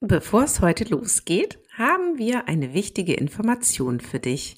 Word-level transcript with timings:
Bevor 0.00 0.44
es 0.44 0.60
heute 0.60 0.84
losgeht, 0.84 1.58
haben 1.76 2.18
wir 2.18 2.46
eine 2.46 2.72
wichtige 2.72 3.14
Information 3.14 3.98
für 3.98 4.20
dich. 4.20 4.56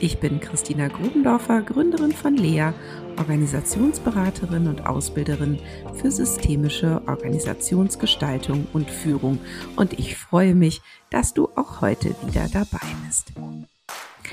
Ich 0.00 0.18
bin 0.20 0.38
Christina 0.38 0.86
Grubendorfer, 0.86 1.62
Gründerin 1.62 2.12
von 2.12 2.36
Lea, 2.36 2.70
Organisationsberaterin 3.18 4.68
und 4.68 4.86
Ausbilderin 4.86 5.58
für 5.94 6.12
systemische 6.12 7.02
Organisationsgestaltung 7.08 8.68
und 8.72 8.88
Führung 8.88 9.40
und 9.74 9.98
ich 9.98 10.16
freue 10.16 10.54
mich, 10.54 10.80
dass 11.10 11.34
du 11.34 11.48
auch 11.56 11.80
heute 11.80 12.14
wieder 12.24 12.48
dabei 12.52 12.86
bist. 13.04 13.32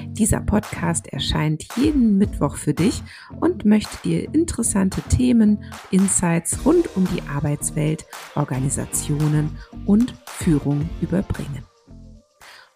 Dieser 0.09 0.41
Podcast 0.41 1.07
erscheint 1.07 1.65
jeden 1.75 2.17
Mittwoch 2.17 2.57
für 2.57 2.73
dich 2.73 3.01
und 3.39 3.65
möchte 3.65 3.97
dir 4.03 4.33
interessante 4.33 5.01
Themen, 5.03 5.63
Insights 5.91 6.65
rund 6.65 6.95
um 6.95 7.07
die 7.13 7.21
Arbeitswelt, 7.29 8.05
Organisationen 8.35 9.57
und 9.85 10.13
Führung 10.25 10.89
überbringen. 11.01 11.65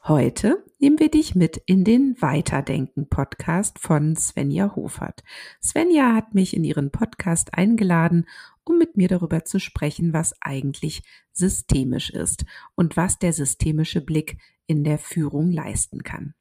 Heute 0.07 0.63
nehmen 0.77 0.99
wir 0.99 1.09
dich 1.09 1.33
mit 1.33 1.57
in 1.65 1.83
den 1.83 2.15
Weiterdenken 2.19 3.09
Podcast 3.09 3.79
von 3.79 4.15
Svenja 4.15 4.75
Hofert. 4.75 5.23
Svenja 5.63 6.13
hat 6.13 6.35
mich 6.35 6.55
in 6.55 6.63
ihren 6.63 6.91
Podcast 6.91 7.55
eingeladen, 7.55 8.27
um 8.63 8.77
mit 8.77 8.97
mir 8.97 9.07
darüber 9.07 9.45
zu 9.45 9.59
sprechen, 9.59 10.13
was 10.13 10.39
eigentlich 10.41 11.01
systemisch 11.31 12.11
ist 12.11 12.45
und 12.75 12.97
was 12.97 13.17
der 13.17 13.33
systemische 13.33 13.99
Blick 14.01 14.37
in 14.67 14.83
der 14.83 14.99
Führung 14.99 15.51
leisten 15.51 16.03
kann. 16.03 16.35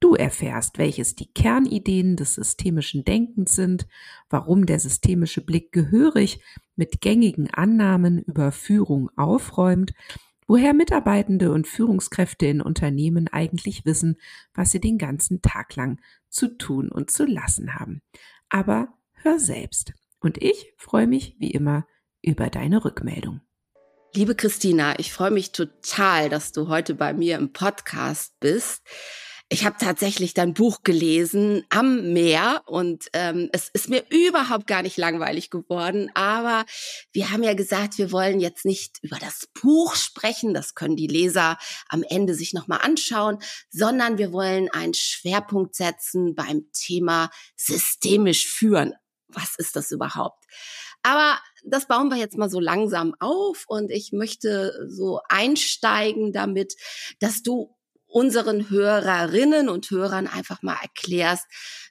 Du 0.00 0.14
erfährst, 0.14 0.78
welches 0.78 1.14
die 1.14 1.32
Kernideen 1.32 2.16
des 2.16 2.34
systemischen 2.34 3.04
Denkens 3.04 3.54
sind, 3.54 3.86
warum 4.28 4.66
der 4.66 4.80
systemische 4.80 5.44
Blick 5.44 5.72
gehörig 5.72 6.40
mit 6.76 7.00
gängigen 7.00 7.50
Annahmen 7.50 8.18
über 8.18 8.52
Führung 8.52 9.10
aufräumt, 9.16 9.94
woher 10.46 10.74
Mitarbeitende 10.74 11.52
und 11.52 11.66
Führungskräfte 11.66 12.46
in 12.46 12.60
Unternehmen 12.60 13.28
eigentlich 13.28 13.84
wissen, 13.84 14.16
was 14.54 14.70
sie 14.70 14.80
den 14.80 14.98
ganzen 14.98 15.42
Tag 15.42 15.76
lang 15.76 16.00
zu 16.28 16.48
tun 16.58 16.90
und 16.90 17.10
zu 17.10 17.24
lassen 17.24 17.74
haben. 17.74 18.02
Aber 18.48 18.88
hör 19.12 19.38
selbst. 19.38 19.92
Und 20.20 20.42
ich 20.42 20.72
freue 20.76 21.06
mich 21.06 21.36
wie 21.38 21.50
immer 21.50 21.86
über 22.22 22.50
deine 22.50 22.84
Rückmeldung. 22.84 23.40
Liebe 24.14 24.34
Christina, 24.34 24.98
ich 24.98 25.12
freue 25.12 25.30
mich 25.30 25.52
total, 25.52 26.28
dass 26.28 26.52
du 26.52 26.68
heute 26.68 26.94
bei 26.94 27.14
mir 27.14 27.38
im 27.38 27.52
Podcast 27.52 28.38
bist 28.40 28.82
ich 29.52 29.66
habe 29.66 29.76
tatsächlich 29.78 30.32
dein 30.32 30.54
Buch 30.54 30.82
gelesen 30.82 31.62
am 31.68 32.14
Meer 32.14 32.62
und 32.64 33.04
ähm, 33.12 33.50
es 33.52 33.68
ist 33.74 33.90
mir 33.90 34.02
überhaupt 34.08 34.66
gar 34.66 34.80
nicht 34.80 34.96
langweilig 34.96 35.50
geworden. 35.50 36.10
Aber 36.14 36.64
wir 37.12 37.30
haben 37.30 37.42
ja 37.42 37.52
gesagt, 37.52 37.98
wir 37.98 38.12
wollen 38.12 38.40
jetzt 38.40 38.64
nicht 38.64 38.98
über 39.02 39.18
das 39.18 39.46
Buch 39.60 39.94
sprechen, 39.94 40.54
das 40.54 40.74
können 40.74 40.96
die 40.96 41.06
Leser 41.06 41.58
am 41.90 42.02
Ende 42.02 42.34
sich 42.34 42.54
nochmal 42.54 42.80
anschauen, 42.82 43.40
sondern 43.68 44.16
wir 44.16 44.32
wollen 44.32 44.70
einen 44.70 44.94
Schwerpunkt 44.94 45.74
setzen 45.74 46.34
beim 46.34 46.70
Thema 46.72 47.30
systemisch 47.54 48.46
führen. 48.46 48.94
Was 49.28 49.56
ist 49.58 49.76
das 49.76 49.90
überhaupt? 49.90 50.46
Aber 51.02 51.38
das 51.62 51.88
bauen 51.88 52.08
wir 52.08 52.16
jetzt 52.16 52.38
mal 52.38 52.48
so 52.48 52.58
langsam 52.58 53.14
auf 53.20 53.64
und 53.66 53.90
ich 53.90 54.12
möchte 54.12 54.88
so 54.88 55.20
einsteigen 55.28 56.32
damit, 56.32 56.74
dass 57.20 57.42
du 57.42 57.76
unseren 58.12 58.70
Hörerinnen 58.70 59.68
und 59.68 59.90
Hörern 59.90 60.26
einfach 60.26 60.62
mal 60.62 60.76
erklärst, 60.80 61.46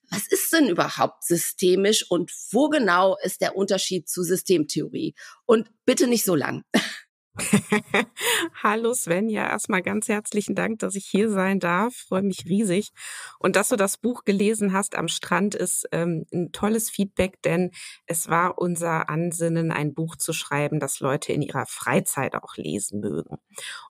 was 0.10 0.28
ist 0.28 0.52
denn 0.52 0.68
überhaupt 0.68 1.24
systemisch 1.24 2.06
und 2.10 2.32
wo 2.52 2.70
genau 2.70 3.18
ist 3.24 3.42
der 3.42 3.56
Unterschied 3.56 4.10
zu 4.10 4.24
Systemtheorie? 4.24 5.16
Und 5.46 5.70
bitte 5.86 6.08
nicht 6.08 6.26
so 6.26 6.36
lang. 6.36 6.64
Hallo 8.62 8.94
Svenja, 8.94 9.50
erstmal 9.50 9.82
ganz 9.82 10.10
herzlichen 10.10 10.54
Dank, 10.54 10.80
dass 10.80 10.96
ich 10.96 11.06
hier 11.06 11.30
sein 11.30 11.60
darf. 11.60 11.96
Freue 11.96 12.24
mich 12.24 12.46
riesig. 12.46 12.92
Und 13.40 13.56
dass 13.56 13.70
du 13.70 13.78
das 13.78 13.98
Buch 13.98 14.26
gelesen 14.26 14.74
hast 14.74 14.96
am 14.96 15.08
Strand 15.08 15.56
ist 15.56 15.88
ähm, 15.92 16.26
ein 16.34 16.52
tolles 16.52 16.90
Feedback, 16.90 17.42
denn 17.44 17.72
es 18.06 18.30
war 18.30 18.58
unser 18.58 19.10
Ansinnen, 19.10 19.72
ein 19.72 19.94
Buch 19.94 20.18
zu 20.18 20.34
schreiben, 20.34 20.80
das 20.80 21.00
Leute 21.00 21.32
in 21.32 21.42
ihrer 21.42 21.66
Freizeit 21.68 22.36
auch 22.36 22.58
lesen 22.58 23.00
mögen. 23.00 23.38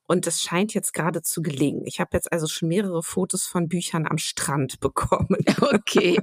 Und 0.06 0.28
es 0.28 0.42
scheint 0.42 0.74
jetzt 0.74 0.94
gerade 0.94 1.22
zu 1.24 1.42
gelingen. 1.42 1.86
Ich 1.86 2.00
habe 2.00 2.12
jetzt 2.14 2.32
also 2.32 2.48
schon 2.48 2.68
mehrere 2.68 3.02
Fotos 3.02 3.48
von 3.48 3.68
Büchern 3.68 4.06
am 4.06 4.20
Strand 4.20 4.80
bekommen. 4.82 5.38
Okay. 5.62 6.20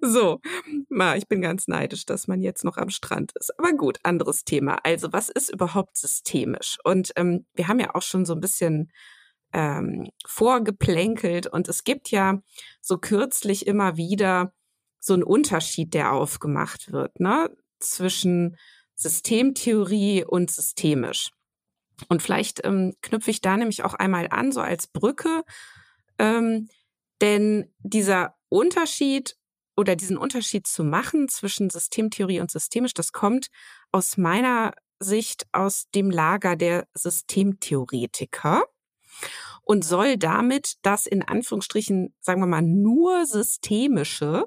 So, 0.00 0.40
ma, 0.88 1.16
ich 1.16 1.28
bin 1.28 1.42
ganz 1.42 1.68
neidisch, 1.68 2.06
dass 2.06 2.28
man 2.28 2.40
jetzt 2.40 2.64
noch 2.64 2.76
am 2.76 2.90
Strand 2.90 3.32
ist. 3.32 3.58
Aber 3.58 3.72
gut, 3.72 3.98
anderes 4.02 4.44
Thema. 4.44 4.78
Also, 4.84 5.12
was 5.12 5.28
ist 5.28 5.52
überhaupt 5.52 5.98
systemisch? 5.98 6.78
Und 6.84 7.12
ähm, 7.16 7.46
wir 7.54 7.68
haben 7.68 7.80
ja 7.80 7.94
auch 7.94 8.02
schon 8.02 8.24
so 8.24 8.34
ein 8.34 8.40
bisschen 8.40 8.92
ähm, 9.52 10.10
vorgeplänkelt 10.26 11.46
und 11.46 11.68
es 11.68 11.84
gibt 11.84 12.10
ja 12.10 12.40
so 12.80 12.98
kürzlich 12.98 13.66
immer 13.66 13.96
wieder 13.96 14.54
so 14.98 15.14
einen 15.14 15.24
Unterschied, 15.24 15.94
der 15.94 16.12
aufgemacht 16.12 16.92
wird, 16.92 17.20
ne, 17.20 17.50
zwischen 17.80 18.56
Systemtheorie 18.94 20.24
und 20.24 20.50
systemisch. 20.50 21.30
Und 22.08 22.22
vielleicht 22.22 22.64
ähm, 22.64 22.94
knüpfe 23.02 23.30
ich 23.30 23.40
da 23.40 23.56
nämlich 23.56 23.84
auch 23.84 23.94
einmal 23.94 24.28
an, 24.30 24.52
so 24.52 24.60
als 24.60 24.86
Brücke, 24.86 25.42
ähm, 26.18 26.68
denn 27.20 27.72
dieser 27.80 28.36
Unterschied 28.52 29.36
oder 29.76 29.96
diesen 29.96 30.16
Unterschied 30.16 30.66
zu 30.66 30.84
machen 30.84 31.28
zwischen 31.28 31.70
Systemtheorie 31.70 32.40
und 32.40 32.50
systemisch, 32.50 32.94
das 32.94 33.12
kommt 33.12 33.48
aus 33.90 34.16
meiner 34.16 34.74
Sicht 34.98 35.46
aus 35.52 35.86
dem 35.94 36.10
Lager 36.10 36.56
der 36.56 36.86
Systemtheoretiker 36.94 38.64
und 39.62 39.84
soll 39.84 40.16
damit 40.16 40.74
das 40.82 41.06
in 41.06 41.22
Anführungsstrichen, 41.22 42.14
sagen 42.20 42.40
wir 42.40 42.46
mal, 42.46 42.62
nur 42.62 43.26
systemische 43.26 44.46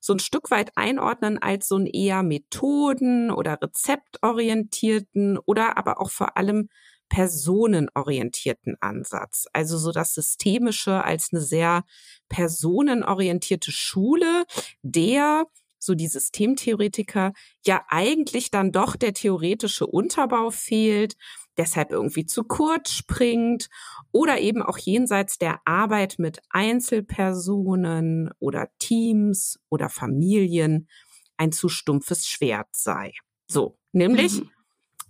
so 0.00 0.12
ein 0.12 0.18
Stück 0.18 0.50
weit 0.50 0.76
einordnen 0.76 1.38
als 1.38 1.68
so 1.68 1.76
ein 1.76 1.86
eher 1.86 2.22
Methoden- 2.22 3.30
oder 3.30 3.58
rezeptorientierten 3.60 5.38
oder 5.38 5.76
aber 5.76 6.00
auch 6.00 6.10
vor 6.10 6.36
allem 6.36 6.68
personenorientierten 7.08 8.76
Ansatz. 8.80 9.46
Also 9.52 9.78
so 9.78 9.92
das 9.92 10.14
Systemische 10.14 11.04
als 11.04 11.30
eine 11.32 11.40
sehr 11.40 11.84
personenorientierte 12.28 13.72
Schule, 13.72 14.44
der 14.82 15.46
so 15.78 15.94
die 15.94 16.08
Systemtheoretiker 16.08 17.32
ja 17.64 17.84
eigentlich 17.88 18.50
dann 18.50 18.72
doch 18.72 18.96
der 18.96 19.14
theoretische 19.14 19.86
Unterbau 19.86 20.50
fehlt, 20.50 21.16
deshalb 21.56 21.90
irgendwie 21.90 22.26
zu 22.26 22.44
kurz 22.44 22.92
springt 22.92 23.68
oder 24.12 24.40
eben 24.40 24.62
auch 24.62 24.78
jenseits 24.78 25.38
der 25.38 25.60
Arbeit 25.64 26.16
mit 26.18 26.40
Einzelpersonen 26.50 28.30
oder 28.38 28.68
Teams 28.78 29.60
oder 29.68 29.88
Familien 29.88 30.88
ein 31.36 31.52
zu 31.52 31.68
stumpfes 31.68 32.26
Schwert 32.26 32.68
sei. 32.72 33.12
So, 33.46 33.78
nämlich 33.92 34.40
mhm. 34.40 34.50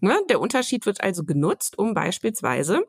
Ne? 0.01 0.19
Der 0.29 0.41
Unterschied 0.41 0.87
wird 0.87 1.03
also 1.03 1.25
genutzt, 1.25 1.79
um 1.79 1.95
beispielsweise 1.95 2.85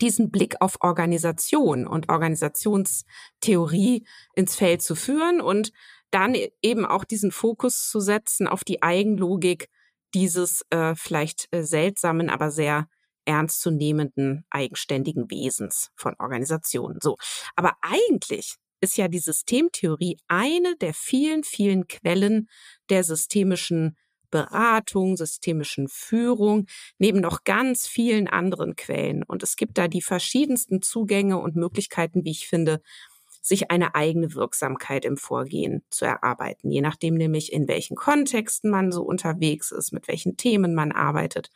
diesen 0.00 0.30
Blick 0.30 0.56
auf 0.60 0.76
Organisation 0.80 1.86
und 1.86 2.08
Organisationstheorie 2.08 4.06
ins 4.34 4.54
Feld 4.54 4.82
zu 4.82 4.94
führen 4.94 5.40
und 5.40 5.72
dann 6.10 6.34
e-, 6.34 6.52
eben 6.62 6.84
auch 6.84 7.04
diesen 7.04 7.30
Fokus 7.30 7.88
zu 7.88 8.00
setzen 8.00 8.48
auf 8.48 8.64
die 8.64 8.82
Eigenlogik 8.82 9.68
dieses 10.14 10.64
äh, 10.70 10.94
vielleicht 10.94 11.48
äh, 11.52 11.62
seltsamen, 11.62 12.30
aber 12.30 12.50
sehr 12.50 12.88
ernstzunehmenden, 13.24 14.44
eigenständigen 14.50 15.30
Wesens 15.30 15.90
von 15.96 16.14
Organisationen. 16.18 16.98
So. 17.02 17.16
Aber 17.56 17.76
eigentlich 17.82 18.56
ist 18.80 18.96
ja 18.96 19.08
die 19.08 19.18
Systemtheorie 19.18 20.16
eine 20.28 20.76
der 20.76 20.94
vielen, 20.94 21.44
vielen 21.44 21.88
Quellen 21.88 22.48
der 22.88 23.04
systemischen 23.04 23.96
Beratung, 24.30 25.16
systemischen 25.16 25.88
Führung, 25.88 26.66
neben 26.98 27.20
noch 27.20 27.44
ganz 27.44 27.86
vielen 27.86 28.28
anderen 28.28 28.76
Quellen. 28.76 29.22
Und 29.22 29.42
es 29.42 29.56
gibt 29.56 29.78
da 29.78 29.88
die 29.88 30.02
verschiedensten 30.02 30.82
Zugänge 30.82 31.38
und 31.38 31.56
Möglichkeiten, 31.56 32.24
wie 32.24 32.30
ich 32.30 32.48
finde, 32.48 32.80
sich 33.40 33.70
eine 33.70 33.94
eigene 33.94 34.34
Wirksamkeit 34.34 35.04
im 35.04 35.16
Vorgehen 35.16 35.82
zu 35.90 36.04
erarbeiten, 36.04 36.70
je 36.70 36.82
nachdem 36.82 37.14
nämlich, 37.14 37.52
in 37.52 37.66
welchen 37.66 37.96
Kontexten 37.96 38.70
man 38.70 38.92
so 38.92 39.02
unterwegs 39.02 39.70
ist, 39.70 39.92
mit 39.92 40.08
welchen 40.08 40.36
Themen 40.36 40.74
man 40.74 40.92
arbeitet 40.92 41.50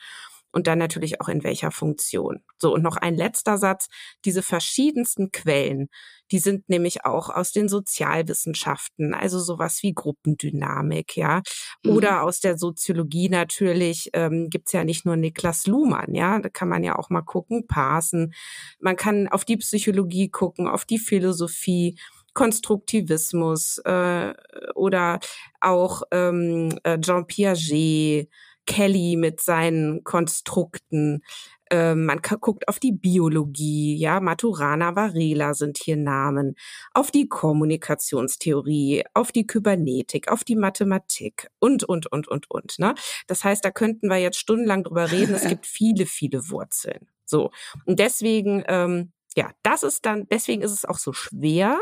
und 0.52 0.66
dann 0.66 0.78
natürlich 0.78 1.20
auch 1.20 1.28
in 1.28 1.42
welcher 1.42 1.70
Funktion. 1.70 2.44
So, 2.58 2.72
und 2.74 2.82
noch 2.82 2.96
ein 2.96 3.14
letzter 3.14 3.58
Satz. 3.58 3.88
Diese 4.24 4.42
verschiedensten 4.42 5.32
Quellen, 5.32 5.88
die 6.32 6.38
sind 6.38 6.68
nämlich 6.68 7.04
auch 7.04 7.28
aus 7.28 7.52
den 7.52 7.68
Sozialwissenschaften, 7.68 9.14
also 9.14 9.38
sowas 9.38 9.82
wie 9.82 9.92
Gruppendynamik, 9.92 11.16
ja. 11.16 11.42
Mhm. 11.84 11.90
Oder 11.92 12.22
aus 12.22 12.40
der 12.40 12.56
Soziologie 12.56 13.28
natürlich 13.28 14.10
ähm, 14.14 14.48
gibt's 14.48 14.72
ja 14.72 14.82
nicht 14.84 15.04
nur 15.04 15.16
Niklas 15.16 15.66
Luhmann, 15.66 16.14
ja. 16.14 16.40
Da 16.40 16.48
kann 16.48 16.68
man 16.68 16.82
ja 16.82 16.98
auch 16.98 17.10
mal 17.10 17.22
gucken, 17.22 17.66
parsen. 17.66 18.32
Man 18.80 18.96
kann 18.96 19.28
auf 19.28 19.44
die 19.44 19.58
Psychologie 19.58 20.30
gucken, 20.30 20.66
auf 20.66 20.84
die 20.84 20.98
Philosophie. 20.98 21.96
Konstruktivismus 22.34 23.76
äh, 23.84 24.32
oder 24.74 25.20
auch 25.60 26.02
ähm, 26.12 26.78
äh, 26.82 26.98
Jean 26.98 27.26
Piaget, 27.26 28.30
Kelly 28.66 29.16
mit 29.16 29.40
seinen 29.40 30.04
Konstrukten. 30.04 31.22
Ähm, 31.70 32.04
man 32.04 32.20
guckt 32.20 32.68
auf 32.68 32.78
die 32.78 32.92
Biologie, 32.92 33.96
ja, 33.96 34.20
Maturana, 34.20 34.94
Varela 34.94 35.54
sind 35.54 35.78
hier 35.78 35.96
Namen, 35.96 36.54
auf 36.92 37.10
die 37.10 37.28
Kommunikationstheorie, 37.28 39.04
auf 39.14 39.32
die 39.32 39.46
Kybernetik, 39.46 40.28
auf 40.28 40.44
die 40.44 40.56
Mathematik 40.56 41.48
und, 41.60 41.84
und, 41.84 42.12
und, 42.12 42.28
und, 42.28 42.50
und. 42.50 42.78
Ne? 42.78 42.94
Das 43.26 43.42
heißt, 43.42 43.64
da 43.64 43.70
könnten 43.70 44.08
wir 44.08 44.18
jetzt 44.18 44.38
stundenlang 44.38 44.84
drüber 44.84 45.10
reden. 45.10 45.34
Es 45.34 45.48
gibt 45.48 45.66
viele, 45.66 46.06
viele 46.06 46.50
Wurzeln. 46.50 47.08
So. 47.24 47.50
Und 47.86 47.98
deswegen, 47.98 48.62
ähm, 48.68 49.12
ja, 49.34 49.50
das 49.62 49.82
ist 49.82 50.04
dann, 50.04 50.26
deswegen 50.30 50.60
ist 50.60 50.72
es 50.72 50.84
auch 50.84 50.98
so 50.98 51.14
schwer, 51.14 51.78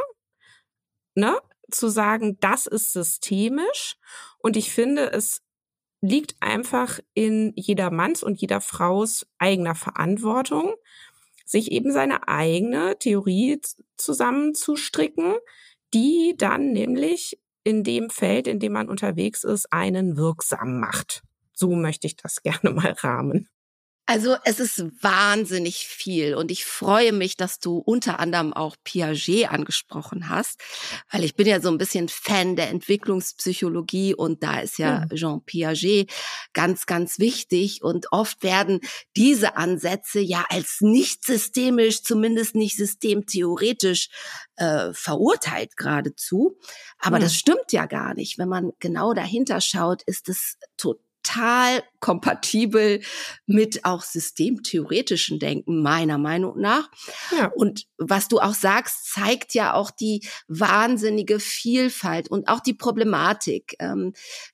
ne, 1.16 1.36
zu 1.70 1.88
sagen, 1.88 2.38
das 2.40 2.66
ist 2.66 2.92
systemisch. 2.92 3.96
Und 4.38 4.56
ich 4.56 4.70
finde 4.70 5.10
es 5.10 5.42
liegt 6.00 6.36
einfach 6.40 7.00
in 7.14 7.52
jeder 7.56 7.90
Manns 7.90 8.22
und 8.22 8.40
jeder 8.40 8.60
Fraus 8.60 9.26
eigener 9.38 9.74
Verantwortung, 9.74 10.74
sich 11.44 11.72
eben 11.72 11.92
seine 11.92 12.28
eigene 12.28 12.98
Theorie 12.98 13.60
zusammenzustricken, 13.96 15.34
die 15.92 16.34
dann 16.38 16.72
nämlich 16.72 17.38
in 17.64 17.84
dem 17.84 18.08
Feld, 18.08 18.46
in 18.46 18.58
dem 18.58 18.72
man 18.72 18.88
unterwegs 18.88 19.44
ist, 19.44 19.72
einen 19.72 20.16
wirksam 20.16 20.80
macht. 20.80 21.22
So 21.52 21.74
möchte 21.74 22.06
ich 22.06 22.16
das 22.16 22.42
gerne 22.42 22.70
mal 22.70 22.92
rahmen. 22.92 23.48
Also 24.10 24.34
es 24.42 24.58
ist 24.58 24.80
wahnsinnig 25.04 25.86
viel 25.86 26.34
und 26.34 26.50
ich 26.50 26.64
freue 26.64 27.12
mich, 27.12 27.36
dass 27.36 27.60
du 27.60 27.78
unter 27.78 28.18
anderem 28.18 28.52
auch 28.52 28.74
Piaget 28.82 29.48
angesprochen 29.48 30.28
hast, 30.28 30.60
weil 31.12 31.22
ich 31.22 31.36
bin 31.36 31.46
ja 31.46 31.60
so 31.60 31.68
ein 31.68 31.78
bisschen 31.78 32.08
Fan 32.08 32.56
der 32.56 32.70
Entwicklungspsychologie 32.70 34.16
und 34.16 34.42
da 34.42 34.58
ist 34.58 34.78
ja. 34.78 35.06
Jean 35.14 35.44
Piaget 35.44 36.10
ganz, 36.54 36.86
ganz 36.86 37.20
wichtig 37.20 37.84
und 37.84 38.10
oft 38.10 38.42
werden 38.42 38.80
diese 39.14 39.56
Ansätze 39.56 40.18
ja 40.18 40.44
als 40.48 40.78
nicht 40.80 41.24
systemisch, 41.24 42.02
zumindest 42.02 42.56
nicht 42.56 42.76
systemtheoretisch 42.76 44.08
äh, 44.56 44.92
verurteilt 44.92 45.76
geradezu. 45.76 46.58
Aber 46.98 47.18
ja. 47.18 47.22
das 47.22 47.36
stimmt 47.36 47.70
ja 47.70 47.86
gar 47.86 48.14
nicht. 48.14 48.38
Wenn 48.38 48.48
man 48.48 48.72
genau 48.80 49.14
dahinter 49.14 49.60
schaut, 49.60 50.02
ist 50.02 50.28
es 50.28 50.56
total 50.76 51.04
total 51.22 51.82
kompatibel 52.00 53.00
mit 53.46 53.84
auch 53.84 54.02
systemtheoretischen 54.02 55.38
Denken, 55.38 55.82
meiner 55.82 56.18
Meinung 56.18 56.58
nach. 56.58 56.90
Ja. 57.36 57.50
Und 57.54 57.86
was 57.98 58.28
du 58.28 58.38
auch 58.38 58.54
sagst, 58.54 59.12
zeigt 59.12 59.54
ja 59.54 59.74
auch 59.74 59.90
die 59.90 60.26
wahnsinnige 60.48 61.40
Vielfalt 61.40 62.30
und 62.30 62.48
auch 62.48 62.60
die 62.60 62.74
Problematik. 62.74 63.76
Ähm, 63.78 64.12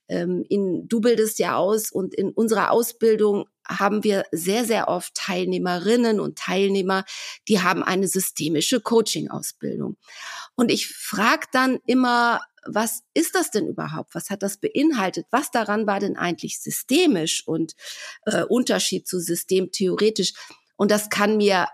ähm, 0.09 0.43
in, 0.49 0.87
du 0.87 0.99
bildest 0.99 1.39
ja 1.39 1.55
aus 1.55 1.91
und 1.91 2.13
in 2.13 2.31
unserer 2.31 2.71
Ausbildung 2.71 3.45
haben 3.67 4.03
wir 4.03 4.23
sehr, 4.31 4.63
sehr 4.63 4.87
oft 4.87 5.13
Teilnehmerinnen 5.13 6.21
und 6.21 6.37
Teilnehmer, 6.37 7.03
die 7.49 7.61
haben 7.61 7.83
eine 7.83 8.07
systemische 8.07 8.79
Coaching-Ausbildung. 8.79 9.97
Und 10.55 10.71
ich 10.71 10.87
frage 10.87 11.47
dann 11.51 11.79
immer, 11.85 12.39
was 12.67 13.03
ist 13.13 13.35
das 13.35 13.51
denn 13.51 13.67
überhaupt? 13.67 14.13
Was 14.15 14.29
hat 14.29 14.43
das 14.43 14.57
beinhaltet? 14.57 15.25
Was 15.31 15.51
daran 15.51 15.87
war 15.87 15.99
denn 15.99 16.17
eigentlich 16.17 16.59
systemisch 16.59 17.47
und 17.47 17.73
äh, 18.25 18.43
Unterschied 18.43 19.07
zu 19.07 19.19
systemtheoretisch? 19.19 20.33
Und 20.75 20.91
das 20.91 21.09
kann 21.09 21.37
mir 21.37 21.67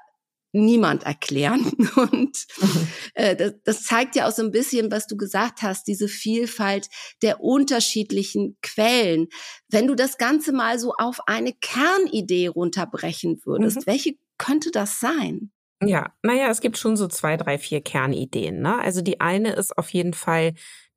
niemand 0.53 1.03
erklären. 1.03 1.65
Und 1.95 2.45
mhm. 2.61 2.87
äh, 3.15 3.35
das, 3.35 3.53
das 3.63 3.83
zeigt 3.83 4.15
ja 4.15 4.27
auch 4.27 4.31
so 4.31 4.43
ein 4.43 4.51
bisschen, 4.51 4.91
was 4.91 5.07
du 5.07 5.17
gesagt 5.17 5.63
hast, 5.63 5.87
diese 5.87 6.07
Vielfalt 6.07 6.89
der 7.21 7.41
unterschiedlichen 7.41 8.57
Quellen. 8.61 9.27
Wenn 9.67 9.87
du 9.87 9.95
das 9.95 10.17
Ganze 10.17 10.53
mal 10.53 10.79
so 10.79 10.93
auf 10.93 11.27
eine 11.27 11.53
Kernidee 11.53 12.47
runterbrechen 12.47 13.41
würdest, 13.45 13.77
mhm. 13.77 13.87
welche 13.87 14.15
könnte 14.37 14.71
das 14.71 14.99
sein? 14.99 15.51
Ja, 15.81 16.13
naja, 16.21 16.49
es 16.49 16.61
gibt 16.61 16.77
schon 16.77 16.95
so 16.95 17.07
zwei, 17.07 17.35
drei, 17.35 17.57
vier 17.57 17.81
Kernideen. 17.81 18.61
Ne? 18.61 18.79
Also 18.79 19.01
die 19.01 19.19
eine 19.19 19.53
ist 19.53 19.77
auf 19.77 19.89
jeden 19.89 20.13
Fall 20.13 20.53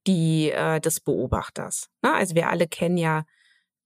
die 0.06 0.50
äh, 0.50 0.80
des 0.80 1.00
Beobachters. 1.00 1.88
Ne? 2.02 2.14
Also 2.14 2.34
wir 2.34 2.48
alle 2.48 2.66
kennen 2.66 2.96
ja 2.96 3.24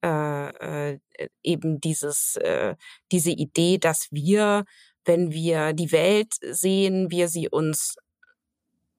äh, 0.03 0.93
äh, 0.93 0.99
eben 1.43 1.81
dieses, 1.81 2.37
äh, 2.37 2.75
diese 3.13 3.31
Idee, 3.31 3.79
dass 3.79 4.09
wir, 4.11 4.65
wenn 5.05 5.31
wir 5.31 5.73
die 5.73 5.93
Welt 5.93 6.35
sehen, 6.41 7.11
wir 7.11 7.29
sie 7.29 7.49
uns 7.49 7.97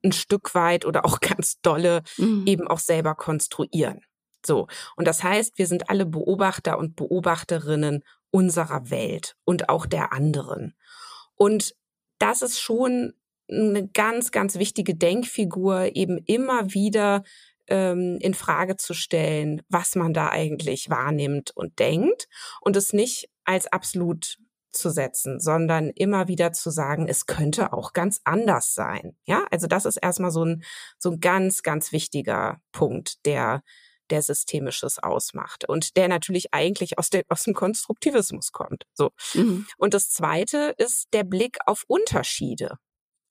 ein 0.03 0.11
Stück 0.11 0.53
weit 0.53 0.85
oder 0.85 1.05
auch 1.05 1.19
ganz 1.21 1.59
dolle 1.61 2.03
mhm. 2.17 2.45
eben 2.45 2.67
auch 2.67 2.79
selber 2.79 3.15
konstruieren. 3.15 4.01
So. 4.45 4.67
Und 4.95 5.07
das 5.07 5.23
heißt, 5.23 5.57
wir 5.57 5.67
sind 5.67 5.89
alle 5.89 6.05
Beobachter 6.05 6.77
und 6.77 6.95
Beobachterinnen 6.95 8.03
unserer 8.31 8.89
Welt 8.89 9.35
und 9.43 9.69
auch 9.69 9.85
der 9.85 10.13
anderen. 10.13 10.75
Und 11.35 11.75
das 12.17 12.41
ist 12.41 12.59
schon 12.59 13.13
eine 13.51 13.87
ganz, 13.87 14.31
ganz 14.31 14.57
wichtige 14.57 14.95
Denkfigur, 14.95 15.95
eben 15.95 16.17
immer 16.25 16.73
wieder 16.73 17.23
ähm, 17.67 18.17
in 18.21 18.33
Frage 18.33 18.77
zu 18.77 18.93
stellen, 18.93 19.61
was 19.69 19.95
man 19.95 20.13
da 20.13 20.29
eigentlich 20.29 20.89
wahrnimmt 20.89 21.51
und 21.55 21.79
denkt 21.79 22.27
und 22.61 22.75
es 22.75 22.93
nicht 22.93 23.29
als 23.43 23.67
absolut 23.67 24.37
zu 24.71 24.89
setzen, 24.89 25.39
sondern 25.39 25.89
immer 25.89 26.27
wieder 26.27 26.53
zu 26.53 26.69
sagen, 26.69 27.07
es 27.07 27.25
könnte 27.25 27.73
auch 27.73 27.93
ganz 27.93 28.21
anders 28.23 28.73
sein. 28.73 29.17
Ja, 29.25 29.45
also 29.51 29.67
das 29.67 29.85
ist 29.85 29.97
erstmal 29.97 30.31
so 30.31 30.45
ein, 30.45 30.63
so 30.97 31.11
ein 31.11 31.19
ganz, 31.19 31.61
ganz 31.63 31.91
wichtiger 31.91 32.61
Punkt, 32.71 33.25
der, 33.25 33.63
der 34.09 34.21
Systemisches 34.21 34.99
ausmacht 34.99 35.67
und 35.67 35.97
der 35.97 36.07
natürlich 36.07 36.53
eigentlich 36.53 36.97
aus, 36.97 37.09
der, 37.09 37.23
aus 37.29 37.43
dem 37.43 37.53
Konstruktivismus 37.53 38.51
kommt. 38.51 38.85
So. 38.93 39.11
Mhm. 39.33 39.67
Und 39.77 39.93
das 39.93 40.09
zweite 40.09 40.73
ist 40.77 41.07
der 41.13 41.23
Blick 41.23 41.57
auf 41.65 41.83
Unterschiede. 41.87 42.77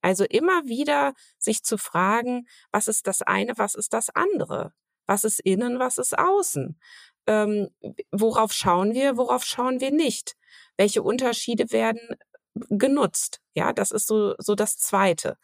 Also 0.02 0.24
immer 0.24 0.64
wieder 0.66 1.14
sich 1.38 1.62
zu 1.62 1.78
fragen, 1.78 2.46
was 2.72 2.88
ist 2.88 3.06
das 3.06 3.22
eine, 3.22 3.56
was 3.56 3.74
ist 3.74 3.92
das 3.92 4.10
andere? 4.10 4.72
Was 5.06 5.24
ist 5.24 5.40
innen, 5.40 5.78
was 5.78 5.98
ist 5.98 6.18
außen? 6.18 6.78
Ähm, 7.26 7.68
worauf 8.12 8.52
schauen 8.52 8.94
wir, 8.94 9.16
worauf 9.16 9.44
schauen 9.44 9.80
wir 9.80 9.90
nicht? 9.90 10.36
Welche 10.76 11.02
Unterschiede 11.02 11.72
werden 11.72 12.00
genutzt? 12.54 13.40
Ja, 13.54 13.72
das 13.72 13.90
ist 13.90 14.06
so, 14.06 14.34
so 14.38 14.54
das 14.54 14.78
Zweite. 14.78 15.36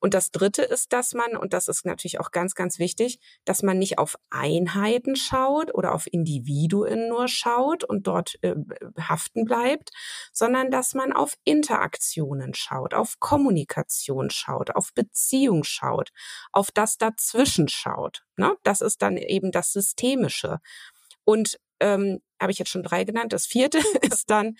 Und 0.00 0.14
das 0.14 0.30
Dritte 0.30 0.62
ist, 0.62 0.92
dass 0.92 1.14
man, 1.14 1.36
und 1.36 1.52
das 1.52 1.68
ist 1.68 1.84
natürlich 1.84 2.20
auch 2.20 2.30
ganz, 2.30 2.54
ganz 2.54 2.78
wichtig, 2.78 3.18
dass 3.44 3.62
man 3.62 3.78
nicht 3.78 3.98
auf 3.98 4.16
Einheiten 4.30 5.16
schaut 5.16 5.74
oder 5.74 5.94
auf 5.94 6.06
Individuen 6.12 7.08
nur 7.08 7.28
schaut 7.28 7.84
und 7.84 8.06
dort 8.06 8.38
äh, 8.42 8.54
haften 8.98 9.44
bleibt, 9.44 9.90
sondern 10.32 10.70
dass 10.70 10.94
man 10.94 11.12
auf 11.12 11.34
Interaktionen 11.44 12.54
schaut, 12.54 12.94
auf 12.94 13.18
Kommunikation 13.18 14.30
schaut, 14.30 14.74
auf 14.74 14.92
Beziehung 14.94 15.64
schaut, 15.64 16.10
auf 16.52 16.70
das 16.70 16.98
dazwischen 16.98 17.68
schaut. 17.68 18.24
Ne? 18.36 18.56
Das 18.62 18.80
ist 18.80 19.02
dann 19.02 19.16
eben 19.16 19.50
das 19.50 19.72
Systemische. 19.72 20.58
Und 21.24 21.58
ähm, 21.80 22.20
habe 22.40 22.52
ich 22.52 22.58
jetzt 22.58 22.70
schon 22.70 22.82
drei 22.82 23.04
genannt. 23.04 23.32
Das 23.32 23.46
vierte 23.46 23.78
ist 24.02 24.30
dann 24.30 24.56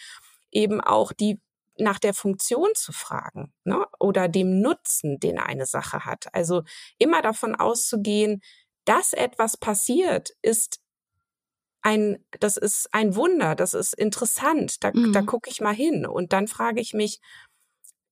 eben 0.51 0.81
auch 0.81 1.13
die 1.13 1.41
nach 1.79 1.99
der 1.99 2.15
Funktion 2.15 2.71
zu 2.75 2.93
fragen 2.93 3.53
ne? 3.65 3.87
oder 3.99 4.29
dem 4.29 4.61
Nutzen, 4.61 5.19
den 5.21 5.39
eine 5.39 5.67
Sache 5.67 6.05
hat. 6.05 6.27
Also 6.35 6.63
immer 6.99 7.23
davon 7.23 7.55
auszugehen, 7.55 8.43
dass 8.85 9.13
etwas 9.13 9.57
passiert, 9.57 10.31
ist 10.43 10.81
ein, 11.83 12.25
das 12.41 12.57
ist 12.57 12.93
ein 12.93 13.15
Wunder, 13.15 13.55
das 13.55 13.75
ist 13.75 13.95
interessant, 13.95 14.83
da, 14.83 14.91
mhm. 14.93 15.13
da 15.13 15.23
gucke 15.23 15.51
ich 15.51 15.61
mal 15.61 15.75
hin 15.75 16.07
und 16.07 16.33
dann 16.33 16.49
frage 16.49 16.81
ich 16.81 16.93
mich, 16.93 17.21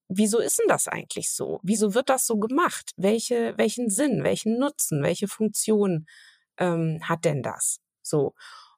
wieso 0.08 0.38
ist 0.38 0.58
denn 0.58 0.68
das 0.68 0.88
eigentlich 0.88 1.32
so? 1.32 1.60
Wieso 1.62 1.94
wird 1.94 2.08
das 2.08 2.26
so 2.26 2.38
gemacht? 2.38 2.92
Welche, 2.96 3.54
welchen 3.56 3.90
Sinn, 3.90 4.22
welchen 4.22 4.58
Nutzen, 4.58 5.02
welche 5.02 5.28
Funktion 5.28 6.06
ähm, 6.58 7.00
hat 7.02 7.24
denn 7.24 7.42
das? 7.42 7.80
So. 8.02 8.34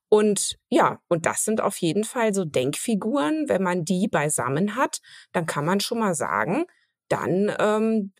Und 0.08 0.58
ja, 0.70 1.00
und 1.08 1.26
das 1.26 1.44
sind 1.44 1.60
auf 1.60 1.76
jeden 1.78 2.04
Fall 2.04 2.32
so 2.34 2.44
Denkfiguren. 2.44 3.48
Wenn 3.48 3.62
man 3.62 3.84
die 3.84 4.08
beisammen 4.08 4.74
hat, 4.76 5.00
dann 5.32 5.46
kann 5.46 5.64
man 5.64 5.80
schon 5.80 5.98
mal 5.98 6.14
sagen, 6.14 6.64
dann 7.08 7.54
ähm, 7.58 8.12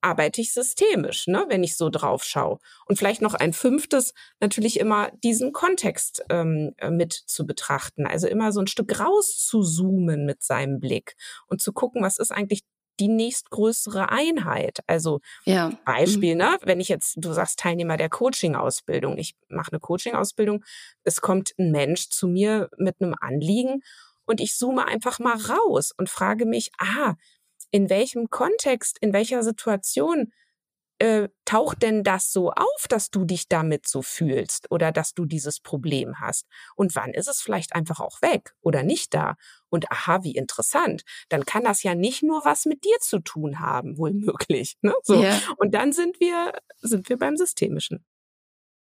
arbeite 0.00 0.40
ich 0.40 0.52
systemisch, 0.52 1.26
ne, 1.26 1.44
wenn 1.48 1.64
ich 1.64 1.76
so 1.76 1.90
drauf 1.90 2.24
schaue. 2.24 2.58
Und 2.86 2.98
vielleicht 2.98 3.22
noch 3.22 3.34
ein 3.34 3.52
fünftes, 3.52 4.14
natürlich 4.40 4.78
immer 4.80 5.10
diesen 5.24 5.52
Kontext 5.52 6.24
ähm, 6.30 6.74
äh, 6.78 6.90
mit 6.90 7.12
zu 7.12 7.46
betrachten. 7.46 8.06
Also 8.06 8.28
immer 8.28 8.52
so 8.52 8.60
ein 8.60 8.66
Stück 8.66 8.98
raus 9.00 9.44
zu 9.46 9.62
zoomen 9.62 10.24
mit 10.24 10.42
seinem 10.42 10.80
Blick 10.80 11.16
und 11.48 11.60
zu 11.60 11.72
gucken, 11.72 12.02
was 12.02 12.18
ist 12.18 12.30
eigentlich 12.32 12.62
die 13.00 13.08
nächstgrößere 13.08 14.10
Einheit. 14.10 14.80
Also 14.86 15.20
ja. 15.44 15.72
Beispiel, 15.84 16.34
mhm. 16.34 16.40
ne, 16.40 16.58
wenn 16.62 16.80
ich 16.80 16.88
jetzt, 16.88 17.14
du 17.16 17.32
sagst 17.32 17.58
Teilnehmer 17.58 17.96
der 17.96 18.08
Coaching-Ausbildung, 18.08 19.18
ich 19.18 19.34
mache 19.48 19.72
eine 19.72 19.80
Coaching-Ausbildung, 19.80 20.64
es 21.04 21.20
kommt 21.20 21.52
ein 21.58 21.70
Mensch 21.70 22.08
zu 22.08 22.28
mir 22.28 22.68
mit 22.76 22.96
einem 23.00 23.14
Anliegen 23.20 23.82
und 24.24 24.40
ich 24.40 24.56
zoome 24.56 24.86
einfach 24.86 25.18
mal 25.18 25.36
raus 25.36 25.92
und 25.96 26.10
frage 26.10 26.44
mich, 26.44 26.70
ah, 26.78 27.14
in 27.70 27.90
welchem 27.90 28.30
Kontext, 28.30 28.98
in 29.00 29.12
welcher 29.12 29.42
Situation 29.42 30.32
äh, 30.98 31.28
taucht 31.44 31.82
denn 31.82 32.02
das 32.02 32.32
so 32.32 32.50
auf, 32.50 32.86
dass 32.88 33.10
du 33.10 33.24
dich 33.24 33.48
damit 33.48 33.86
so 33.88 34.02
fühlst 34.02 34.70
oder 34.70 34.92
dass 34.92 35.14
du 35.14 35.24
dieses 35.24 35.60
Problem 35.60 36.20
hast? 36.20 36.46
Und 36.76 36.94
wann 36.96 37.14
ist 37.14 37.28
es 37.28 37.40
vielleicht 37.40 37.74
einfach 37.74 38.00
auch 38.00 38.20
weg 38.22 38.54
oder 38.60 38.82
nicht 38.82 39.14
da? 39.14 39.36
Und 39.68 39.90
aha, 39.90 40.24
wie 40.24 40.32
interessant. 40.32 41.02
Dann 41.28 41.44
kann 41.44 41.64
das 41.64 41.82
ja 41.82 41.94
nicht 41.94 42.22
nur 42.22 42.44
was 42.44 42.64
mit 42.64 42.84
dir 42.84 42.96
zu 43.00 43.20
tun 43.20 43.60
haben, 43.60 43.98
wohl 43.98 44.12
möglich. 44.12 44.76
Ne? 44.82 44.94
So. 45.02 45.22
Ja. 45.22 45.38
Und 45.56 45.74
dann 45.74 45.92
sind 45.92 46.20
wir, 46.20 46.52
sind 46.80 47.08
wir 47.08 47.18
beim 47.18 47.36
Systemischen. 47.36 48.04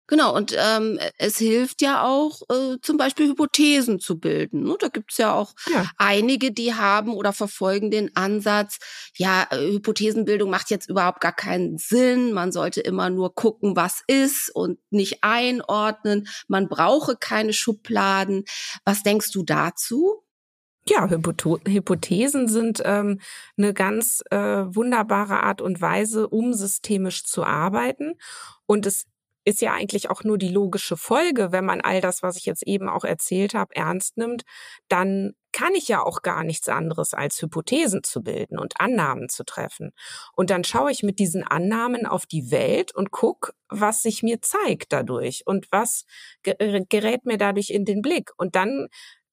Genau, 0.09 0.35
und 0.35 0.55
ähm, 0.57 0.97
es 1.19 1.37
hilft 1.37 1.83
ja 1.83 2.03
auch, 2.03 2.41
äh, 2.49 2.77
zum 2.81 2.97
Beispiel 2.97 3.27
Hypothesen 3.27 3.99
zu 3.99 4.19
bilden. 4.19 4.63
Ne? 4.63 4.75
Da 4.79 4.87
gibt's 4.87 5.19
ja 5.19 5.35
auch 5.35 5.53
ja. 5.71 5.85
einige, 5.97 6.51
die 6.51 6.73
haben 6.73 7.13
oder 7.13 7.31
verfolgen 7.31 7.91
den 7.91 8.15
Ansatz, 8.15 8.79
ja, 9.17 9.45
äh, 9.51 9.73
Hypothesenbildung 9.73 10.49
macht 10.49 10.71
jetzt 10.71 10.89
überhaupt 10.89 11.21
gar 11.21 11.35
keinen 11.35 11.77
Sinn. 11.77 12.33
Man 12.33 12.51
sollte 12.51 12.81
immer 12.81 13.11
nur 13.11 13.35
gucken, 13.35 13.75
was 13.75 14.01
ist 14.07 14.49
und 14.49 14.79
nicht 14.89 15.19
einordnen. 15.23 16.27
Man 16.47 16.69
brauche 16.69 17.15
keine 17.15 17.53
Schubladen. 17.53 18.45
Was 18.85 19.03
denkst 19.03 19.29
du 19.29 19.43
dazu? 19.43 20.23
Ja, 20.87 21.07
Hypothesen 21.07 22.47
sind 22.47 22.81
ähm, 22.83 23.19
eine 23.57 23.75
ganz 23.75 24.23
äh, 24.31 24.37
wunderbare 24.37 25.43
Art 25.43 25.61
und 25.61 25.81
Weise, 25.81 26.27
um 26.27 26.55
systemisch 26.55 27.25
zu 27.25 27.43
arbeiten. 27.43 28.15
Und 28.65 28.87
es 28.87 29.05
ist 29.49 29.61
ja 29.61 29.73
eigentlich 29.73 30.09
auch 30.11 30.23
nur 30.23 30.37
die 30.37 30.49
logische 30.49 30.95
Folge, 30.95 31.51
wenn 31.51 31.65
man 31.65 31.81
all 31.81 32.01
das, 32.01 32.21
was 32.21 32.37
ich 32.37 32.45
jetzt 32.45 32.61
eben 32.67 32.87
auch 32.87 33.03
erzählt 33.03 33.55
habe, 33.55 33.75
ernst 33.75 34.15
nimmt, 34.17 34.43
dann 34.87 35.33
kann 35.51 35.73
ich 35.73 35.87
ja 35.87 36.03
auch 36.03 36.21
gar 36.21 36.43
nichts 36.43 36.69
anderes 36.69 37.15
als 37.15 37.41
Hypothesen 37.41 38.03
zu 38.03 38.21
bilden 38.21 38.59
und 38.59 38.79
Annahmen 38.79 39.27
zu 39.27 39.43
treffen. 39.43 39.91
Und 40.35 40.51
dann 40.51 40.63
schaue 40.63 40.91
ich 40.91 41.01
mit 41.01 41.17
diesen 41.17 41.43
Annahmen 41.43 42.05
auf 42.05 42.27
die 42.27 42.51
Welt 42.51 42.93
und 42.93 43.09
guck, 43.09 43.53
was 43.67 44.03
sich 44.03 44.21
mir 44.21 44.39
zeigt 44.41 44.93
dadurch 44.93 45.41
und 45.47 45.65
was 45.71 46.05
äh, 46.43 46.85
gerät 46.87 47.25
mir 47.25 47.39
dadurch 47.39 47.71
in 47.71 47.83
den 47.83 48.03
Blick. 48.03 48.29
Und 48.37 48.55
dann 48.55 48.87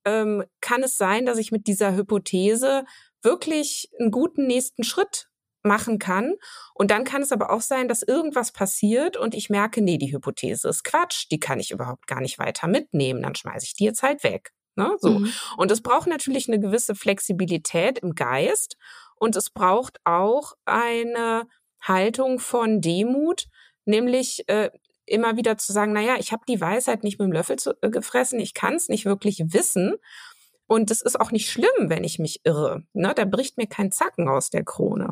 ähm, 0.06 0.44
kann 0.62 0.82
es 0.82 0.96
sein, 0.96 1.26
dass 1.26 1.36
ich 1.36 1.52
mit 1.52 1.66
dieser 1.66 1.94
Hypothese 1.94 2.84
wirklich 3.22 3.90
einen 4.00 4.10
guten 4.10 4.46
nächsten 4.46 4.82
Schritt 4.82 5.28
machen 5.66 5.98
kann. 5.98 6.34
Und 6.74 6.90
dann 6.90 7.04
kann 7.04 7.22
es 7.22 7.32
aber 7.32 7.50
auch 7.50 7.60
sein, 7.60 7.88
dass 7.88 8.02
irgendwas 8.02 8.52
passiert 8.52 9.16
und 9.16 9.34
ich 9.34 9.50
merke, 9.50 9.82
nee, 9.82 9.98
die 9.98 10.12
Hypothese 10.12 10.68
ist 10.68 10.84
Quatsch, 10.84 11.26
die 11.30 11.40
kann 11.40 11.60
ich 11.60 11.70
überhaupt 11.70 12.06
gar 12.06 12.20
nicht 12.20 12.38
weiter 12.38 12.68
mitnehmen, 12.68 13.22
dann 13.22 13.34
schmeiße 13.34 13.66
ich 13.66 13.74
die 13.74 13.84
jetzt 13.84 14.02
halt 14.02 14.24
weg. 14.24 14.52
Ne? 14.76 14.96
So. 15.00 15.18
Mhm. 15.18 15.32
Und 15.56 15.70
es 15.70 15.82
braucht 15.82 16.06
natürlich 16.06 16.48
eine 16.48 16.60
gewisse 16.60 16.94
Flexibilität 16.94 17.98
im 17.98 18.14
Geist 18.14 18.76
und 19.16 19.36
es 19.36 19.50
braucht 19.50 19.98
auch 20.04 20.52
eine 20.64 21.46
Haltung 21.80 22.38
von 22.38 22.80
Demut, 22.80 23.46
nämlich 23.84 24.48
äh, 24.48 24.70
immer 25.06 25.36
wieder 25.36 25.56
zu 25.56 25.72
sagen, 25.72 25.92
naja, 25.92 26.16
ich 26.18 26.32
habe 26.32 26.42
die 26.48 26.60
Weisheit 26.60 27.04
nicht 27.04 27.18
mit 27.18 27.26
dem 27.26 27.32
Löffel 27.32 27.56
zu, 27.56 27.74
äh, 27.80 27.90
gefressen, 27.90 28.40
ich 28.40 28.54
kann 28.54 28.74
es 28.74 28.88
nicht 28.88 29.06
wirklich 29.06 29.42
wissen. 29.46 29.94
Und 30.68 30.90
es 30.90 31.00
ist 31.00 31.20
auch 31.20 31.30
nicht 31.30 31.48
schlimm, 31.48 31.68
wenn 31.88 32.02
ich 32.02 32.18
mich 32.18 32.40
irre. 32.44 32.82
Ne? 32.92 33.12
Da 33.14 33.24
bricht 33.24 33.56
mir 33.56 33.68
kein 33.68 33.92
Zacken 33.92 34.28
aus 34.28 34.50
der 34.50 34.64
Krone. 34.64 35.10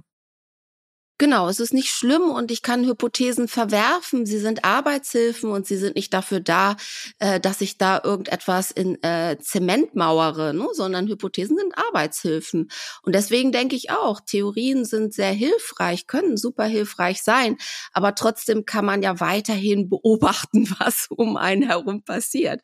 Genau, 1.17 1.49
es 1.49 1.61
ist 1.61 1.73
nicht 1.73 1.91
schlimm 1.91 2.23
und 2.23 2.51
ich 2.51 2.61
kann 2.61 2.85
Hypothesen 2.85 3.47
verwerfen. 3.47 4.27
Sie 4.27 4.41
sind 4.41 4.65
Arbeitshilfen 4.65 5.49
und 5.49 5.65
sie 5.65 5.77
sind 5.77 5.95
nicht 5.95 6.13
dafür 6.13 6.41
da, 6.41 6.77
äh, 7.21 7.39
dass 7.39 7.61
ich 7.61 7.79
da 7.79 8.01
irgendetwas 8.03 8.73
in 8.73 9.01
äh, 9.05 9.39
Zement 9.41 9.95
mauere, 9.95 10.53
ne? 10.53 10.67
sondern 10.73 11.07
Hypothesen 11.07 11.57
sind 11.57 11.79
Arbeitshilfen. 11.79 12.69
Und 13.03 13.15
deswegen 13.15 13.53
denke 13.53 13.77
ich 13.77 13.91
auch, 13.91 14.23
Theorien 14.27 14.85
sind 14.85 15.15
sehr 15.15 15.31
hilfreich, 15.31 16.09
können 16.09 16.37
super 16.37 16.65
hilfreich 16.65 17.23
sein, 17.23 17.59
aber 17.93 18.17
trotzdem 18.17 18.65
kann 18.65 18.85
man 18.85 19.01
ja 19.01 19.21
weiterhin 19.21 19.89
beobachten, 19.89 20.69
was 20.81 21.07
um 21.11 21.37
einen 21.37 21.63
herum 21.63 22.03
passiert. 22.03 22.61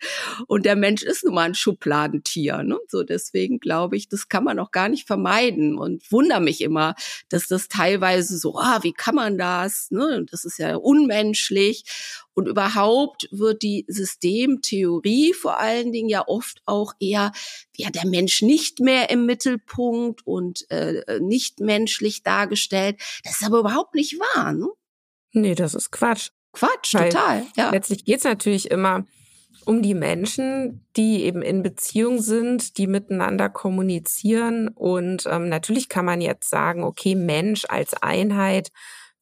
Und 0.49 0.67
der 0.67 0.75
Mensch 0.75 1.05
ist 1.05 1.23
nun 1.23 1.35
mal 1.35 1.43
ein 1.43 1.55
Schubladentier. 1.55 2.65
Ne? 2.65 2.81
So 2.89 3.05
deswegen 3.05 3.61
glaube 3.61 3.97
ich, 3.97 4.09
das 4.09 4.29
kann 4.29 4.43
man 4.43 4.59
auch 4.59 4.73
gar 4.73 4.89
nicht 4.89 5.07
vermeiden 5.07 5.79
und 5.79 6.11
wundere 6.11 6.41
mich 6.41 6.63
immer, 6.63 6.97
dass 7.29 7.47
das 7.47 7.69
teilweise 7.69 8.40
so, 8.41 8.59
ah, 8.59 8.81
wie 8.83 8.93
kann 8.93 9.15
man 9.15 9.39
das? 9.39 9.91
Ne? 9.91 10.25
Das 10.31 10.45
ist 10.45 10.59
ja 10.59 10.77
unmenschlich. 10.77 11.85
Und 12.35 12.49
überhaupt 12.49 13.29
wird 13.31 13.63
die 13.63 13.85
Systemtheorie 13.89 15.35
vor 15.35 15.59
allen 15.59 15.93
Dingen 15.93 16.09
ja 16.09 16.27
oft 16.27 16.63
auch 16.65 16.95
eher, 17.01 17.33
ja, 17.77 17.91
der 17.91 18.07
Mensch 18.07 18.43
nicht 18.43 18.81
mehr 18.81 19.11
im 19.11 19.27
Mittelpunkt 19.27 20.27
und 20.27 20.71
äh, 20.71 21.21
nicht 21.21 21.61
menschlich 21.61 22.23
dargestellt. 22.23 23.01
Das 23.25 23.41
ist 23.41 23.47
aber 23.47 23.61
überhaupt 23.61 23.95
nicht 23.95 24.19
wahr, 24.19 24.53
ne? 24.53 24.69
Nee, 25.33 25.55
das 25.55 25.75
ist 25.75 25.93
Quatsch. 25.93 26.31
Quatsch, 26.53 26.95
Weil 26.95 27.11
total. 27.11 27.47
Ja. 27.57 27.71
Letztlich 27.71 28.05
geht's 28.05 28.25
natürlich 28.25 28.71
immer 28.71 29.07
um 29.67 29.83
die 29.83 29.95
Menschen, 29.95 30.87
die 30.97 31.25
eben 31.25 31.43
in 31.43 31.63
Beziehung 31.63 32.21
sind, 32.21 32.79
die 32.79 32.87
miteinander 32.87 33.49
kommunizieren. 33.49 34.69
Und 34.69 35.27
ähm, 35.27 35.49
natürlich 35.49 35.89
kann 35.89 36.05
man 36.05 36.21
jetzt 36.21 36.51
sagen, 36.51 36.85
okay, 36.85 37.15
Mensch 37.15 37.65
als 37.69 37.95
Einheit 37.95 38.71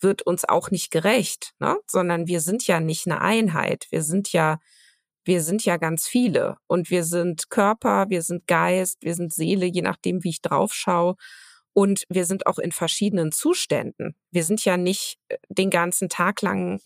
wird 0.01 0.23
uns 0.23 0.45
auch 0.45 0.71
nicht 0.71 0.91
gerecht, 0.91 1.55
ne? 1.59 1.77
sondern 1.87 2.27
wir 2.27 2.41
sind 2.41 2.67
ja 2.67 2.81
nicht 2.81 3.07
eine 3.07 3.21
Einheit. 3.21 3.87
Wir 3.91 4.03
sind 4.03 4.33
ja, 4.33 4.59
wir 5.25 5.43
sind 5.43 5.65
ja 5.65 5.77
ganz 5.77 6.07
viele 6.07 6.57
und 6.67 6.91
wir 6.91 7.05
sind 7.05 7.51
Körper, 7.51 8.07
wir 8.09 8.23
sind 8.23 8.47
Geist, 8.47 8.99
wir 9.03 9.15
sind 9.15 9.33
Seele, 9.33 9.67
je 9.67 9.83
nachdem, 9.83 10.25
wie 10.25 10.31
ich 10.31 10.43
drauf 10.43 10.73
schaue. 10.73 11.17
Und 11.73 12.05
wir 12.09 12.25
sind 12.25 12.47
auch 12.47 12.59
in 12.59 12.73
verschiedenen 12.73 13.31
Zuständen. 13.31 14.17
Wir 14.31 14.43
sind 14.43 14.65
ja 14.65 14.77
nicht 14.77 15.19
äh, 15.29 15.37
den 15.49 15.71
ganzen 15.71 16.09
Tag 16.09 16.43
lang 16.43 16.81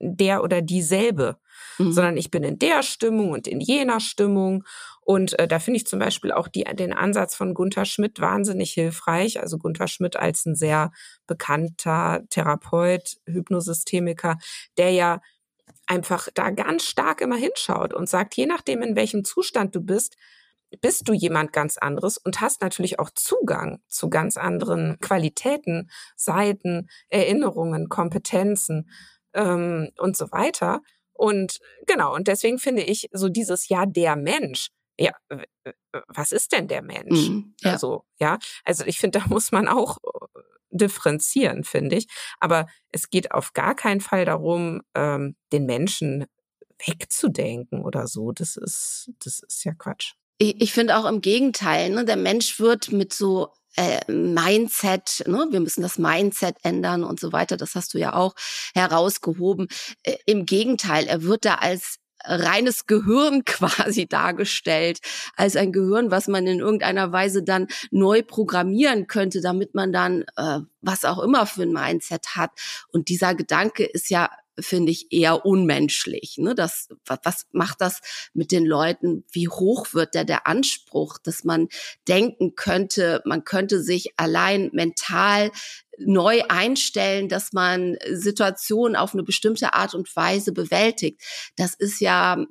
der 0.00 0.42
oder 0.42 0.62
dieselbe, 0.62 1.38
mhm. 1.78 1.92
sondern 1.92 2.16
ich 2.16 2.30
bin 2.30 2.44
in 2.44 2.58
der 2.58 2.82
Stimmung 2.82 3.30
und 3.32 3.46
in 3.46 3.60
jener 3.60 4.00
Stimmung. 4.00 4.64
Und 5.00 5.38
äh, 5.38 5.48
da 5.48 5.58
finde 5.58 5.78
ich 5.78 5.86
zum 5.86 5.98
Beispiel 5.98 6.32
auch 6.32 6.48
die, 6.48 6.64
den 6.64 6.92
Ansatz 6.92 7.34
von 7.34 7.54
Gunther 7.54 7.84
Schmidt 7.84 8.20
wahnsinnig 8.20 8.72
hilfreich. 8.72 9.40
Also 9.40 9.58
Gunther 9.58 9.88
Schmidt 9.88 10.16
als 10.16 10.46
ein 10.46 10.54
sehr 10.54 10.92
bekannter 11.26 12.22
Therapeut, 12.30 13.16
Hypnosystemiker, 13.26 14.38
der 14.76 14.90
ja 14.90 15.20
einfach 15.86 16.28
da 16.34 16.50
ganz 16.50 16.84
stark 16.84 17.20
immer 17.20 17.36
hinschaut 17.36 17.94
und 17.94 18.08
sagt, 18.08 18.36
je 18.36 18.46
nachdem, 18.46 18.82
in 18.82 18.94
welchem 18.94 19.24
Zustand 19.24 19.74
du 19.74 19.80
bist, 19.80 20.16
bist 20.80 21.08
du 21.08 21.14
jemand 21.14 21.52
ganz 21.52 21.78
anderes 21.78 22.18
und 22.18 22.40
hast 22.40 22.60
natürlich 22.60 22.98
auch 22.98 23.10
Zugang 23.10 23.80
zu 23.88 24.10
ganz 24.10 24.36
anderen 24.36 24.98
Qualitäten, 25.00 25.90
Seiten, 26.14 26.88
Erinnerungen, 27.08 27.88
Kompetenzen 27.88 28.90
ähm, 29.34 29.90
und 29.98 30.16
so 30.16 30.30
weiter. 30.32 30.80
Und 31.12 31.58
genau, 31.86 32.14
und 32.14 32.28
deswegen 32.28 32.58
finde 32.58 32.82
ich 32.82 33.08
so 33.12 33.28
dieses 33.28 33.68
Ja, 33.68 33.86
der 33.86 34.16
Mensch. 34.16 34.68
Ja, 35.00 35.12
was 36.08 36.32
ist 36.32 36.52
denn 36.52 36.66
der 36.66 36.82
Mensch? 36.82 37.28
Mhm, 37.28 37.54
ja. 37.60 37.72
Also, 37.72 38.04
ja, 38.18 38.38
also 38.64 38.84
ich 38.84 38.98
finde, 38.98 39.20
da 39.20 39.26
muss 39.28 39.52
man 39.52 39.68
auch 39.68 39.98
äh, 39.98 40.40
differenzieren, 40.70 41.64
finde 41.64 41.96
ich. 41.96 42.06
Aber 42.40 42.66
es 42.90 43.10
geht 43.10 43.32
auf 43.32 43.52
gar 43.52 43.74
keinen 43.74 44.00
Fall 44.00 44.24
darum, 44.24 44.82
ähm, 44.94 45.36
den 45.52 45.66
Menschen 45.66 46.26
wegzudenken 46.84 47.84
oder 47.84 48.06
so. 48.06 48.32
Das 48.32 48.56
ist, 48.56 49.10
das 49.20 49.40
ist 49.40 49.64
ja 49.64 49.72
Quatsch. 49.74 50.14
Ich, 50.38 50.60
ich 50.60 50.72
finde 50.72 50.96
auch 50.96 51.04
im 51.04 51.20
Gegenteil, 51.20 51.90
ne, 51.90 52.04
der 52.04 52.16
Mensch 52.16 52.58
wird 52.60 52.92
mit 52.92 53.12
so 53.12 53.52
äh, 53.76 54.00
Mindset, 54.10 55.24
ne? 55.26 55.46
wir 55.50 55.60
müssen 55.60 55.82
das 55.82 55.98
Mindset 55.98 56.56
ändern 56.62 57.04
und 57.04 57.20
so 57.20 57.32
weiter, 57.32 57.56
das 57.56 57.74
hast 57.74 57.94
du 57.94 57.98
ja 57.98 58.14
auch 58.14 58.34
herausgehoben. 58.74 59.68
Äh, 60.02 60.16
Im 60.26 60.46
Gegenteil, 60.46 61.06
er 61.06 61.22
wird 61.22 61.44
da 61.44 61.56
als 61.56 61.98
reines 62.24 62.86
Gehirn 62.86 63.44
quasi 63.46 64.06
dargestellt, 64.06 64.98
als 65.36 65.56
ein 65.56 65.72
Gehirn, 65.72 66.10
was 66.10 66.26
man 66.26 66.46
in 66.46 66.58
irgendeiner 66.58 67.12
Weise 67.12 67.42
dann 67.42 67.68
neu 67.90 68.22
programmieren 68.22 69.06
könnte, 69.06 69.40
damit 69.40 69.74
man 69.74 69.92
dann 69.92 70.24
äh, 70.36 70.60
was 70.80 71.04
auch 71.04 71.20
immer 71.20 71.46
für 71.46 71.62
ein 71.62 71.72
Mindset 71.72 72.34
hat. 72.34 72.50
Und 72.88 73.08
dieser 73.08 73.34
Gedanke 73.34 73.84
ist 73.84 74.10
ja 74.10 74.30
finde 74.60 74.92
ich 74.92 75.12
eher 75.12 75.44
unmenschlich. 75.44 76.36
Ne? 76.38 76.54
Das, 76.54 76.88
was 77.06 77.46
macht 77.52 77.80
das 77.80 78.00
mit 78.34 78.52
den 78.52 78.64
Leuten? 78.64 79.24
Wie 79.32 79.48
hoch 79.48 79.94
wird 79.94 80.14
da 80.14 80.24
der 80.24 80.46
Anspruch, 80.46 81.18
dass 81.18 81.44
man 81.44 81.68
denken 82.06 82.54
könnte, 82.54 83.22
man 83.24 83.44
könnte 83.44 83.82
sich 83.82 84.12
allein 84.16 84.70
mental 84.72 85.50
neu 85.98 86.42
einstellen, 86.48 87.28
dass 87.28 87.52
man 87.52 87.96
Situationen 88.10 88.96
auf 88.96 89.14
eine 89.14 89.24
bestimmte 89.24 89.74
Art 89.74 89.94
und 89.94 90.14
Weise 90.14 90.52
bewältigt. 90.52 91.22
Das 91.56 91.74
ist 91.74 92.00
ja 92.00 92.44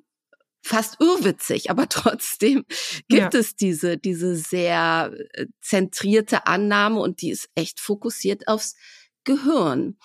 fast 0.67 0.97
irrwitzig, 0.99 1.71
aber 1.71 1.87
trotzdem 1.89 2.65
gibt 3.07 3.33
ja. 3.33 3.39
es 3.39 3.55
diese, 3.55 3.97
diese 3.97 4.35
sehr 4.35 5.13
äh, 5.33 5.47
zentrierte 5.61 6.45
Annahme 6.45 6.99
und 6.99 7.21
die 7.21 7.31
ist 7.31 7.49
echt 7.55 7.79
fokussiert 7.79 8.47
aufs 8.47 8.75
Gehirn. 9.23 9.97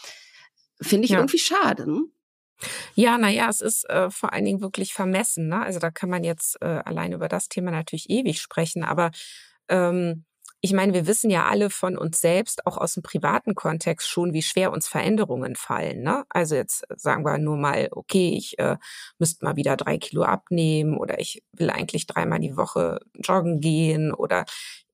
Finde 0.83 1.05
ich 1.07 1.13
ja. 1.13 1.19
irgendwie 1.19 1.39
schade. 1.39 1.91
Ne? 1.91 2.03
Ja, 2.95 3.19
naja, 3.19 3.49
es 3.49 3.61
ist 3.61 3.89
äh, 3.91 4.11
vor 4.11 4.33
allen 4.33 4.45
Dingen 4.45 4.61
wirklich 4.61 4.95
vermessen. 4.95 5.49
Ne? 5.49 5.63
Also 5.63 5.79
da 5.79 5.91
kann 5.91 6.11
man 6.11 6.25
jetzt 6.25 6.61
äh, 6.61 6.83
allein 6.85 7.13
über 7.13 7.29
das 7.29 7.49
Thema 7.49 7.71
natürlich 7.71 8.11
ewig 8.11 8.41
sprechen, 8.41 8.85
aber 8.85 9.11
ähm, 9.69 10.25
ich 10.65 10.73
meine, 10.73 10.95
wir 10.95 11.09
wissen 11.09 11.29
ja 11.29 11.47
alle 11.47 11.71
von 11.71 11.99
uns 11.99 12.21
selbst, 12.21 12.69
auch 12.69 12.77
aus 12.79 12.95
dem 12.95 13.03
privaten 13.03 13.57
Kontext 13.57 14.09
schon, 14.09 14.33
wie 14.33 14.43
schwer 14.43 14.71
uns 14.71 14.87
Veränderungen 14.87 15.57
fallen. 15.57 16.03
Ne? 16.03 16.23
Also 16.29 16.55
jetzt 16.55 16.85
sagen 16.89 17.25
wir 17.25 17.37
nur 17.39 17.57
mal, 17.57 17.89
okay, 17.91 18.33
ich 18.37 18.61
äh, 18.61 18.77
müsste 19.19 19.45
mal 19.45 19.57
wieder 19.57 19.77
drei 19.77 19.99
Kilo 19.99 20.23
abnehmen 20.23 20.97
oder 20.97 21.19
ich 21.19 21.43
will 21.53 21.69
eigentlich 21.69 22.07
dreimal 22.07 22.39
die 22.39 22.57
Woche 22.57 23.01
joggen 23.25 23.59
gehen 23.61 24.15
oder 24.15 24.45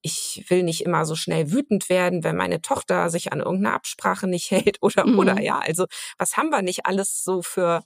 ich 0.02 0.44
will 0.48 0.62
nicht 0.62 0.84
immer 0.84 1.04
so 1.04 1.14
schnell 1.14 1.50
wütend 1.52 1.88
werden, 1.88 2.24
wenn 2.24 2.36
meine 2.36 2.62
Tochter 2.62 3.10
sich 3.10 3.32
an 3.32 3.40
irgendeine 3.40 3.74
Absprache 3.74 4.26
nicht 4.26 4.50
hält 4.50 4.78
oder 4.82 5.06
mhm. 5.06 5.18
oder 5.18 5.40
ja, 5.40 5.58
also 5.58 5.86
was 6.18 6.36
haben 6.36 6.50
wir 6.50 6.62
nicht 6.62 6.86
alles 6.86 7.22
so 7.22 7.42
für 7.42 7.82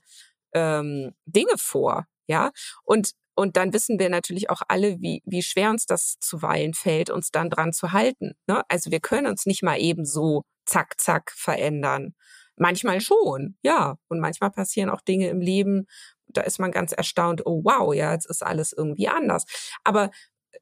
ähm, 0.53 1.13
Dinge 1.25 1.57
vor, 1.57 2.05
ja? 2.27 2.51
Und 2.83 3.11
und 3.35 3.57
dann 3.57 3.73
wissen 3.73 3.99
wir 3.99 4.09
natürlich 4.09 4.49
auch 4.49 4.61
alle, 4.67 4.99
wie, 5.01 5.23
wie 5.25 5.41
schwer 5.41 5.71
uns 5.71 5.87
das 5.87 6.17
zuweilen 6.19 6.75
fällt, 6.75 7.09
uns 7.09 7.31
dann 7.31 7.49
dran 7.49 7.73
zu 7.73 7.91
halten. 7.91 8.33
Ne? 8.45 8.61
Also 8.69 8.91
wir 8.91 8.99
können 8.99 9.25
uns 9.25 9.47
nicht 9.47 9.63
mal 9.63 9.79
eben 9.79 10.05
so 10.05 10.43
zack, 10.65 10.99
zack 10.99 11.31
verändern. 11.35 12.13
Manchmal 12.55 13.01
schon, 13.01 13.57
ja. 13.63 13.95
Und 14.07 14.19
manchmal 14.19 14.51
passieren 14.51 14.91
auch 14.91 15.01
Dinge 15.01 15.29
im 15.29 15.41
Leben, 15.41 15.87
da 16.27 16.41
ist 16.41 16.59
man 16.59 16.71
ganz 16.71 16.91
erstaunt, 16.91 17.45
oh 17.45 17.61
wow, 17.63 17.93
ja, 17.93 18.13
jetzt 18.13 18.29
ist 18.29 18.43
alles 18.43 18.73
irgendwie 18.73 19.07
anders. 19.07 19.45
Aber 19.83 20.11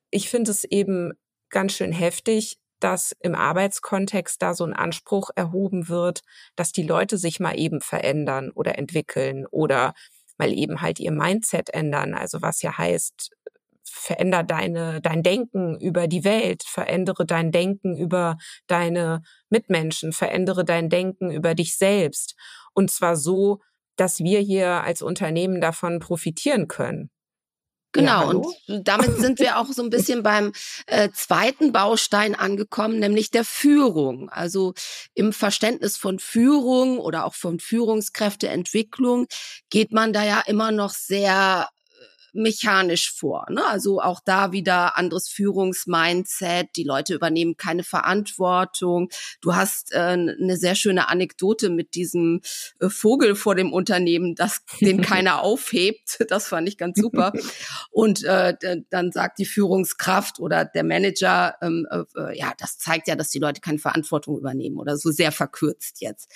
ich 0.09 0.29
finde 0.29 0.51
es 0.51 0.63
eben 0.63 1.13
ganz 1.51 1.73
schön 1.73 1.91
heftig, 1.91 2.57
dass 2.79 3.13
im 3.19 3.35
Arbeitskontext 3.35 4.41
da 4.41 4.53
so 4.53 4.65
ein 4.65 4.73
Anspruch 4.73 5.29
erhoben 5.35 5.87
wird, 5.87 6.21
dass 6.55 6.71
die 6.71 6.83
Leute 6.83 7.17
sich 7.17 7.39
mal 7.39 7.57
eben 7.57 7.79
verändern 7.81 8.51
oder 8.51 8.77
entwickeln 8.77 9.45
oder 9.45 9.93
mal 10.37 10.51
eben 10.51 10.81
halt 10.81 10.99
ihr 10.99 11.11
Mindset 11.11 11.69
ändern. 11.69 12.15
Also 12.15 12.41
was 12.41 12.61
ja 12.63 12.77
heißt, 12.77 13.31
veränder 13.83 14.43
deine, 14.43 15.01
dein 15.01 15.21
Denken 15.21 15.79
über 15.79 16.07
die 16.07 16.23
Welt, 16.23 16.63
verändere 16.63 17.25
dein 17.25 17.51
Denken 17.51 17.95
über 17.95 18.37
deine 18.67 19.21
Mitmenschen, 19.49 20.13
verändere 20.13 20.65
dein 20.65 20.89
Denken 20.89 21.29
über 21.29 21.53
dich 21.53 21.77
selbst. 21.77 22.35
Und 22.73 22.89
zwar 22.89 23.15
so, 23.15 23.59
dass 23.97 24.19
wir 24.19 24.39
hier 24.39 24.83
als 24.83 25.01
Unternehmen 25.01 25.61
davon 25.61 25.99
profitieren 25.99 26.67
können. 26.67 27.11
Genau, 27.93 28.21
ja, 28.21 28.37
und 28.37 28.47
damit 28.87 29.17
sind 29.17 29.39
wir 29.39 29.57
auch 29.57 29.67
so 29.67 29.83
ein 29.83 29.89
bisschen 29.91 30.23
beim 30.23 30.53
äh, 30.85 31.09
zweiten 31.11 31.71
Baustein 31.73 32.35
angekommen, 32.35 32.99
nämlich 32.99 33.31
der 33.31 33.43
Führung. 33.43 34.29
Also 34.29 34.73
im 35.13 35.33
Verständnis 35.33 35.97
von 35.97 36.19
Führung 36.19 36.99
oder 36.99 37.25
auch 37.25 37.33
von 37.33 37.59
Führungskräfteentwicklung 37.59 39.27
geht 39.69 39.91
man 39.91 40.13
da 40.13 40.23
ja 40.23 40.41
immer 40.45 40.71
noch 40.71 40.91
sehr 40.91 41.69
mechanisch 42.33 43.11
vor. 43.11 43.45
Ne? 43.49 43.65
Also 43.65 44.01
auch 44.01 44.19
da 44.23 44.51
wieder 44.51 44.97
anderes 44.97 45.27
Führungsmindset. 45.29 46.69
Die 46.75 46.83
Leute 46.83 47.13
übernehmen 47.13 47.57
keine 47.57 47.83
Verantwortung. 47.83 49.09
Du 49.41 49.55
hast 49.55 49.91
äh, 49.91 49.97
eine 49.97 50.57
sehr 50.57 50.75
schöne 50.75 51.09
Anekdote 51.09 51.69
mit 51.69 51.95
diesem 51.95 52.41
äh, 52.79 52.89
Vogel 52.89 53.35
vor 53.35 53.55
dem 53.55 53.73
Unternehmen, 53.73 54.35
das 54.35 54.63
den 54.79 55.01
keiner 55.01 55.41
aufhebt. 55.41 56.25
Das 56.29 56.47
fand 56.47 56.67
ich 56.67 56.77
ganz 56.77 56.99
super. 56.99 57.33
Und 57.89 58.23
äh, 58.23 58.55
dann 58.89 59.11
sagt 59.11 59.39
die 59.39 59.45
Führungskraft 59.45 60.39
oder 60.39 60.65
der 60.65 60.83
Manager, 60.83 61.55
ähm, 61.61 61.87
äh, 61.91 62.37
ja, 62.37 62.53
das 62.57 62.77
zeigt 62.77 63.07
ja, 63.07 63.15
dass 63.15 63.29
die 63.29 63.39
Leute 63.39 63.61
keine 63.61 63.79
Verantwortung 63.79 64.37
übernehmen 64.37 64.77
oder 64.77 64.97
so 64.97 65.11
sehr 65.11 65.31
verkürzt 65.31 66.01
jetzt. 66.01 66.31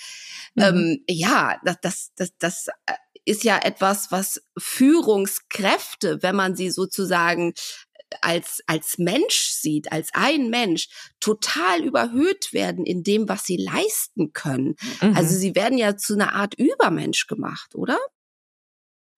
Mhm. 0.54 0.62
Ähm, 0.62 1.04
ja, 1.08 1.60
das, 1.64 1.80
das, 1.80 2.12
das, 2.16 2.30
das 2.38 2.66
äh, 2.86 2.92
ist 3.26 3.44
ja 3.44 3.58
etwas, 3.58 4.10
was 4.10 4.40
Führungskräfte, 4.56 6.22
wenn 6.22 6.36
man 6.36 6.56
sie 6.56 6.70
sozusagen 6.70 7.52
als, 8.20 8.62
als 8.66 8.98
Mensch 8.98 9.48
sieht, 9.50 9.90
als 9.92 10.10
ein 10.14 10.48
Mensch, 10.48 10.88
total 11.20 11.82
überhöht 11.82 12.52
werden 12.52 12.86
in 12.86 13.02
dem, 13.02 13.28
was 13.28 13.44
sie 13.44 13.56
leisten 13.56 14.32
können. 14.32 14.76
Mhm. 15.02 15.16
Also 15.16 15.36
sie 15.36 15.54
werden 15.54 15.76
ja 15.76 15.96
zu 15.96 16.14
einer 16.14 16.34
Art 16.34 16.54
Übermensch 16.54 17.26
gemacht, 17.26 17.74
oder? 17.74 17.98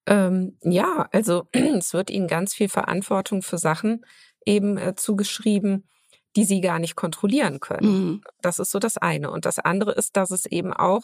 Ähm, 0.07 0.57
ja, 0.63 1.07
also 1.11 1.47
es 1.53 1.93
wird 1.93 2.09
ihnen 2.09 2.27
ganz 2.27 2.53
viel 2.55 2.69
Verantwortung 2.69 3.43
für 3.43 3.59
Sachen 3.59 4.05
eben 4.45 4.77
äh, 4.77 4.95
zugeschrieben, 4.95 5.87
die 6.35 6.45
sie 6.45 6.61
gar 6.61 6.79
nicht 6.79 6.95
kontrollieren 6.95 7.59
können. 7.59 7.91
Mhm. 7.91 8.21
Das 8.41 8.57
ist 8.57 8.71
so 8.71 8.79
das 8.79 8.97
eine. 8.97 9.29
Und 9.29 9.45
das 9.45 9.59
andere 9.59 9.91
ist, 9.91 10.17
dass 10.17 10.31
es 10.31 10.45
eben 10.47 10.73
auch 10.73 11.03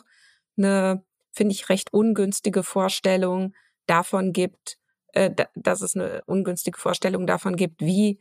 eine 0.57 1.03
finde 1.35 1.53
ich, 1.53 1.69
recht 1.69 1.93
ungünstige 1.93 2.63
Vorstellung 2.63 3.53
davon 3.85 4.33
gibt, 4.33 4.77
äh, 5.13 5.31
dass 5.55 5.81
es 5.81 5.95
eine 5.95 6.23
ungünstige 6.25 6.79
Vorstellung 6.79 7.27
davon 7.27 7.55
gibt, 7.55 7.81
wie, 7.81 8.19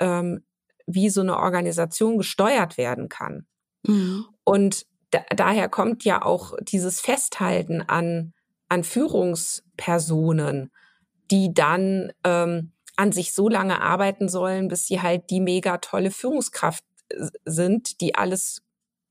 ähm, 0.00 0.44
wie 0.86 1.10
so 1.10 1.20
eine 1.20 1.36
Organisation 1.36 2.18
gesteuert 2.18 2.76
werden 2.76 3.08
kann. 3.08 3.46
Mhm. 3.86 4.26
Und 4.44 4.86
da, 5.10 5.20
daher 5.34 5.68
kommt 5.68 6.04
ja 6.04 6.22
auch 6.22 6.54
dieses 6.60 7.00
Festhalten 7.00 7.82
an, 7.82 8.34
an 8.68 8.84
Führungspersonen, 8.84 10.70
die 11.30 11.52
dann 11.54 12.12
ähm, 12.24 12.72
an 12.96 13.12
sich 13.12 13.32
so 13.32 13.48
lange 13.48 13.80
arbeiten 13.80 14.28
sollen, 14.28 14.68
bis 14.68 14.86
sie 14.86 15.00
halt 15.00 15.30
die 15.30 15.40
mega 15.40 15.78
tolle 15.78 16.10
Führungskraft 16.10 16.84
äh, 17.08 17.26
sind, 17.44 18.00
die 18.00 18.14
alles 18.14 18.62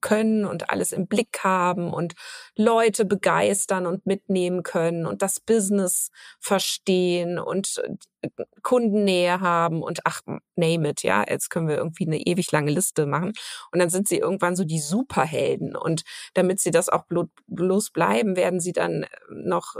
können 0.02 0.46
und 0.46 0.70
alles 0.70 0.92
im 0.92 1.08
Blick 1.08 1.40
haben 1.44 1.94
und 1.94 2.14
Leute 2.56 3.06
begeistern 3.06 3.86
und 3.86 4.06
mitnehmen 4.06 4.64
können 4.64 5.06
und 5.06 5.22
das 5.22 5.40
Business 5.40 6.10
verstehen 6.40 7.40
und 7.40 7.82
äh, 8.22 8.30
Kundennähe 8.62 9.40
haben 9.42 9.82
und 9.82 10.00
ach, 10.06 10.22
name 10.56 10.90
it, 10.90 11.04
ja, 11.04 11.24
jetzt 11.28 11.50
können 11.50 11.68
wir 11.68 11.78
irgendwie 11.78 12.08
eine 12.08 12.20
ewig 12.20 12.52
lange 12.52 12.72
Liste 12.72 13.06
machen 13.06 13.34
und 13.72 13.80
dann 13.80 13.90
sind 13.90 14.08
sie 14.08 14.18
irgendwann 14.18 14.56
so 14.56 14.64
die 14.64 14.80
Superhelden 14.80 15.76
und 15.76 16.04
damit 16.34 16.60
sie 16.60 16.72
das 16.72 16.90
auch 16.90 17.06
bloß 17.48 17.92
bleiben, 17.92 18.36
werden 18.36 18.60
sie 18.60 18.74
dann 18.74 19.04
äh, 19.04 19.08
noch 19.30 19.76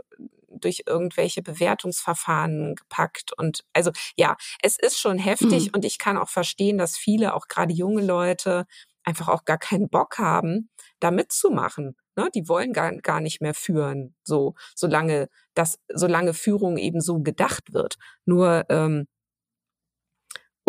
durch 0.50 0.84
irgendwelche 0.88 1.42
Bewertungsverfahren 1.42 2.76
gepackt 2.76 3.34
und 3.38 3.64
also 3.74 3.92
ja, 4.16 4.36
es 4.62 4.78
ist 4.78 5.00
schon 5.00 5.18
heftig 5.18 5.68
mhm. 5.68 5.72
und 5.76 5.86
ich 5.86 6.00
kann 6.00 6.18
auch 6.18 6.30
verstehen, 6.30 6.78
dass 6.78 6.98
viele, 6.98 7.34
auch 7.34 7.48
gerade 7.48 7.74
junge 7.74 8.04
Leute, 8.04 8.66
einfach 9.08 9.30
auch 9.30 9.46
gar 9.46 9.58
keinen 9.58 9.90
Bock 9.90 10.18
haben, 10.20 10.70
da 11.00 11.12
mitzumachen. 11.12 11.96
Ne? 12.18 12.30
Die 12.36 12.50
wollen 12.50 12.74
gar, 12.74 12.94
gar 12.98 13.22
nicht 13.22 13.42
mehr 13.42 13.54
führen, 13.54 14.16
so 14.24 14.54
solange 14.76 15.30
das, 15.54 15.80
solange 15.88 16.34
Führung 16.34 16.78
eben 16.78 17.00
so 17.00 17.22
gedacht 17.22 17.74
wird. 17.74 17.96
Nur 18.26 18.66
ähm, 18.70 19.08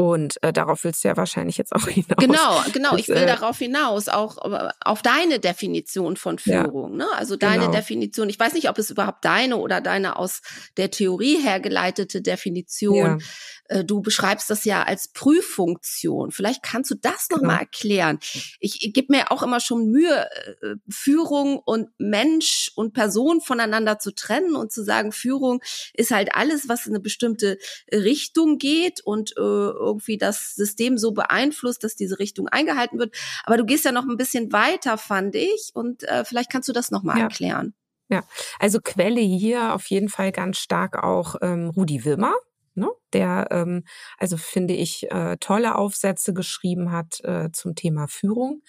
Und 0.01 0.41
äh, 0.45 0.53
darauf 0.53 0.85
willst 0.85 1.03
du 1.03 1.09
ja 1.09 1.17
wahrscheinlich 1.17 1.57
jetzt 1.57 1.75
auch 1.75 1.89
hinaus. 1.89 2.19
Genau, 2.21 2.63
genau. 2.73 2.97
Ich 2.97 3.09
will 3.09 3.17
äh, 3.17 3.27
darauf 3.27 3.59
hinaus, 3.59 4.09
auch 4.09 4.39
äh, 4.49 4.69
auf 4.81 5.03
deine 5.03 5.41
Definition 5.41 6.17
von 6.17 6.39
Führung. 6.39 6.93
Ja, 6.93 6.99
ne? 6.99 7.07
Also 7.17 7.35
deine 7.35 7.63
genau. 7.63 7.73
Definition. 7.73 8.29
Ich 8.29 8.39
weiß 8.39 8.53
nicht, 8.53 8.71
ob 8.71 8.79
es 8.79 8.91
überhaupt 8.91 9.25
deine 9.25 9.57
oder 9.57 9.81
deine 9.81 10.17
aus 10.17 10.41
der 10.77 10.93
Theorie 10.93 11.43
hergeleitete 11.43 12.23
Definition. 12.23 13.19
Ja. 13.19 13.79
Äh, 13.81 13.85
du 13.85 14.01
beschreibst 14.01 14.49
das 14.51 14.65
ja 14.65 14.85
als 14.85 15.09
Prüffunktion. 15.09 16.31
Vielleicht 16.31 16.63
kannst 16.63 16.93
du 16.93 16.95
das 16.95 17.27
genau. 17.27 17.43
nochmal 17.43 17.59
erklären. 17.59 18.21
Ich, 18.61 18.85
ich 18.87 18.93
gebe 18.93 19.13
mir 19.13 19.33
auch 19.33 19.43
immer 19.43 19.59
schon 19.59 19.91
Mühe, 19.91 20.29
äh, 20.63 20.77
Führung 20.89 21.59
und 21.59 21.89
Mensch 21.99 22.71
und 22.77 22.93
Person 22.93 23.41
voneinander 23.41 23.99
zu 23.99 24.15
trennen 24.15 24.55
und 24.55 24.71
zu 24.71 24.85
sagen, 24.85 25.11
Führung 25.11 25.61
ist 25.93 26.13
halt 26.13 26.37
alles, 26.37 26.69
was 26.69 26.87
in 26.87 26.93
eine 26.93 27.01
bestimmte 27.01 27.59
Richtung 27.93 28.59
geht 28.59 29.01
und 29.01 29.37
äh, 29.37 29.41
irgendwie 29.88 30.18
das 30.18 30.55
System 30.55 30.98
so 30.98 31.12
beeinflusst, 31.12 31.85
dass 31.85 31.96
diese 31.96 32.18
Richtung 32.18 32.48
eingehalten 32.48 32.98
wird. 32.98 33.16
Aber 33.44 33.57
du 33.57 33.64
gehst 33.64 33.85
ja 33.85 33.92
noch 33.92 34.05
ein 34.09 34.16
bisschen 34.16 34.53
weiter, 34.53 34.98
fand 34.98 35.35
ich. 35.35 35.70
Und 35.74 36.05
äh, 36.05 36.24
vielleicht 36.24 36.51
kannst 36.51 36.68
du 36.68 36.72
das 36.72 36.90
nochmal 36.90 37.18
ja. 37.18 37.24
erklären. 37.24 37.74
Ja, 38.11 38.24
also 38.59 38.79
Quelle 38.83 39.20
hier 39.20 39.74
auf 39.74 39.87
jeden 39.87 40.09
Fall 40.09 40.33
ganz 40.33 40.59
stark 40.59 41.03
auch 41.03 41.37
ähm, 41.42 41.68
Rudi 41.68 42.05
Wimmer, 42.05 42.35
ne? 42.74 42.88
der 43.12 43.48
ähm, 43.51 43.85
also 44.16 44.38
finde 44.38 44.74
ich 44.74 45.11
äh, 45.11 45.37
tolle 45.38 45.74
Aufsätze 45.74 46.33
geschrieben 46.33 46.90
hat 46.90 47.20
äh, 47.24 47.51
zum 47.53 47.74
Thema 47.74 48.07
Führung 48.09 48.62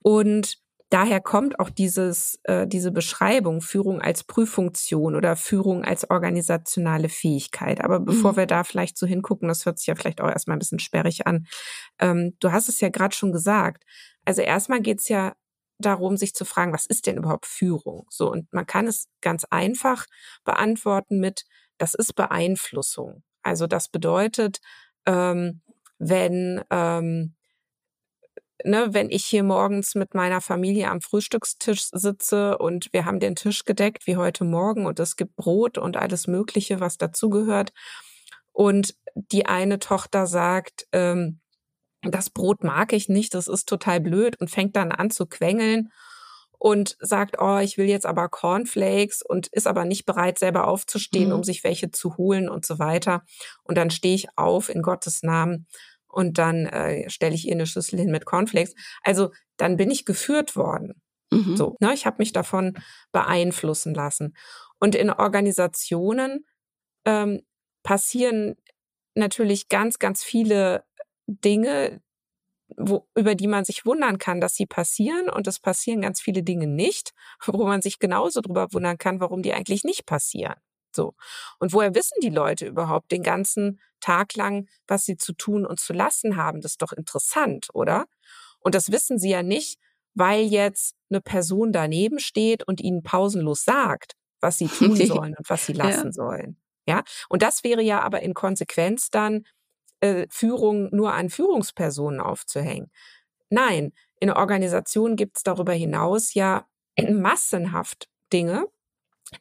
und 0.00 0.58
daher 0.90 1.20
kommt 1.20 1.58
auch 1.58 1.70
dieses, 1.70 2.38
äh, 2.44 2.66
diese 2.66 2.92
Beschreibung 2.92 3.60
Führung 3.60 4.00
als 4.00 4.24
Prüffunktion 4.24 5.14
oder 5.14 5.36
Führung 5.36 5.84
als 5.84 6.08
organisationale 6.10 7.08
Fähigkeit. 7.08 7.82
Aber 7.82 8.00
bevor 8.00 8.32
mhm. 8.32 8.36
wir 8.36 8.46
da 8.46 8.64
vielleicht 8.64 8.96
so 8.96 9.06
hingucken, 9.06 9.48
das 9.48 9.66
hört 9.66 9.78
sich 9.78 9.88
ja 9.88 9.94
vielleicht 9.94 10.20
auch 10.20 10.28
erstmal 10.28 10.56
ein 10.56 10.60
bisschen 10.60 10.78
sperrig 10.78 11.26
an. 11.26 11.46
Ähm, 11.98 12.36
du 12.40 12.52
hast 12.52 12.68
es 12.68 12.80
ja 12.80 12.88
gerade 12.88 13.14
schon 13.14 13.32
gesagt. 13.32 13.84
Also 14.24 14.42
erstmal 14.42 14.80
geht's 14.80 15.08
ja 15.08 15.34
darum, 15.78 16.16
sich 16.16 16.34
zu 16.34 16.44
fragen, 16.44 16.72
was 16.72 16.86
ist 16.86 17.06
denn 17.06 17.18
überhaupt 17.18 17.46
Führung? 17.46 18.06
So, 18.10 18.30
und 18.30 18.52
man 18.52 18.66
kann 18.66 18.86
es 18.86 19.08
ganz 19.20 19.44
einfach 19.50 20.06
beantworten 20.44 21.20
mit, 21.20 21.44
das 21.78 21.94
ist 21.94 22.14
Beeinflussung. 22.14 23.22
Also 23.42 23.66
das 23.66 23.88
bedeutet, 23.88 24.58
ähm, 25.06 25.62
wenn 25.98 26.62
ähm, 26.70 27.35
ne, 28.64 28.88
wenn 28.92 29.10
ich 29.10 29.24
hier 29.24 29.42
morgens 29.42 29.94
mit 29.94 30.14
meiner 30.14 30.40
Familie 30.40 30.90
am 30.90 31.00
Frühstückstisch 31.00 31.88
sitze 31.92 32.58
und 32.58 32.92
wir 32.92 33.04
haben 33.04 33.20
den 33.20 33.36
Tisch 33.36 33.64
gedeckt 33.64 34.06
wie 34.06 34.16
heute 34.16 34.44
Morgen 34.44 34.86
und 34.86 35.00
es 35.00 35.16
gibt 35.16 35.36
Brot 35.36 35.78
und 35.78 35.96
alles 35.96 36.26
Mögliche, 36.26 36.80
was 36.80 36.96
dazugehört. 36.96 37.72
Und 38.52 38.94
die 39.14 39.46
eine 39.46 39.78
Tochter 39.78 40.26
sagt, 40.26 40.86
ähm, 40.92 41.40
das 42.02 42.30
Brot 42.30 42.64
mag 42.64 42.92
ich 42.92 43.08
nicht, 43.08 43.34
das 43.34 43.48
ist 43.48 43.68
total 43.68 44.00
blöd 44.00 44.40
und 44.40 44.50
fängt 44.50 44.76
dann 44.76 44.92
an 44.92 45.10
zu 45.10 45.26
quengeln 45.26 45.90
und 46.58 46.96
sagt, 47.00 47.36
oh, 47.40 47.58
ich 47.58 47.76
will 47.76 47.86
jetzt 47.86 48.06
aber 48.06 48.28
Cornflakes 48.28 49.22
und 49.22 49.48
ist 49.48 49.66
aber 49.66 49.84
nicht 49.84 50.06
bereit, 50.06 50.38
selber 50.38 50.68
aufzustehen, 50.68 51.28
mhm. 51.28 51.36
um 51.36 51.44
sich 51.44 51.64
welche 51.64 51.90
zu 51.90 52.16
holen 52.16 52.48
und 52.48 52.64
so 52.64 52.78
weiter. 52.78 53.24
Und 53.62 53.76
dann 53.76 53.90
stehe 53.90 54.14
ich 54.14 54.28
auf 54.36 54.68
in 54.68 54.82
Gottes 54.82 55.22
Namen 55.22 55.66
und 56.16 56.38
dann 56.38 56.64
äh, 56.64 57.10
stelle 57.10 57.34
ich 57.34 57.46
ihr 57.46 57.52
eine 57.52 57.66
Schüssel 57.66 57.98
hin 57.98 58.10
mit 58.10 58.24
Cornflakes. 58.24 58.74
Also 59.02 59.32
dann 59.58 59.76
bin 59.76 59.90
ich 59.90 60.06
geführt 60.06 60.56
worden. 60.56 60.94
Mhm. 61.30 61.58
So, 61.58 61.76
ne, 61.78 61.92
ich 61.92 62.06
habe 62.06 62.16
mich 62.20 62.32
davon 62.32 62.78
beeinflussen 63.12 63.92
lassen. 63.92 64.34
Und 64.78 64.94
in 64.94 65.10
Organisationen 65.10 66.46
ähm, 67.04 67.42
passieren 67.82 68.56
natürlich 69.14 69.68
ganz, 69.68 69.98
ganz 69.98 70.24
viele 70.24 70.84
Dinge, 71.26 72.00
wo, 72.78 73.06
über 73.14 73.34
die 73.34 73.46
man 73.46 73.66
sich 73.66 73.84
wundern 73.84 74.16
kann, 74.16 74.40
dass 74.40 74.54
sie 74.54 74.66
passieren 74.66 75.28
und 75.28 75.46
es 75.46 75.60
passieren 75.60 76.00
ganz 76.00 76.22
viele 76.22 76.42
Dinge 76.42 76.66
nicht, 76.66 77.12
wo 77.46 77.66
man 77.66 77.82
sich 77.82 77.98
genauso 77.98 78.40
drüber 78.40 78.72
wundern 78.72 78.96
kann, 78.96 79.20
warum 79.20 79.42
die 79.42 79.52
eigentlich 79.52 79.84
nicht 79.84 80.06
passieren. 80.06 80.56
So. 80.96 81.14
Und 81.60 81.72
woher 81.72 81.94
wissen 81.94 82.16
die 82.22 82.30
Leute 82.30 82.66
überhaupt 82.66 83.12
den 83.12 83.22
ganzen 83.22 83.80
Tag 84.00 84.34
lang, 84.34 84.68
was 84.88 85.04
sie 85.04 85.16
zu 85.16 85.32
tun 85.32 85.64
und 85.64 85.78
zu 85.78 85.92
lassen 85.92 86.36
haben? 86.36 86.60
Das 86.60 86.72
ist 86.72 86.82
doch 86.82 86.92
interessant, 86.92 87.68
oder? 87.72 88.06
Und 88.58 88.74
das 88.74 88.90
wissen 88.90 89.18
sie 89.18 89.30
ja 89.30 89.44
nicht, 89.44 89.78
weil 90.14 90.44
jetzt 90.44 90.96
eine 91.10 91.20
Person 91.20 91.72
daneben 91.72 92.18
steht 92.18 92.66
und 92.66 92.80
ihnen 92.80 93.02
pausenlos 93.02 93.64
sagt, 93.64 94.14
was 94.40 94.58
sie 94.58 94.66
tun 94.78 94.96
sollen 94.96 95.34
und 95.36 95.48
was 95.48 95.66
sie 95.66 95.74
lassen 95.74 96.06
ja. 96.06 96.12
sollen. 96.12 96.56
Ja, 96.88 97.02
und 97.28 97.42
das 97.42 97.64
wäre 97.64 97.82
ja 97.82 98.00
aber 98.00 98.22
in 98.22 98.34
Konsequenz 98.34 99.10
dann 99.10 99.44
äh, 100.00 100.26
Führung 100.30 100.88
nur 100.94 101.12
an 101.12 101.30
Führungspersonen 101.30 102.20
aufzuhängen. 102.20 102.90
Nein, 103.50 103.92
in 104.20 104.30
Organisationen 104.30 105.16
gibt 105.16 105.38
es 105.38 105.42
darüber 105.42 105.72
hinaus 105.72 106.34
ja 106.34 106.66
massenhaft 107.10 108.08
Dinge, 108.32 108.66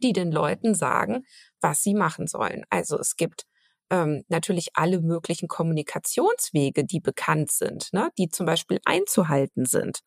die 0.01 0.13
den 0.13 0.31
Leuten 0.31 0.73
sagen, 0.73 1.25
was 1.61 1.81
sie 1.83 1.93
machen 1.93 2.27
sollen. 2.27 2.63
Also 2.69 2.97
es 2.99 3.15
gibt 3.15 3.45
ähm, 3.89 4.23
natürlich 4.27 4.69
alle 4.73 5.01
möglichen 5.01 5.47
Kommunikationswege, 5.47 6.85
die 6.85 6.99
bekannt 6.99 7.51
sind, 7.51 7.93
ne, 7.93 8.09
die 8.17 8.29
zum 8.29 8.45
Beispiel 8.45 8.79
einzuhalten 8.85 9.65
sind. 9.65 9.99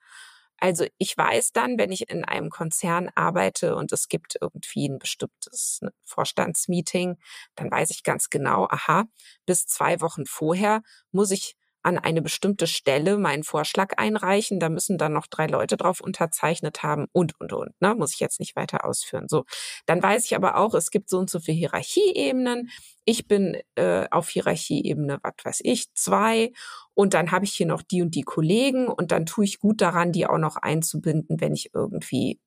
Also 0.60 0.86
ich 0.98 1.16
weiß 1.16 1.52
dann, 1.52 1.78
wenn 1.78 1.92
ich 1.92 2.10
in 2.10 2.24
einem 2.24 2.50
Konzern 2.50 3.10
arbeite 3.14 3.76
und 3.76 3.92
es 3.92 4.08
gibt 4.08 4.36
irgendwie 4.40 4.88
ein 4.88 4.98
bestimmtes 4.98 5.78
ne, 5.82 5.92
Vorstandsmeeting, 6.04 7.16
dann 7.54 7.70
weiß 7.70 7.90
ich 7.90 8.02
ganz 8.02 8.28
genau, 8.28 8.66
aha, 8.68 9.04
bis 9.46 9.66
zwei 9.66 10.00
Wochen 10.00 10.26
vorher 10.26 10.82
muss 11.12 11.30
ich 11.30 11.56
an 11.82 11.98
eine 11.98 12.22
bestimmte 12.22 12.66
Stelle 12.66 13.18
meinen 13.18 13.44
Vorschlag 13.44 13.94
einreichen. 13.96 14.60
Da 14.60 14.68
müssen 14.68 14.98
dann 14.98 15.12
noch 15.12 15.26
drei 15.26 15.46
Leute 15.46 15.76
drauf 15.76 16.00
unterzeichnet 16.00 16.82
haben 16.82 17.06
und, 17.12 17.40
und, 17.40 17.52
und. 17.52 17.80
Ne? 17.80 17.94
Muss 17.94 18.14
ich 18.14 18.20
jetzt 18.20 18.40
nicht 18.40 18.56
weiter 18.56 18.84
ausführen. 18.84 19.26
So, 19.28 19.44
dann 19.86 20.02
weiß 20.02 20.26
ich 20.26 20.36
aber 20.36 20.56
auch, 20.56 20.74
es 20.74 20.90
gibt 20.90 21.08
so 21.08 21.18
und 21.18 21.30
so 21.30 21.40
viele 21.40 21.58
Hierarchieebenen. 21.58 22.70
Ich 23.04 23.26
bin 23.26 23.56
äh, 23.76 24.06
auf 24.10 24.28
Hierarchieebene, 24.28 25.18
was 25.22 25.34
weiß 25.42 25.60
ich, 25.62 25.92
zwei. 25.94 26.52
Und 26.94 27.14
dann 27.14 27.30
habe 27.30 27.44
ich 27.44 27.52
hier 27.52 27.66
noch 27.66 27.82
die 27.82 28.02
und 28.02 28.14
die 28.14 28.22
Kollegen 28.22 28.88
und 28.88 29.12
dann 29.12 29.24
tue 29.24 29.44
ich 29.44 29.60
gut 29.60 29.80
daran, 29.80 30.12
die 30.12 30.26
auch 30.26 30.38
noch 30.38 30.56
einzubinden, 30.56 31.40
wenn 31.40 31.54
ich 31.54 31.70
irgendwie 31.74 32.40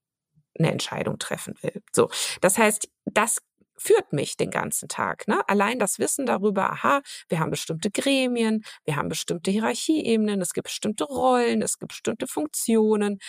eine 0.59 0.71
Entscheidung 0.71 1.17
treffen 1.17 1.55
will. 1.61 1.81
So, 1.93 2.09
das 2.41 2.57
heißt, 2.57 2.89
das 3.05 3.37
führt 3.81 4.13
mich 4.13 4.37
den 4.37 4.51
ganzen 4.51 4.87
Tag. 4.87 5.27
Ne? 5.27 5.41
Allein 5.47 5.79
das 5.79 5.99
Wissen 5.99 6.25
darüber, 6.25 6.71
aha, 6.71 7.01
wir 7.29 7.39
haben 7.39 7.49
bestimmte 7.49 7.89
Gremien, 7.89 8.63
wir 8.85 8.95
haben 8.95 9.09
bestimmte 9.09 9.51
Hierarchieebenen, 9.51 10.41
es 10.41 10.53
gibt 10.53 10.65
bestimmte 10.65 11.05
Rollen, 11.05 11.61
es 11.61 11.79
gibt 11.79 11.89
bestimmte 11.89 12.27
Funktionen. 12.27 13.19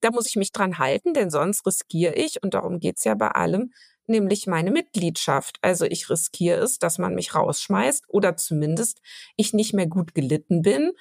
Da 0.00 0.10
muss 0.10 0.26
ich 0.26 0.36
mich 0.36 0.52
dran 0.52 0.78
halten, 0.78 1.14
denn 1.14 1.30
sonst 1.30 1.66
riskiere 1.66 2.14
ich, 2.14 2.42
und 2.42 2.54
darum 2.54 2.80
geht's 2.80 3.04
ja 3.04 3.14
bei 3.14 3.28
allem, 3.28 3.72
nämlich 4.06 4.46
meine 4.46 4.70
Mitgliedschaft. 4.70 5.58
Also 5.62 5.84
ich 5.84 6.10
riskiere 6.10 6.60
es, 6.60 6.78
dass 6.78 6.98
man 6.98 7.14
mich 7.14 7.34
rausschmeißt 7.34 8.04
oder 8.08 8.36
zumindest 8.36 9.00
ich 9.36 9.52
nicht 9.52 9.74
mehr 9.74 9.86
gut 9.86 10.14
gelitten 10.14 10.62
bin 10.62 10.92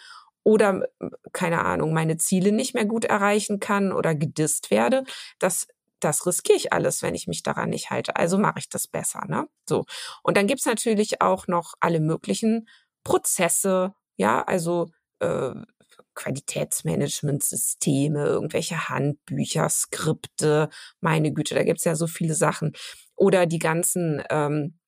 oder 0.44 0.88
keine 1.34 1.64
Ahnung, 1.66 1.94
meine 1.94 2.18
Ziele 2.18 2.52
nicht 2.52 2.74
mehr 2.74 2.86
gut 2.86 3.06
erreichen 3.06 3.60
kann 3.60 3.92
oder 3.92 4.16
gedisst 4.16 4.72
werde. 4.72 5.04
Das 5.40 5.68
das 6.00 6.26
riskiere 6.26 6.58
ich 6.58 6.74
alles, 6.74 7.02
wenn 7.02 7.16
ich 7.16 7.28
mich 7.28 7.44
daran 7.44 7.70
nicht 7.70 7.90
halte. 7.90 8.16
Also 8.16 8.38
mache 8.38 8.60
ich 8.60 8.70
das 8.70 8.88
besser. 8.88 9.26
Ne? 9.28 9.48
So. 9.68 9.86
Und 10.24 10.38
dann 10.38 10.48
gibt's 10.48 10.66
natürlich 10.66 11.22
auch 11.22 11.48
noch 11.48 11.74
alle 11.80 12.00
möglichen 12.00 12.68
Prozesse, 13.04 13.94
ja, 14.18 14.44
also 14.44 14.90
äh, 15.20 15.52
Qualitätsmanagementsysteme, 16.16 18.26
irgendwelche 18.26 18.90
Handbücher, 18.90 19.70
Skripte, 19.70 20.70
meine 21.00 21.32
Güte, 21.32 21.56
da 21.56 21.64
gibt's 21.64 21.86
ja 21.86 21.96
so 21.96 22.08
viele 22.08 22.36
Sachen. 22.36 22.74
Oder 23.16 23.46
die 23.46 23.60
ganzen 23.60 24.22
ähm, 24.30 24.79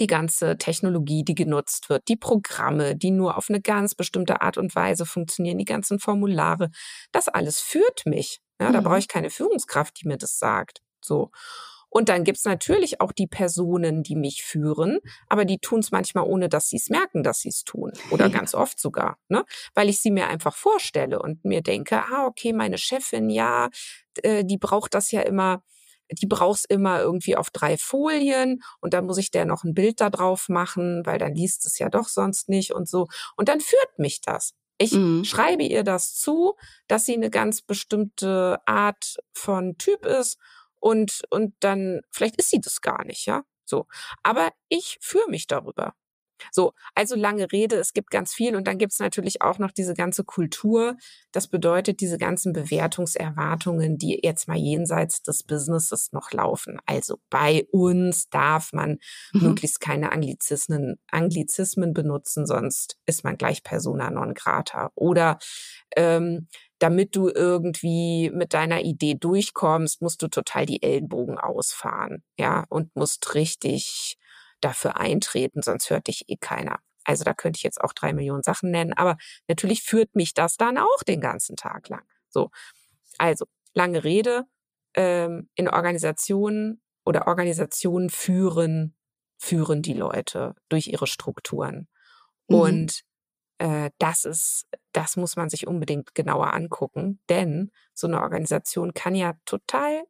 die 0.00 0.06
ganze 0.06 0.56
Technologie, 0.56 1.24
die 1.24 1.34
genutzt 1.34 1.88
wird, 1.88 2.08
die 2.08 2.16
Programme, 2.16 2.96
die 2.96 3.10
nur 3.10 3.36
auf 3.36 3.46
eine 3.48 3.60
ganz 3.60 3.94
bestimmte 3.94 4.40
Art 4.40 4.56
und 4.58 4.74
Weise 4.74 5.06
funktionieren, 5.06 5.58
die 5.58 5.64
ganzen 5.64 5.98
Formulare, 5.98 6.70
das 7.12 7.28
alles 7.28 7.60
führt 7.60 8.06
mich 8.06 8.40
ja, 8.62 8.68
mhm. 8.68 8.72
Da 8.74 8.80
brauche 8.80 8.94
mhm. 8.94 9.00
ich 9.00 9.08
keine 9.08 9.30
Führungskraft, 9.30 10.00
die 10.00 10.08
mir 10.08 10.18
das 10.18 10.38
sagt. 10.38 10.82
So. 11.00 11.30
Und 11.88 12.08
dann 12.08 12.24
gibt's 12.24 12.44
natürlich 12.44 13.02
auch 13.02 13.12
die 13.12 13.26
Personen, 13.26 14.02
die 14.02 14.16
mich 14.16 14.44
führen, 14.44 14.98
aber 15.28 15.44
die 15.44 15.58
tun's 15.58 15.90
manchmal, 15.90 16.24
ohne 16.24 16.48
dass 16.48 16.68
sie 16.68 16.76
es 16.76 16.88
merken, 16.88 17.22
dass 17.22 17.40
sie 17.40 17.50
es 17.50 17.64
tun. 17.64 17.92
Oder 18.10 18.28
ja. 18.28 18.32
ganz 18.32 18.54
oft 18.54 18.80
sogar, 18.80 19.18
ne? 19.28 19.44
Weil 19.74 19.90
ich 19.90 20.00
sie 20.00 20.10
mir 20.10 20.28
einfach 20.28 20.56
vorstelle 20.56 21.20
und 21.20 21.44
mir 21.44 21.60
denke, 21.60 22.02
ah, 22.02 22.24
okay, 22.26 22.54
meine 22.54 22.78
Chefin, 22.78 23.28
ja, 23.28 23.68
äh, 24.22 24.42
die 24.42 24.56
braucht 24.56 24.94
das 24.94 25.10
ja 25.10 25.20
immer, 25.20 25.62
die 26.12 26.26
braucht's 26.26 26.64
immer 26.64 27.00
irgendwie 27.00 27.36
auf 27.36 27.50
drei 27.50 27.76
Folien 27.76 28.62
und 28.80 28.94
dann 28.94 29.06
muss 29.06 29.18
ich 29.18 29.30
der 29.30 29.44
noch 29.44 29.64
ein 29.64 29.74
Bild 29.74 30.00
da 30.00 30.10
drauf 30.10 30.48
machen, 30.48 31.04
weil 31.04 31.18
dann 31.18 31.34
liest 31.34 31.66
es 31.66 31.78
ja 31.78 31.88
doch 31.88 32.08
sonst 32.08 32.48
nicht 32.48 32.72
und 32.72 32.88
so. 32.88 33.08
Und 33.36 33.48
dann 33.48 33.60
führt 33.60 33.98
mich 33.98 34.20
das. 34.20 34.54
Ich 34.78 34.92
mhm. 34.92 35.24
schreibe 35.24 35.62
ihr 35.62 35.84
das 35.84 36.14
zu, 36.14 36.54
dass 36.88 37.04
sie 37.04 37.14
eine 37.14 37.30
ganz 37.30 37.62
bestimmte 37.62 38.58
Art 38.66 39.16
von 39.32 39.76
Typ 39.78 40.06
ist 40.06 40.38
und, 40.80 41.22
und 41.30 41.54
dann, 41.60 42.00
vielleicht 42.10 42.36
ist 42.36 42.50
sie 42.50 42.60
das 42.60 42.80
gar 42.80 43.04
nicht, 43.04 43.26
ja, 43.26 43.42
so. 43.64 43.86
Aber 44.22 44.50
ich 44.68 44.98
führe 45.00 45.30
mich 45.30 45.46
darüber. 45.46 45.94
So, 46.50 46.72
also 46.94 47.14
lange 47.14 47.50
Rede, 47.52 47.76
es 47.76 47.92
gibt 47.92 48.10
ganz 48.10 48.32
viel 48.32 48.56
und 48.56 48.66
dann 48.66 48.78
gibt 48.78 48.92
es 48.92 48.98
natürlich 48.98 49.42
auch 49.42 49.58
noch 49.58 49.70
diese 49.70 49.94
ganze 49.94 50.24
Kultur. 50.24 50.96
Das 51.32 51.48
bedeutet 51.48 52.00
diese 52.00 52.18
ganzen 52.18 52.52
Bewertungserwartungen, 52.52 53.98
die 53.98 54.20
jetzt 54.22 54.48
mal 54.48 54.56
jenseits 54.56 55.22
des 55.22 55.42
Businesses 55.42 56.12
noch 56.12 56.32
laufen. 56.32 56.78
Also 56.86 57.18
bei 57.30 57.66
uns 57.70 58.28
darf 58.28 58.72
man 58.72 58.98
mhm. 59.32 59.48
möglichst 59.48 59.80
keine 59.80 60.12
Anglizismen, 60.12 60.98
Anglizismen 61.10 61.92
benutzen, 61.92 62.46
sonst 62.46 62.98
ist 63.06 63.24
man 63.24 63.36
gleich 63.36 63.62
persona 63.62 64.10
non 64.10 64.34
grata. 64.34 64.90
Oder 64.94 65.38
ähm, 65.96 66.48
damit 66.78 67.14
du 67.14 67.28
irgendwie 67.28 68.30
mit 68.34 68.54
deiner 68.54 68.82
Idee 68.82 69.14
durchkommst, 69.14 70.02
musst 70.02 70.20
du 70.20 70.28
total 70.28 70.66
die 70.66 70.82
Ellenbogen 70.82 71.38
ausfahren, 71.38 72.24
ja, 72.36 72.64
und 72.68 72.94
musst 72.96 73.34
richtig 73.36 74.18
dafür 74.62 74.96
eintreten, 74.96 75.62
sonst 75.62 75.90
hört 75.90 76.06
dich 76.06 76.28
eh 76.28 76.36
keiner. 76.36 76.78
Also 77.04 77.24
da 77.24 77.34
könnte 77.34 77.58
ich 77.58 77.62
jetzt 77.64 77.80
auch 77.80 77.92
drei 77.92 78.12
Millionen 78.12 78.42
Sachen 78.42 78.70
nennen, 78.70 78.92
aber 78.92 79.16
natürlich 79.48 79.82
führt 79.82 80.14
mich 80.14 80.34
das 80.34 80.56
dann 80.56 80.78
auch 80.78 81.02
den 81.06 81.20
ganzen 81.20 81.56
Tag 81.56 81.88
lang. 81.88 82.04
So, 82.28 82.50
also 83.18 83.46
lange 83.74 84.04
Rede, 84.04 84.44
ähm, 84.94 85.48
in 85.54 85.68
Organisationen 85.68 86.80
oder 87.04 87.26
Organisationen 87.26 88.10
führen 88.10 88.94
führen 89.38 89.82
die 89.82 89.94
Leute 89.94 90.54
durch 90.68 90.86
ihre 90.86 91.08
Strukturen 91.08 91.88
mhm. 92.46 92.56
und 92.56 93.02
äh, 93.58 93.90
das 93.98 94.24
ist, 94.24 94.66
das 94.92 95.16
muss 95.16 95.36
man 95.36 95.48
sich 95.48 95.66
unbedingt 95.66 96.14
genauer 96.14 96.52
angucken, 96.54 97.20
denn 97.28 97.70
so 97.94 98.06
eine 98.06 98.20
Organisation 98.20 98.94
kann 98.94 99.14
ja 99.14 99.34
total 99.44 100.04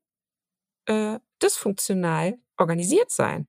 äh, 0.86 1.18
dysfunktional 1.42 2.38
organisiert 2.56 3.10
sein. 3.10 3.46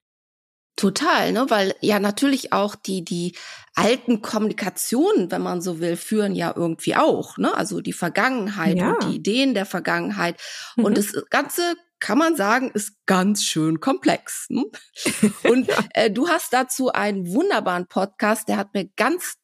Total, 0.76 1.32
ne? 1.32 1.46
Weil 1.50 1.76
ja 1.82 2.00
natürlich 2.00 2.52
auch 2.52 2.76
die, 2.76 3.04
die 3.06 3.36
alten 3.76 4.22
Kommunikationen, 4.22 5.32
wenn 5.32 5.42
man 5.42 5.62
so 5.62 5.80
will, 5.80 5.98
führen 5.98 6.34
ja 6.34 6.54
irgendwie 6.56 6.96
auch, 6.96 7.38
ne? 7.38 7.56
Also 7.56 7.82
die 7.82 7.94
Vergangenheit 7.94 8.78
ja. 8.78 8.92
und 8.92 9.04
die 9.04 9.16
Ideen 9.16 9.54
der 9.54 9.66
Vergangenheit. 9.66 10.40
Mhm. 10.76 10.86
Und 10.86 10.98
das 10.98 11.14
Ganze 11.30 11.76
kann 12.00 12.18
man 12.18 12.36
sagen, 12.36 12.70
ist 12.74 12.94
ganz 13.06 13.46
schön 13.46 13.80
komplex. 13.80 14.48
Ne? 14.50 14.66
Und 15.50 15.68
ja. 15.68 15.78
äh, 15.94 16.12
du 16.12 16.28
hast 16.28 16.52
dazu 16.52 16.92
einen 16.92 17.34
wunderbaren 17.34 17.88
Podcast, 17.88 18.50
der 18.50 18.58
hat 18.58 18.74
mir 18.74 18.90
ganz 18.98 19.38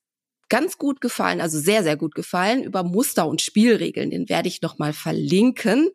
ganz 0.49 0.77
gut 0.77 0.99
gefallen, 0.99 1.41
also 1.41 1.59
sehr, 1.59 1.83
sehr 1.83 1.95
gut 1.95 2.15
gefallen, 2.15 2.63
über 2.63 2.83
Muster 2.83 3.27
und 3.27 3.41
Spielregeln. 3.41 4.09
Den 4.09 4.27
werde 4.29 4.47
ich 4.47 4.61
nochmal 4.61 4.93
verlinken. 4.93 5.89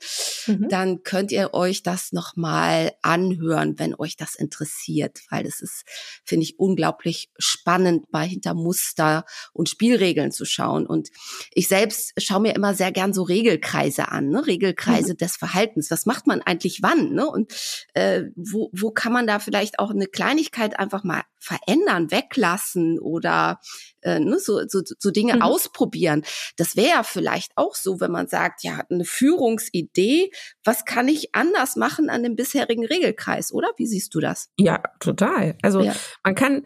Mhm. 0.47 0.69
Dann 0.69 1.03
könnt 1.03 1.33
ihr 1.33 1.53
euch 1.53 1.83
das 1.83 2.13
nochmal 2.13 2.93
anhören, 3.03 3.79
wenn 3.79 3.95
euch 3.95 4.17
das 4.17 4.37
interessiert, 4.37 5.21
weil 5.29 5.43
das 5.43 5.61
ist, 5.61 5.85
finde 6.25 6.45
ich, 6.45 6.59
unglaublich 6.59 7.31
spannend, 7.39 8.13
mal 8.13 8.27
hinter 8.27 8.55
Muster 8.55 9.25
und 9.53 9.69
Spielregeln 9.69 10.31
zu 10.31 10.45
schauen. 10.45 10.87
Und 10.87 11.11
ich 11.53 11.69
selbst 11.69 12.13
schaue 12.19 12.41
mir 12.41 12.55
immer 12.55 12.75
sehr 12.75 12.93
gern 12.93 13.13
so 13.13 13.23
Regelkreise 13.23 14.09
an, 14.09 14.31
ne? 14.31 14.47
Regelkreise 14.47 15.15
mhm. 15.15 15.19
des 15.19 15.37
Verhaltens. 15.37 15.91
Was 15.91 16.07
macht 16.07 16.27
man 16.27 16.41
eigentlich 16.41 16.81
wann? 16.83 17.13
Ne? 17.13 17.27
Und 17.27 17.53
äh, 17.95 18.23
wo, 18.37 18.71
wo 18.73 18.93
kann 18.93 19.13
man 19.13 19.27
da 19.27 19.41
vielleicht 19.41 19.81
auch 19.81 19.91
eine 19.91 20.07
Kleinigkeit 20.07 20.79
einfach 20.79 21.03
mal 21.03 21.23
verändern, 21.45 22.11
weglassen 22.11 22.99
oder 22.99 23.61
äh, 24.05 24.21
ne, 24.21 24.39
so, 24.39 24.61
so, 24.69 24.83
so 24.85 25.11
Dinge 25.11 25.37
mhm. 25.37 25.43
ausprobieren. 25.43 26.23
Das 26.57 26.77
wäre 26.77 26.89
ja 26.89 27.03
vielleicht 27.03 27.53
auch 27.57 27.75
so, 27.75 28.01
wenn 28.01 28.13
man 28.13 28.29
sagt, 28.29 28.63
ja, 28.63 28.83
eine 28.89 29.05
Führungsidee, 29.05 30.31
was 30.63 30.85
kann 30.85 31.09
ich 31.09 31.35
anders 31.35 31.77
machen 31.77 32.11
an 32.11 32.23
dem 32.23 32.37
bisherigen 32.37 32.87
Regelkreis, 32.87 33.53
oder? 33.53 33.69
Wie 33.77 33.87
siehst 33.87 34.15
du 34.15 34.21
das? 34.21 34.51
Ja, 34.59 34.83
total. 35.01 35.57
Also 35.63 35.81
ja. 35.81 35.95
man 36.23 36.35
kann 36.35 36.65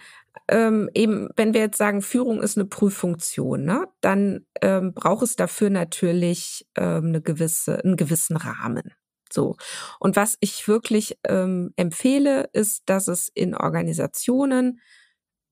ähm, 0.48 0.88
eben, 0.94 1.28
wenn 1.36 1.54
wir 1.54 1.60
jetzt 1.60 1.78
sagen, 1.78 2.02
Führung 2.02 2.42
ist 2.42 2.56
eine 2.56 2.66
Prüffunktion, 2.66 3.64
ne, 3.64 3.86
dann 4.00 4.46
ähm, 4.62 4.94
braucht 4.94 5.22
es 5.22 5.36
dafür 5.36 5.70
natürlich 5.70 6.66
ähm, 6.76 7.06
eine 7.06 7.22
gewisse, 7.22 7.82
einen 7.84 7.96
gewissen 7.96 8.36
Rahmen. 8.36 8.94
So. 9.30 9.56
Und 10.00 10.16
was 10.16 10.36
ich 10.40 10.66
wirklich 10.68 11.18
ähm, 11.24 11.72
empfehle, 11.76 12.48
ist, 12.52 12.84
dass 12.86 13.08
es 13.08 13.28
in 13.28 13.54
Organisationen 13.54 14.80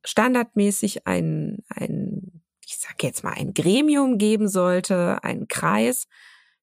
standardmäßig 0.06 1.06
ein, 1.06 1.64
ein, 1.68 2.42
ich 2.64 2.78
sage 2.78 3.06
jetzt 3.06 3.24
mal, 3.24 3.32
ein 3.32 3.54
Gremium 3.54 4.18
geben 4.18 4.48
sollte, 4.48 5.22
einen 5.22 5.48
Kreis, 5.48 6.06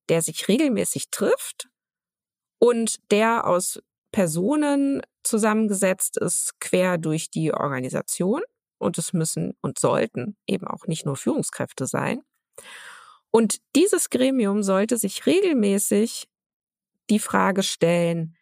der 0.09 0.21
sich 0.21 0.47
regelmäßig 0.47 1.09
trifft 1.11 1.69
und 2.59 2.99
der 3.11 3.45
aus 3.45 3.81
Personen 4.11 5.01
zusammengesetzt 5.23 6.17
ist, 6.17 6.59
quer 6.59 6.97
durch 6.97 7.29
die 7.29 7.53
Organisation. 7.53 8.41
Und 8.77 8.97
es 8.97 9.13
müssen 9.13 9.55
und 9.61 9.79
sollten 9.79 10.35
eben 10.45 10.67
auch 10.67 10.87
nicht 10.87 11.05
nur 11.05 11.15
Führungskräfte 11.15 11.87
sein. 11.87 12.21
Und 13.31 13.57
dieses 13.75 14.09
Gremium 14.09 14.61
sollte 14.61 14.97
sich 14.97 15.25
regelmäßig 15.25 16.27
die 17.09 17.19
Frage 17.19 17.63
stellen, 17.63 18.35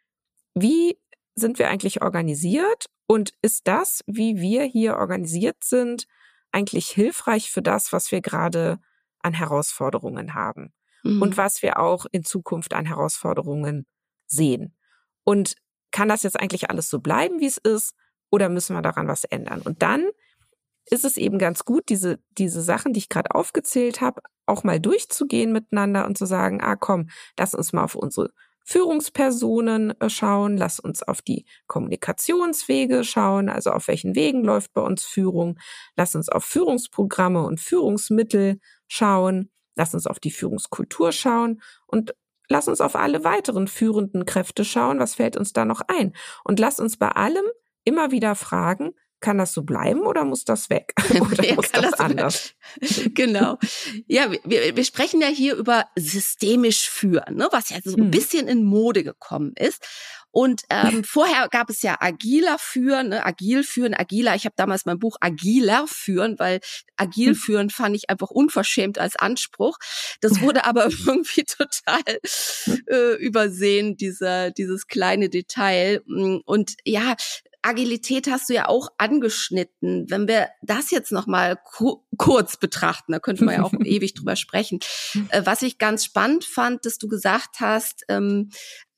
wie 0.56 0.98
sind 1.36 1.60
wir 1.60 1.70
eigentlich 1.70 2.02
organisiert 2.02 2.88
und 3.12 3.34
ist 3.42 3.68
das, 3.68 4.06
wie 4.08 4.40
wir 4.40 4.64
hier 4.64 4.96
organisiert 4.96 5.66
sind, 5.66 6.08
eigentlich 6.54 6.90
hilfreich 6.90 7.52
für 7.52 7.62
das, 7.62 7.92
was 7.92 8.10
wir 8.14 8.22
gerade 8.22 8.80
an 9.20 9.34
Herausforderungen 9.34 10.34
haben 10.34 10.72
mhm. 11.04 11.22
und 11.22 11.36
was 11.36 11.62
wir 11.62 11.78
auch 11.78 12.06
in 12.14 12.24
Zukunft 12.24 12.74
an 12.74 12.86
Herausforderungen 12.86 13.86
sehen. 14.28 14.78
Und 15.26 15.56
kann 15.92 16.08
das 16.08 16.24
jetzt 16.24 16.40
eigentlich 16.40 16.70
alles 16.70 16.90
so 16.90 17.00
bleiben, 17.00 17.42
wie 17.42 17.48
es 17.48 17.58
ist, 17.58 17.96
oder 18.30 18.48
müssen 18.48 18.78
wir 18.78 18.82
daran 18.82 19.10
was 19.10 19.26
ändern? 19.26 19.62
Und 19.62 19.82
dann 19.82 20.10
ist 20.86 21.04
es 21.04 21.18
eben 21.18 21.38
ganz 21.38 21.66
gut, 21.66 21.90
diese, 21.90 22.18
diese 22.38 22.62
Sachen, 22.62 22.94
die 22.94 23.00
ich 23.00 23.10
gerade 23.10 23.36
aufgezählt 23.36 24.00
habe, 24.00 24.22
auch 24.46 24.64
mal 24.64 24.80
durchzugehen 24.80 25.52
miteinander 25.52 26.06
und 26.06 26.18
zu 26.18 26.26
sagen, 26.26 26.62
ah 26.62 26.78
komm, 26.78 27.10
lass 27.38 27.56
uns 27.56 27.74
mal 27.74 27.84
auf 27.84 27.96
unsere 27.96 28.32
Führungspersonen 28.64 30.00
äh, 30.00 30.10
schauen, 30.10 30.58
lass 30.58 30.80
uns 30.80 31.04
auf 31.04 31.22
die 31.22 31.46
Kommunikationswege 31.68 33.04
schauen, 33.04 33.50
also 33.50 33.72
auf 33.72 33.88
welchen 33.88 34.16
Wegen 34.16 34.44
läuft 34.44 34.74
bei 34.74 34.82
uns 34.82 35.04
Führung, 35.04 35.60
lass 35.96 36.16
uns 36.16 36.30
auf 36.30 36.44
Führungsprogramme 36.46 37.44
und 37.44 37.60
Führungsmittel 37.60 38.60
schauen, 38.88 39.50
lass 39.76 39.94
uns 39.94 40.08
auf 40.08 40.20
die 40.20 40.32
Führungskultur 40.32 41.12
schauen. 41.12 41.62
Und 41.88 42.14
lass 42.50 42.68
uns 42.68 42.82
auf 42.82 42.96
alle 42.96 43.24
weiteren 43.24 43.68
führenden 43.68 44.26
Kräfte 44.26 44.66
schauen, 44.66 45.00
was 45.00 45.16
fällt 45.16 45.38
uns 45.38 45.54
da 45.54 45.66
noch 45.66 45.82
ein? 45.88 46.14
Und 46.44 46.60
lass 46.60 46.80
uns 46.80 46.98
bei 46.98 47.10
allem 47.10 47.46
immer 47.84 48.12
wieder 48.12 48.36
fragen, 48.36 48.92
kann 49.22 49.38
das 49.38 49.54
so 49.54 49.62
bleiben 49.62 50.02
oder 50.02 50.26
muss 50.26 50.44
das 50.44 50.70
weg? 50.70 50.94
oder 51.32 51.46
ja, 51.46 51.56
muss 51.56 51.72
das, 51.72 51.92
das 51.92 52.00
anders? 52.00 52.54
genau. 53.14 53.58
Ja, 54.08 54.32
wir, 54.44 54.76
wir 54.76 54.84
sprechen 54.84 55.22
ja 55.22 55.28
hier 55.28 55.56
über 55.56 55.86
systemisch 55.96 56.90
führen, 56.90 57.36
ne, 57.36 57.48
was 57.52 57.70
ja 57.70 57.78
so 57.84 57.96
ein 57.96 58.06
hm. 58.06 58.12
bisschen 58.12 58.48
in 58.48 58.64
Mode 58.64 59.04
gekommen 59.04 59.54
ist. 59.56 59.86
Und 60.32 60.64
ähm, 60.70 61.04
vorher 61.04 61.48
gab 61.50 61.70
es 61.70 61.82
ja 61.82 61.98
agiler 62.00 62.58
führen, 62.58 63.10
ne, 63.10 63.26
agil 63.26 63.64
führen, 63.64 63.94
agiler. 63.94 64.36
Ich 64.36 64.46
habe 64.46 64.56
damals 64.56 64.86
mein 64.86 65.00
Buch 65.00 65.18
agiler 65.20 65.86
führen, 65.88 66.40
weil 66.40 66.60
agil 66.96 67.30
hm. 67.30 67.36
führen 67.36 67.70
fand 67.70 67.96
ich 67.96 68.10
einfach 68.10 68.32
unverschämt 68.32 68.98
als 68.98 69.16
Anspruch. 69.16 69.78
Das 70.22 70.42
wurde 70.42 70.66
aber 70.66 70.86
irgendwie 71.06 71.44
total 71.44 72.02
äh, 72.88 73.16
übersehen, 73.18 73.98
dieser 73.98 74.52
dieses 74.52 74.88
kleine 74.88 75.30
Detail. 75.30 76.02
Und 76.46 76.76
ja, 76.86 77.16
Agilität 77.62 78.28
hast 78.30 78.50
du 78.50 78.54
ja 78.54 78.68
auch 78.68 78.90
angeschnitten. 78.98 80.06
Wenn 80.10 80.28
wir 80.28 80.50
das 80.62 80.92
jetzt 80.92 81.12
noch 81.12 81.28
mal 81.28 81.58
ku 81.58 82.04
kurz 82.18 82.58
betrachten, 82.58 83.12
da 83.12 83.20
könnte 83.20 83.44
man 83.44 83.56
ja 83.56 83.64
auch 83.64 83.74
ewig 83.84 84.14
drüber 84.14 84.36
sprechen. 84.36 84.80
Äh, 85.30 85.42
was 85.46 85.62
ich 85.62 85.78
ganz 85.78 86.06
spannend 86.06 86.44
fand, 86.44 86.86
dass 86.86 86.98
du 86.98 87.08
gesagt 87.08 87.60
hast, 87.60 88.04
ähm, 88.10 88.50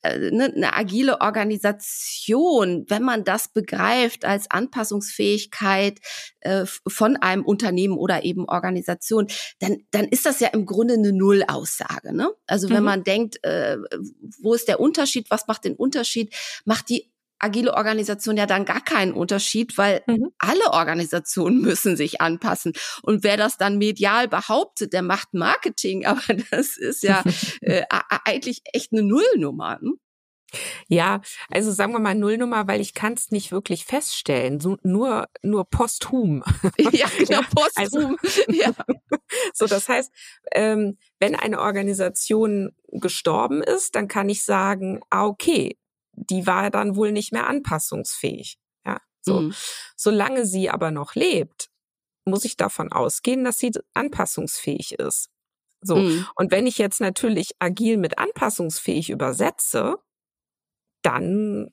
äh, 0.04 0.30
ne, 0.30 0.52
eine 0.54 0.76
agile 0.76 1.20
Organisation, 1.22 2.84
wenn 2.88 3.02
man 3.02 3.24
das 3.24 3.48
begreift 3.48 4.24
als 4.26 4.50
Anpassungsfähigkeit 4.50 5.98
äh, 6.40 6.66
von 6.86 7.16
einem 7.16 7.44
Unternehmen 7.44 7.96
oder 7.96 8.24
eben 8.24 8.46
Organisation, 8.46 9.28
dann, 9.60 9.78
dann 9.92 10.04
ist 10.04 10.26
das 10.26 10.40
ja 10.40 10.48
im 10.48 10.66
Grunde 10.66 10.94
eine 10.94 11.12
Nullaussage. 11.12 12.14
Ne? 12.14 12.30
Also 12.46 12.68
wenn 12.68 12.80
mhm. 12.80 12.84
man 12.84 13.04
denkt, 13.04 13.42
äh, 13.44 13.78
wo 14.42 14.52
ist 14.52 14.68
der 14.68 14.78
Unterschied, 14.78 15.30
was 15.30 15.46
macht 15.46 15.64
den 15.64 15.74
Unterschied, 15.74 16.34
macht 16.66 16.90
die 16.90 17.10
agile 17.38 17.74
Organisation 17.74 18.36
ja 18.36 18.46
dann 18.46 18.64
gar 18.64 18.82
keinen 18.82 19.12
Unterschied, 19.12 19.76
weil 19.76 20.02
mhm. 20.06 20.30
alle 20.38 20.72
Organisationen 20.72 21.60
müssen 21.60 21.96
sich 21.96 22.20
anpassen. 22.20 22.72
Und 23.02 23.22
wer 23.22 23.36
das 23.36 23.56
dann 23.56 23.78
medial 23.78 24.28
behauptet, 24.28 24.92
der 24.92 25.02
macht 25.02 25.34
Marketing, 25.34 26.06
aber 26.06 26.22
das 26.50 26.76
ist 26.76 27.02
ja 27.02 27.22
äh, 27.60 27.82
eigentlich 28.24 28.62
echt 28.72 28.92
eine 28.92 29.02
Nullnummer. 29.02 29.78
Hm? 29.80 29.98
Ja, 30.88 31.20
also 31.50 31.72
sagen 31.72 31.92
wir 31.92 31.98
mal 31.98 32.14
Nullnummer, 32.14 32.68
weil 32.68 32.80
ich 32.80 32.94
kann 32.94 33.14
es 33.14 33.30
nicht 33.30 33.52
wirklich 33.52 33.84
feststellen, 33.84 34.60
so, 34.60 34.76
nur 34.82 35.26
nur 35.42 35.64
posthum. 35.68 36.44
Ja, 36.92 37.08
genau, 37.18 37.40
posthum. 37.54 38.16
Also, 38.22 38.52
ja. 38.52 38.72
So, 39.52 39.66
das 39.66 39.88
heißt, 39.88 40.12
ähm, 40.52 40.98
wenn 41.18 41.34
eine 41.34 41.60
Organisation 41.60 42.72
gestorben 42.92 43.62
ist, 43.62 43.96
dann 43.96 44.06
kann 44.06 44.28
ich 44.28 44.44
sagen, 44.44 45.00
ah, 45.10 45.26
okay, 45.26 45.76
die 46.16 46.46
war 46.46 46.70
dann 46.70 46.96
wohl 46.96 47.12
nicht 47.12 47.32
mehr 47.32 47.46
anpassungsfähig. 47.46 48.58
Ja, 48.86 48.98
So, 49.22 49.40
mhm. 49.40 49.54
solange 49.96 50.46
sie 50.46 50.70
aber 50.70 50.90
noch 50.90 51.14
lebt, 51.14 51.68
muss 52.24 52.44
ich 52.44 52.56
davon 52.56 52.92
ausgehen, 52.92 53.44
dass 53.44 53.58
sie 53.58 53.72
anpassungsfähig 53.94 54.98
ist. 54.98 55.28
So. 55.82 55.96
Mhm. 55.96 56.26
Und 56.34 56.50
wenn 56.50 56.66
ich 56.66 56.78
jetzt 56.78 57.00
natürlich 57.00 57.50
agil 57.58 57.98
mit 57.98 58.18
anpassungsfähig 58.18 59.10
übersetze, 59.10 59.96
dann 61.02 61.70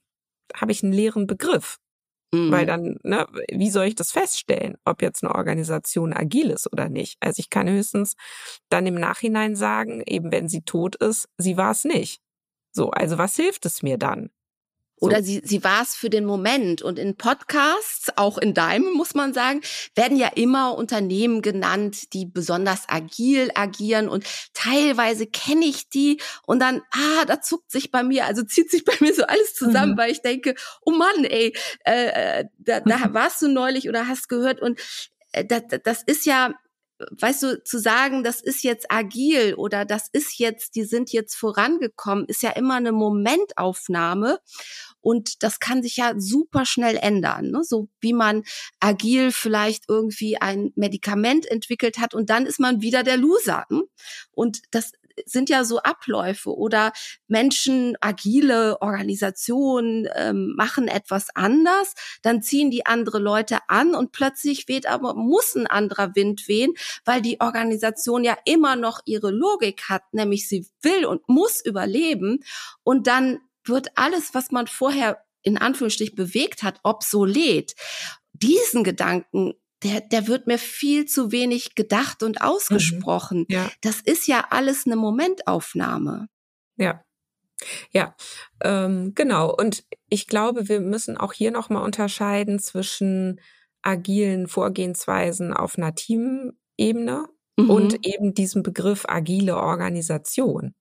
habe 0.54 0.72
ich 0.72 0.84
einen 0.84 0.94
leeren 0.94 1.28
Begriff. 1.28 1.78
Mhm. 2.34 2.52
Weil 2.52 2.66
dann, 2.66 2.98
ne, 3.04 3.28
wie 3.52 3.70
soll 3.70 3.86
ich 3.86 3.96
das 3.96 4.12
feststellen, 4.12 4.78
ob 4.86 5.02
jetzt 5.02 5.24
eine 5.24 5.36
Organisation 5.36 6.14
agil 6.14 6.50
ist 6.50 6.72
oder 6.72 6.90
nicht? 6.90 7.18
Also 7.20 7.40
ich 7.40 7.50
kann 7.50 7.70
höchstens 7.70 8.16
dann 8.70 8.86
im 8.88 8.96
Nachhinein 8.96 9.56
sagen, 9.56 10.02
eben 10.06 10.32
wenn 10.32 10.48
sie 10.48 10.62
tot 10.62 10.96
ist, 10.98 11.28
sie 11.38 11.58
war 11.58 11.72
es 11.72 11.84
nicht. 11.84 12.22
So, 12.72 12.92
also 12.92 13.18
was 13.18 13.36
hilft 13.36 13.66
es 13.66 13.84
mir 13.84 13.98
dann? 13.98 14.30
Oder 15.02 15.24
sie, 15.24 15.42
sie 15.44 15.64
war 15.64 15.82
es 15.82 15.96
für 15.96 16.12
den 16.12 16.26
Moment. 16.26 16.84
Und 16.84 17.00
in 17.00 17.18
Podcasts, 17.18 18.16
auch 18.18 18.38
in 18.38 18.54
deinem, 18.54 18.94
muss 18.94 19.16
man 19.16 19.34
sagen, 19.34 19.62
werden 19.96 20.16
ja 20.16 20.28
immer 20.28 20.78
Unternehmen 20.78 21.42
genannt, 21.42 22.14
die 22.14 22.28
besonders 22.28 22.88
agil 22.88 23.50
agieren. 23.56 24.08
Und 24.08 24.26
teilweise 24.54 25.26
kenne 25.26 25.66
ich 25.66 25.90
die 25.90 26.22
und 26.46 26.60
dann, 26.60 26.84
ah, 26.92 27.26
da 27.26 27.42
zuckt 27.42 27.72
sich 27.72 27.90
bei 27.90 28.04
mir, 28.04 28.26
also 28.26 28.44
zieht 28.44 28.70
sich 28.70 28.86
bei 28.86 28.94
mir 29.00 29.16
so 29.16 29.24
alles 29.24 29.56
zusammen, 29.56 29.94
mhm. 29.94 29.98
weil 29.98 30.12
ich 30.12 30.22
denke, 30.22 30.54
oh 30.86 30.92
Mann, 30.92 31.26
ey, 31.26 31.52
äh, 31.84 32.42
äh 32.42 32.46
da, 32.60 32.82
da 32.82 33.00
warst 33.14 33.42
du 33.42 33.48
neulich 33.48 33.90
oder 33.90 34.08
hast 34.08 34.30
gehört 34.30 34.62
und 34.62 34.80
äh, 35.32 35.44
das, 35.44 35.64
das 35.84 36.04
ist 36.04 36.28
ja 36.28 36.54
weißt 37.20 37.44
du, 37.44 37.64
zu 37.64 37.80
sagen, 37.80 38.24
das 38.24 38.42
ist 38.42 38.64
jetzt 38.64 38.92
agil 38.92 39.56
oder 39.56 39.86
das 39.86 40.08
ist 40.12 40.40
jetzt, 40.40 40.76
die 40.76 40.84
sind 40.84 41.12
jetzt 41.12 41.36
vorangekommen, 41.36 42.26
ist 42.26 42.44
ja 42.44 42.52
immer 42.52 42.76
eine 42.76 42.92
Momentaufnahme. 42.92 44.40
Und 45.02 45.44
das 45.44 45.60
kann 45.60 45.82
sich 45.82 45.98
ja 45.98 46.14
super 46.18 46.66
schnell 46.66 46.96
ändern. 46.96 47.50
Ne? 47.50 47.64
So 47.64 47.90
wie 48.00 48.14
man 48.14 48.44
agil 48.80 49.32
vielleicht 49.32 49.86
irgendwie 49.88 50.38
ein 50.38 50.72
Medikament 50.76 51.50
entwickelt 51.50 51.98
hat 51.98 52.14
und 52.14 52.30
dann 52.30 52.46
ist 52.46 52.60
man 52.60 52.82
wieder 52.82 53.04
der 53.04 53.18
Loser. 53.18 53.66
Ne? 53.70 53.84
Und 54.32 54.62
das 54.72 54.92
sind 55.26 55.50
ja 55.50 55.64
so 55.64 55.80
Abläufe 55.80 56.56
oder 56.56 56.92
Menschen, 57.28 57.96
agile 58.02 58.82
Organisationen 58.82 60.08
ähm, 60.16 60.54
machen 60.56 60.88
etwas 60.88 61.28
anders, 61.36 61.94
dann 62.22 62.42
ziehen 62.42 62.72
die 62.72 62.86
andere 62.86 63.20
Leute 63.20 63.60
an 63.68 63.96
und 63.96 64.12
plötzlich 64.12 64.68
weht 64.68 64.88
aber, 64.88 65.16
muss 65.16 65.56
ein 65.56 65.68
anderer 65.68 66.16
Wind 66.16 66.48
wehen, 66.48 66.74
weil 67.06 67.22
die 67.22 67.40
Organisation 67.40 68.24
ja 68.24 68.38
immer 68.46 68.76
noch 68.76 69.02
ihre 69.06 69.32
Logik 69.32 69.84
hat, 69.90 70.04
nämlich 70.14 70.48
sie 70.48 70.68
will 70.82 71.06
und 71.06 71.28
muss 71.28 71.64
überleben 71.64 72.40
und 72.84 73.08
dann 73.08 73.40
wird 73.64 73.90
alles, 73.96 74.34
was 74.34 74.52
man 74.52 74.68
vorher 74.68 75.24
in 75.44 75.58
Anführungsstrich 75.58 76.16
bewegt 76.16 76.64
hat, 76.64 76.80
obsolet. 76.84 77.74
Diesen 78.34 78.84
Gedanken 78.84 79.54
der, 79.84 80.02
der 80.02 80.28
wird 80.28 80.48
mir 80.48 80.58
viel 80.58 81.06
zu 81.06 81.32
wenig 81.32 81.76
gedacht 81.76 82.24
und 82.24 82.42
ausgesprochen. 82.42 83.46
Mhm. 83.50 83.56
Ja. 83.56 83.72
Das 83.82 84.02
ist 84.02 84.28
ja 84.28 84.48
alles 84.50 84.86
eine 84.86 84.96
Momentaufnahme. 84.96 86.28
Ja. 86.78 87.04
Ja, 87.92 88.16
ähm, 88.64 89.14
genau. 89.14 89.54
Und 89.56 89.84
ich 90.10 90.26
glaube, 90.26 90.68
wir 90.68 90.80
müssen 90.80 91.16
auch 91.18 91.34
hier 91.34 91.52
nochmal 91.52 91.84
unterscheiden 91.84 92.58
zwischen 92.58 93.40
agilen 93.84 94.48
Vorgehensweisen 94.48 95.54
auf 95.54 95.78
einer 95.78 95.94
Teamebene 95.94 97.28
mhm. 97.58 97.70
und 97.70 98.06
eben 98.06 98.34
diesem 98.34 98.64
Begriff 98.64 99.06
agile 99.08 99.58
Organisation. 99.58 100.74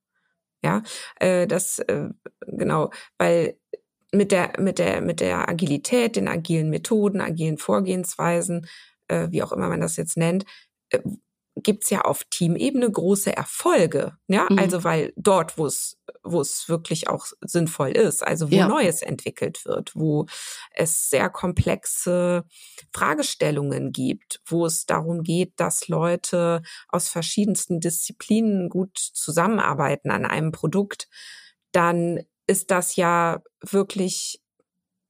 Ja, 0.62 0.82
äh, 1.16 1.46
das 1.46 1.78
äh, 1.80 2.10
genau, 2.46 2.90
weil 3.18 3.58
mit 4.12 4.32
der 4.32 4.52
mit 4.58 4.78
der 4.78 5.00
mit 5.00 5.20
der 5.20 5.48
Agilität, 5.48 6.16
den 6.16 6.28
agilen 6.28 6.68
Methoden, 6.68 7.20
agilen 7.20 7.58
Vorgehensweisen 7.58 8.66
äh, 9.10 9.28
wie 9.30 9.42
auch 9.42 9.52
immer 9.52 9.68
man 9.68 9.80
das 9.80 9.96
jetzt 9.96 10.16
nennt, 10.16 10.44
äh, 10.90 11.00
gibt's 11.56 11.90
ja 11.90 12.02
auf 12.02 12.24
Teamebene 12.30 12.90
große 12.90 13.36
Erfolge. 13.36 14.16
Ja, 14.28 14.46
mhm. 14.48 14.58
also 14.58 14.84
weil 14.84 15.12
dort, 15.16 15.58
wo 15.58 15.66
es 15.66 15.98
wo 16.22 16.40
es 16.40 16.68
wirklich 16.68 17.08
auch 17.08 17.26
sinnvoll 17.40 17.90
ist, 17.90 18.22
also 18.22 18.50
wo 18.50 18.54
ja. 18.54 18.68
Neues 18.68 19.02
entwickelt 19.02 19.64
wird, 19.64 19.96
wo 19.96 20.26
es 20.72 21.08
sehr 21.08 21.30
komplexe 21.30 22.44
Fragestellungen 22.92 23.92
gibt, 23.92 24.40
wo 24.46 24.66
es 24.66 24.86
darum 24.86 25.22
geht, 25.22 25.54
dass 25.56 25.88
Leute 25.88 26.62
aus 26.88 27.08
verschiedensten 27.08 27.80
Disziplinen 27.80 28.68
gut 28.68 28.96
zusammenarbeiten 28.98 30.10
an 30.10 30.26
einem 30.26 30.52
Produkt, 30.52 31.08
dann 31.72 32.20
ist 32.46 32.70
das 32.70 32.96
ja 32.96 33.42
wirklich 33.62 34.40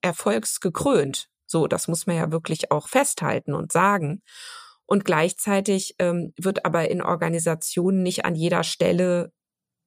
erfolgsgekrönt. 0.03 1.30
So, 1.51 1.67
das 1.67 1.89
muss 1.89 2.07
man 2.07 2.17
ja 2.17 2.33
wirklich 2.33 2.71
auch 2.71 2.89
festhalten 2.89 3.55
und 3.55 3.73
sagen. 3.73 4.23
Und 4.87 5.05
gleichzeitig 5.05 5.95
ähm, 5.99 6.33
wird 6.39 6.65
aber 6.65 6.91
in 6.91 7.03
Organisationen 7.03 8.03
nicht 8.03 8.25
an 8.25 8.35
jeder 8.35 8.65
Stelle 8.65 9.33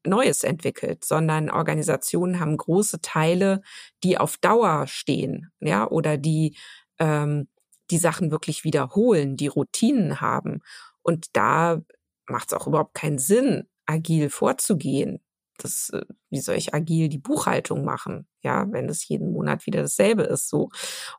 Neues 0.06 0.44
entwickelt, 0.44 1.06
sondern 1.06 1.50
Organisationen 1.50 2.40
haben 2.42 2.58
große 2.58 3.02
Teile, 3.02 3.62
die 4.04 4.18
auf 4.18 4.38
Dauer 4.38 4.88
stehen, 4.88 5.52
ja, 5.62 5.88
oder 5.90 6.18
die 6.18 6.58
ähm, 7.00 7.48
die 7.92 7.98
Sachen 7.98 8.32
wirklich 8.32 8.64
wiederholen, 8.66 9.38
die 9.38 9.48
Routinen 9.48 10.22
haben. 10.22 10.62
Und 11.04 11.28
da 11.34 11.82
macht 12.28 12.52
es 12.52 12.54
auch 12.54 12.68
überhaupt 12.68 12.96
keinen 12.96 13.20
Sinn, 13.20 13.70
agil 13.86 14.30
vorzugehen 14.30 15.23
das, 15.58 15.90
äh, 15.92 16.06
wie 16.30 16.40
soll 16.40 16.56
ich 16.56 16.74
agil 16.74 17.10
die 17.10 17.20
Buchhaltung 17.20 17.84
machen, 17.84 18.28
ja, 18.42 18.66
wenn 18.72 18.90
es 18.90 19.08
jeden 19.08 19.32
Monat 19.32 19.66
wieder 19.66 19.82
dasselbe 19.82 20.24
ist, 20.24 20.50
so. 20.50 20.70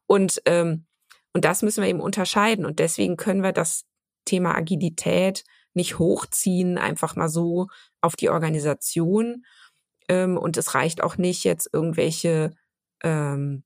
Und, 0.07 0.43
ähm, 0.47 0.87
und 1.33 1.45
das 1.45 1.63
müssen 1.63 1.83
wir 1.83 1.89
eben 1.89 2.01
unterscheiden. 2.01 2.65
Und 2.65 2.79
deswegen 2.79 3.17
können 3.17 3.43
wir 3.43 3.53
das 3.53 3.85
Thema 4.25 4.55
Agilität 4.57 5.45
nicht 5.75 5.99
hochziehen, 5.99 6.79
einfach 6.79 7.17
mal 7.17 7.29
so 7.29 7.67
auf 8.01 8.17
die 8.17 8.31
Organisation. 8.31 9.45
Ähm, 10.09 10.37
und 10.37 10.57
es 10.57 10.75
reicht 10.75 11.03
auch 11.03 11.17
nicht, 11.17 11.45
jetzt 11.45 11.69
irgendwelche 11.73 12.55
ähm, 13.03 13.65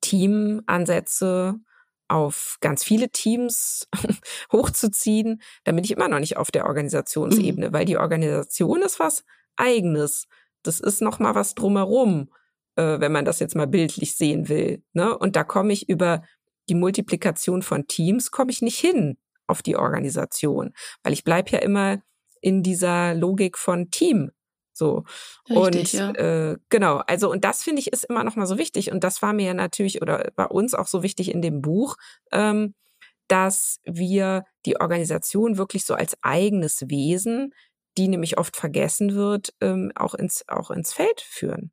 Teamansätze 0.00 1.60
auf 2.08 2.58
ganz 2.60 2.84
viele 2.84 3.10
Teams 3.10 3.88
hochzuziehen, 4.52 5.42
dann 5.64 5.74
bin 5.74 5.84
ich 5.84 5.90
immer 5.90 6.08
noch 6.08 6.20
nicht 6.20 6.36
auf 6.36 6.50
der 6.50 6.66
Organisationsebene, 6.66 7.68
mhm. 7.68 7.72
weil 7.72 7.84
die 7.84 7.96
Organisation 7.96 8.82
ist 8.82 9.00
was 9.00 9.24
eigenes. 9.56 10.26
Das 10.62 10.80
ist 10.80 11.02
noch 11.02 11.18
mal 11.18 11.34
was 11.34 11.54
drumherum, 11.54 12.30
äh, 12.76 13.00
wenn 13.00 13.12
man 13.12 13.24
das 13.24 13.40
jetzt 13.40 13.54
mal 13.54 13.66
bildlich 13.66 14.16
sehen 14.16 14.48
will. 14.48 14.82
Ne? 14.92 15.16
Und 15.16 15.36
da 15.36 15.44
komme 15.44 15.72
ich 15.72 15.88
über 15.88 16.22
die 16.68 16.74
Multiplikation 16.74 17.62
von 17.62 17.86
Teams 17.86 18.30
komme 18.30 18.50
ich 18.50 18.62
nicht 18.62 18.78
hin 18.78 19.18
auf 19.46 19.62
die 19.62 19.76
Organisation, 19.76 20.72
weil 21.02 21.12
ich 21.12 21.24
bleib 21.24 21.50
ja 21.50 21.60
immer 21.60 22.02
in 22.40 22.62
dieser 22.62 23.14
Logik 23.14 23.56
von 23.56 23.90
Team. 23.90 24.32
So 24.72 25.04
Richtig, 25.48 25.94
und 25.94 26.16
ja. 26.18 26.50
äh, 26.50 26.56
genau, 26.68 26.98
also 27.06 27.30
und 27.30 27.44
das 27.44 27.62
finde 27.62 27.80
ich 27.80 27.92
ist 27.92 28.04
immer 28.04 28.24
noch 28.24 28.36
mal 28.36 28.46
so 28.46 28.58
wichtig 28.58 28.92
und 28.92 29.04
das 29.04 29.22
war 29.22 29.32
mir 29.32 29.46
ja 29.46 29.54
natürlich 29.54 30.02
oder 30.02 30.30
bei 30.36 30.44
uns 30.44 30.74
auch 30.74 30.86
so 30.86 31.02
wichtig 31.02 31.32
in 31.32 31.40
dem 31.40 31.62
Buch, 31.62 31.96
ähm, 32.30 32.74
dass 33.26 33.80
wir 33.84 34.44
die 34.66 34.78
Organisation 34.78 35.56
wirklich 35.56 35.84
so 35.86 35.94
als 35.94 36.16
eigenes 36.22 36.88
Wesen 36.88 37.54
die 37.98 38.08
nämlich 38.08 38.38
oft 38.38 38.56
vergessen 38.56 39.14
wird, 39.14 39.54
ähm, 39.60 39.92
auch 39.94 40.14
ins 40.14 40.48
auch 40.48 40.70
ins 40.70 40.92
Feld 40.92 41.20
führen. 41.20 41.72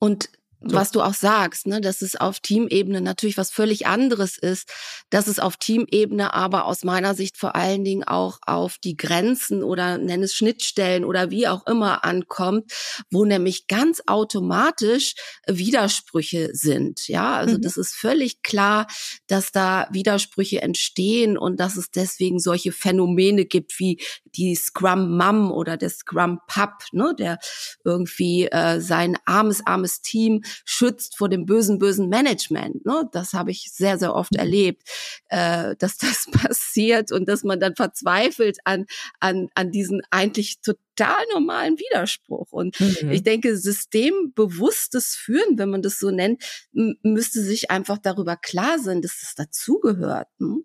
Und 0.00 0.30
so. 0.60 0.74
was 0.74 0.90
du 0.90 1.02
auch 1.02 1.14
sagst, 1.14 1.66
ne, 1.68 1.80
dass 1.80 2.02
es 2.02 2.16
auf 2.16 2.40
Teamebene 2.40 3.00
natürlich 3.00 3.36
was 3.36 3.50
völlig 3.50 3.86
anderes 3.86 4.36
ist, 4.36 4.68
dass 5.08 5.28
es 5.28 5.38
auf 5.38 5.56
Teamebene 5.56 6.34
aber 6.34 6.64
aus 6.64 6.82
meiner 6.82 7.14
Sicht 7.14 7.36
vor 7.36 7.54
allen 7.54 7.84
Dingen 7.84 8.02
auch 8.02 8.40
auf 8.44 8.76
die 8.78 8.96
Grenzen 8.96 9.62
oder 9.62 9.98
nenn 9.98 10.22
es 10.22 10.34
Schnittstellen 10.34 11.04
oder 11.04 11.30
wie 11.30 11.46
auch 11.46 11.66
immer 11.66 12.04
ankommt, 12.04 12.72
wo 13.10 13.24
nämlich 13.24 13.68
ganz 13.68 14.02
automatisch 14.06 15.14
Widersprüche 15.46 16.50
sind. 16.52 17.06
Ja, 17.06 17.36
also 17.36 17.56
mhm. 17.56 17.62
das 17.62 17.76
ist 17.76 17.94
völlig 17.94 18.42
klar, 18.42 18.88
dass 19.28 19.52
da 19.52 19.88
Widersprüche 19.92 20.60
entstehen 20.60 21.38
und 21.38 21.60
dass 21.60 21.76
es 21.76 21.92
deswegen 21.92 22.40
solche 22.40 22.72
Phänomene 22.72 23.44
gibt 23.44 23.78
wie 23.78 24.02
die 24.24 24.56
Scrum 24.56 25.16
Mum 25.16 25.52
oder 25.52 25.76
der 25.76 25.90
Scrum 25.90 26.40
Pup, 26.48 26.82
ne, 26.90 27.14
der 27.16 27.38
irgendwie 27.84 28.46
äh, 28.46 28.80
sein 28.80 29.16
armes, 29.24 29.64
armes 29.64 30.02
Team 30.02 30.42
schützt 30.64 31.16
vor 31.16 31.28
dem 31.28 31.46
bösen, 31.46 31.78
bösen 31.78 32.08
Management. 32.08 32.84
Ne? 32.84 33.08
Das 33.12 33.32
habe 33.32 33.50
ich 33.50 33.70
sehr, 33.72 33.98
sehr 33.98 34.14
oft 34.14 34.32
mhm. 34.32 34.38
erlebt, 34.38 34.82
äh, 35.28 35.76
dass 35.76 35.98
das 35.98 36.26
passiert 36.32 37.12
und 37.12 37.28
dass 37.28 37.44
man 37.44 37.60
dann 37.60 37.76
verzweifelt 37.76 38.58
an, 38.64 38.86
an, 39.20 39.48
an 39.54 39.70
diesen 39.70 40.02
eigentlich 40.10 40.60
total 40.60 41.22
normalen 41.32 41.78
Widerspruch. 41.78 42.52
Und 42.52 42.78
mhm. 42.80 43.10
ich 43.10 43.22
denke, 43.22 43.56
systembewusstes 43.56 45.14
Führen, 45.14 45.58
wenn 45.58 45.70
man 45.70 45.82
das 45.82 45.98
so 45.98 46.10
nennt, 46.10 46.42
müsste 46.72 47.42
sich 47.42 47.70
einfach 47.70 47.98
darüber 47.98 48.36
klar 48.36 48.78
sein, 48.78 49.02
dass 49.02 49.20
das 49.20 49.34
dazugehört. 49.34 50.28
Ne? 50.38 50.62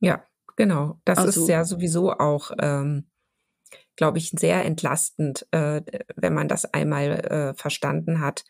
Ja, 0.00 0.24
genau. 0.56 1.00
Das 1.04 1.18
also, 1.18 1.42
ist 1.42 1.48
ja 1.48 1.64
sowieso 1.64 2.12
auch 2.12 2.52
ähm, 2.60 3.08
glaube 3.98 4.18
ich, 4.18 4.30
sehr 4.30 4.64
entlastend, 4.64 5.46
äh, 5.50 5.82
wenn 6.14 6.32
man 6.32 6.46
das 6.46 6.72
einmal 6.72 7.10
äh, 7.10 7.54
verstanden 7.54 8.20
hat, 8.20 8.44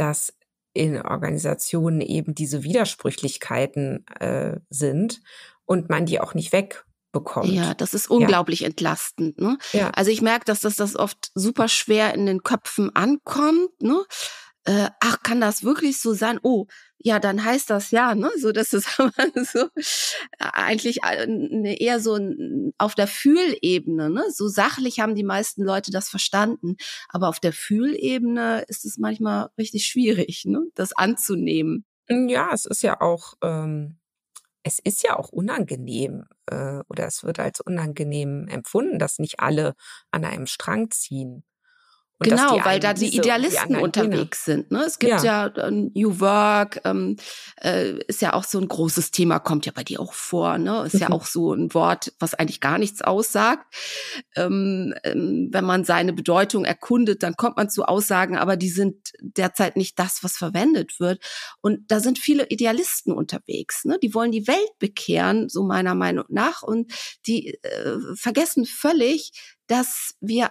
dass 0.00 0.34
in 0.74 1.00
Organisationen 1.00 2.00
eben 2.00 2.34
diese 2.34 2.62
Widersprüchlichkeiten 2.62 4.06
äh, 4.20 4.60
sind 4.70 5.20
und 5.64 5.88
man 5.88 6.06
die 6.06 6.20
auch 6.20 6.34
nicht 6.34 6.52
wegbekommt. 6.52 7.48
Ja, 7.48 7.74
das 7.74 7.94
ist 7.94 8.08
unglaublich 8.08 8.60
ja. 8.60 8.68
entlastend. 8.68 9.40
Ne? 9.40 9.58
Ja. 9.72 9.90
Also 9.90 10.10
ich 10.10 10.22
merke, 10.22 10.44
dass 10.44 10.60
das, 10.60 10.76
das 10.76 10.94
oft 10.94 11.30
super 11.34 11.68
schwer 11.68 12.14
in 12.14 12.26
den 12.26 12.42
Köpfen 12.42 12.94
ankommt. 12.94 13.70
Ne? 13.80 14.04
Äh, 14.64 14.90
ach, 15.00 15.22
kann 15.22 15.40
das 15.40 15.64
wirklich 15.64 16.00
so 16.00 16.14
sein? 16.14 16.38
Oh, 16.42 16.66
ja, 17.00 17.20
dann 17.20 17.44
heißt 17.44 17.70
das 17.70 17.90
ja, 17.90 18.14
ne? 18.14 18.30
So, 18.38 18.52
dass 18.52 18.72
es 18.72 18.86
so 18.94 19.04
äh, 19.08 19.70
eigentlich 20.38 21.02
äh, 21.04 21.76
eher 21.82 22.00
so 22.00 22.18
auf 22.78 22.94
der 22.94 23.06
Fühlebene, 23.06 24.10
ne? 24.10 24.24
So 24.30 24.48
sachlich 24.48 25.00
haben 25.00 25.14
die 25.14 25.24
meisten 25.24 25.62
Leute 25.62 25.90
das 25.90 26.08
verstanden, 26.08 26.76
aber 27.08 27.28
auf 27.28 27.40
der 27.40 27.52
Fühlebene 27.52 28.64
ist 28.68 28.84
es 28.84 28.98
manchmal 28.98 29.50
richtig 29.58 29.86
schwierig, 29.86 30.44
ne? 30.46 30.66
Das 30.74 30.92
anzunehmen. 30.92 31.84
Ja, 32.08 32.52
es 32.52 32.64
ist 32.64 32.82
ja 32.82 33.00
auch 33.00 33.34
ähm, 33.42 33.98
es 34.62 34.78
ist 34.78 35.02
ja 35.02 35.18
auch 35.18 35.30
unangenehm 35.30 36.26
äh, 36.46 36.80
oder 36.88 37.06
es 37.06 37.24
wird 37.24 37.38
als 37.38 37.60
unangenehm 37.60 38.48
empfunden, 38.48 38.98
dass 38.98 39.18
nicht 39.18 39.40
alle 39.40 39.74
an 40.10 40.24
einem 40.24 40.46
Strang 40.46 40.90
ziehen. 40.90 41.44
Und 42.20 42.30
genau, 42.30 42.58
weil 42.64 42.80
da 42.80 42.94
die 42.94 43.16
Idealisten 43.16 43.76
die 43.76 43.80
unterwegs 43.80 44.44
sind. 44.44 44.72
Ne? 44.72 44.82
Es 44.84 44.98
gibt 44.98 45.22
ja, 45.22 45.46
ja 45.46 45.46
äh, 45.46 45.70
New 45.70 46.18
Work, 46.18 46.80
ähm, 46.84 47.16
äh, 47.62 47.92
ist 48.08 48.20
ja 48.22 48.32
auch 48.32 48.42
so 48.42 48.58
ein 48.58 48.66
großes 48.66 49.12
Thema, 49.12 49.38
kommt 49.38 49.66
ja 49.66 49.72
bei 49.72 49.84
dir 49.84 50.00
auch 50.00 50.12
vor. 50.12 50.58
Ne? 50.58 50.82
Ist 50.84 50.94
mhm. 50.94 51.00
ja 51.00 51.10
auch 51.10 51.26
so 51.26 51.52
ein 51.54 51.72
Wort, 51.74 52.12
was 52.18 52.34
eigentlich 52.34 52.60
gar 52.60 52.78
nichts 52.78 53.02
aussagt. 53.02 53.72
Ähm, 54.34 54.94
ähm, 55.04 55.50
wenn 55.52 55.64
man 55.64 55.84
seine 55.84 56.12
Bedeutung 56.12 56.64
erkundet, 56.64 57.22
dann 57.22 57.36
kommt 57.36 57.56
man 57.56 57.70
zu 57.70 57.84
Aussagen, 57.84 58.36
aber 58.36 58.56
die 58.56 58.70
sind 58.70 59.12
derzeit 59.20 59.76
nicht 59.76 59.96
das, 60.00 60.24
was 60.24 60.36
verwendet 60.36 60.98
wird. 60.98 61.22
Und 61.60 61.88
da 61.88 62.00
sind 62.00 62.18
viele 62.18 62.48
Idealisten 62.48 63.12
unterwegs. 63.12 63.84
Ne? 63.84 63.96
Die 64.02 64.12
wollen 64.12 64.32
die 64.32 64.48
Welt 64.48 64.78
bekehren, 64.80 65.48
so 65.48 65.62
meiner 65.62 65.94
Meinung 65.94 66.24
nach, 66.30 66.62
und 66.62 66.92
die 67.28 67.54
äh, 67.62 67.96
vergessen 68.16 68.64
völlig, 68.64 69.30
dass 69.68 70.14
wir 70.20 70.50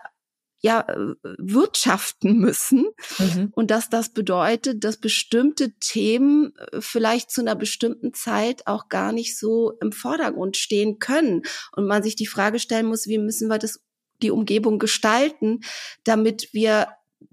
ja 0.60 0.82
äh, 0.82 1.16
wirtschaften 1.38 2.38
müssen 2.39 2.88
mhm. 3.20 3.51
und 3.51 3.72
dass 3.72 3.89
das 3.89 4.10
bedeutet, 4.10 4.84
dass 4.84 4.97
bestimmte 4.97 5.72
Themen 5.80 6.53
äh, 6.72 6.82
vielleicht 6.82 7.32
zu 7.32 7.41
einer 7.41 7.55
bestimmten 7.55 8.14
Zeit 8.14 8.66
auch 8.66 8.89
gar 8.89 9.12
nicht 9.12 9.38
so 9.38 9.74
im 9.82 9.91
Vordergrund 9.91 10.58
stehen 10.58 10.99
können 10.99 11.43
und 11.76 11.86
man 11.86 12.03
sich 12.03 12.16
die 12.16 12.28
Frage 12.28 12.60
stellen 12.60 12.88
muss, 12.88 13.08
wie 13.08 13.20
müssen 13.20 13.49
wir 13.49 13.60
das 13.60 13.82
die 14.24 14.32
Umgebung 14.32 14.80
gestalten, 14.80 15.62
damit 16.03 16.49
wir 16.51 16.88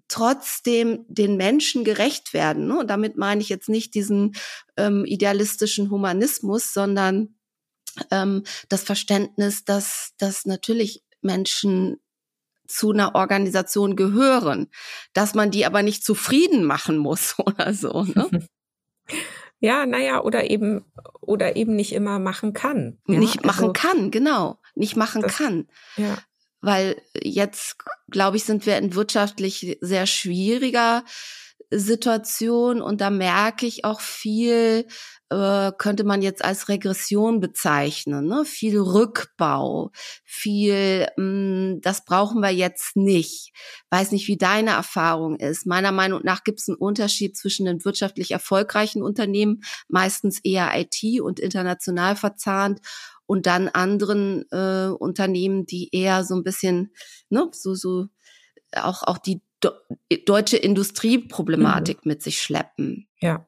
trotzdem 0.08 1.06
den 1.08 1.36
Menschen 1.36 1.82
gerecht 1.82 2.34
werden. 2.34 2.66
Ne? 2.66 2.78
Und 2.78 2.88
damit 2.88 3.16
meine 3.16 3.40
ich 3.40 3.48
jetzt 3.48 3.68
nicht 3.68 3.94
diesen 3.94 4.34
ähm, 4.76 5.04
idealistischen 5.06 5.90
Humanismus, 5.90 6.72
sondern 6.74 7.36
ähm, 8.10 8.44
das 8.68 8.82
Verständnis, 8.82 9.64
dass, 9.64 10.12
dass 10.18 10.44
natürlich 10.44 11.02
Menschen 11.22 12.00
zu 12.66 12.92
einer 12.92 13.14
Organisation 13.14 13.96
gehören, 13.96 14.68
dass 15.12 15.34
man 15.34 15.50
die 15.50 15.66
aber 15.66 15.82
nicht 15.82 16.04
zufrieden 16.04 16.64
machen 16.64 16.98
muss 16.98 17.38
oder 17.44 17.74
so. 17.74 18.04
Ne? 18.04 18.28
Ja, 19.60 19.86
naja, 19.86 20.20
oder 20.20 20.50
eben, 20.50 20.84
oder 21.22 21.56
eben 21.56 21.74
nicht 21.74 21.94
immer 21.94 22.18
machen 22.18 22.52
kann. 22.52 22.98
Ja? 23.06 23.18
Nicht 23.18 23.46
machen 23.46 23.70
also, 23.70 23.72
kann, 23.72 24.10
genau. 24.10 24.58
Nicht 24.74 24.94
machen 24.94 25.22
das, 25.22 25.38
kann. 25.38 25.68
Ja. 25.96 26.18
Weil 26.60 27.00
jetzt, 27.14 27.76
glaube 28.10 28.36
ich, 28.36 28.44
sind 28.44 28.66
wir 28.66 28.76
in 28.76 28.94
wirtschaftlich 28.94 29.78
sehr 29.80 30.04
schwieriger 30.06 31.02
Situation 31.70 32.80
und 32.80 33.00
da 33.00 33.10
merke 33.10 33.66
ich 33.66 33.84
auch 33.84 34.00
viel, 34.00 34.86
äh, 35.30 35.72
könnte 35.78 36.04
man 36.04 36.22
jetzt 36.22 36.44
als 36.44 36.68
Regression 36.68 37.40
bezeichnen. 37.40 38.26
Ne? 38.26 38.44
Viel 38.44 38.78
Rückbau, 38.78 39.90
viel, 40.24 41.06
mh, 41.16 41.22
hm, 41.24 41.80
das 41.82 42.04
brauchen 42.04 42.40
wir 42.40 42.50
jetzt 42.50 42.96
nicht. 42.96 43.52
Weiß 43.90 44.12
nicht, 44.12 44.28
wie 44.28 44.36
deine 44.36 44.70
Erfahrung 44.70 45.36
ist. 45.36 45.66
Meiner 45.66 45.92
Meinung 45.92 46.20
nach 46.22 46.44
gibt 46.44 46.60
es 46.60 46.68
einen 46.68 46.78
Unterschied 46.78 47.36
zwischen 47.36 47.66
den 47.66 47.84
wirtschaftlich 47.84 48.30
erfolgreichen 48.30 49.02
Unternehmen, 49.02 49.62
meistens 49.88 50.40
eher 50.44 50.70
IT 50.74 51.20
und 51.20 51.40
international 51.40 52.16
verzahnt, 52.16 52.80
und 53.26 53.46
dann 53.46 53.68
anderen 53.68 54.44
äh, 54.50 54.88
Unternehmen, 54.88 55.66
die 55.66 55.88
eher 55.92 56.24
so 56.24 56.34
ein 56.34 56.44
bisschen, 56.44 56.92
ne, 57.30 57.48
so, 57.52 57.74
so 57.74 58.08
auch, 58.72 59.02
auch 59.02 59.18
die 59.18 59.40
deutsche 60.26 60.56
Industrieproblematik 60.56 62.04
mhm. 62.04 62.08
mit 62.10 62.22
sich 62.22 62.40
schleppen. 62.40 63.08
Ja. 63.20 63.46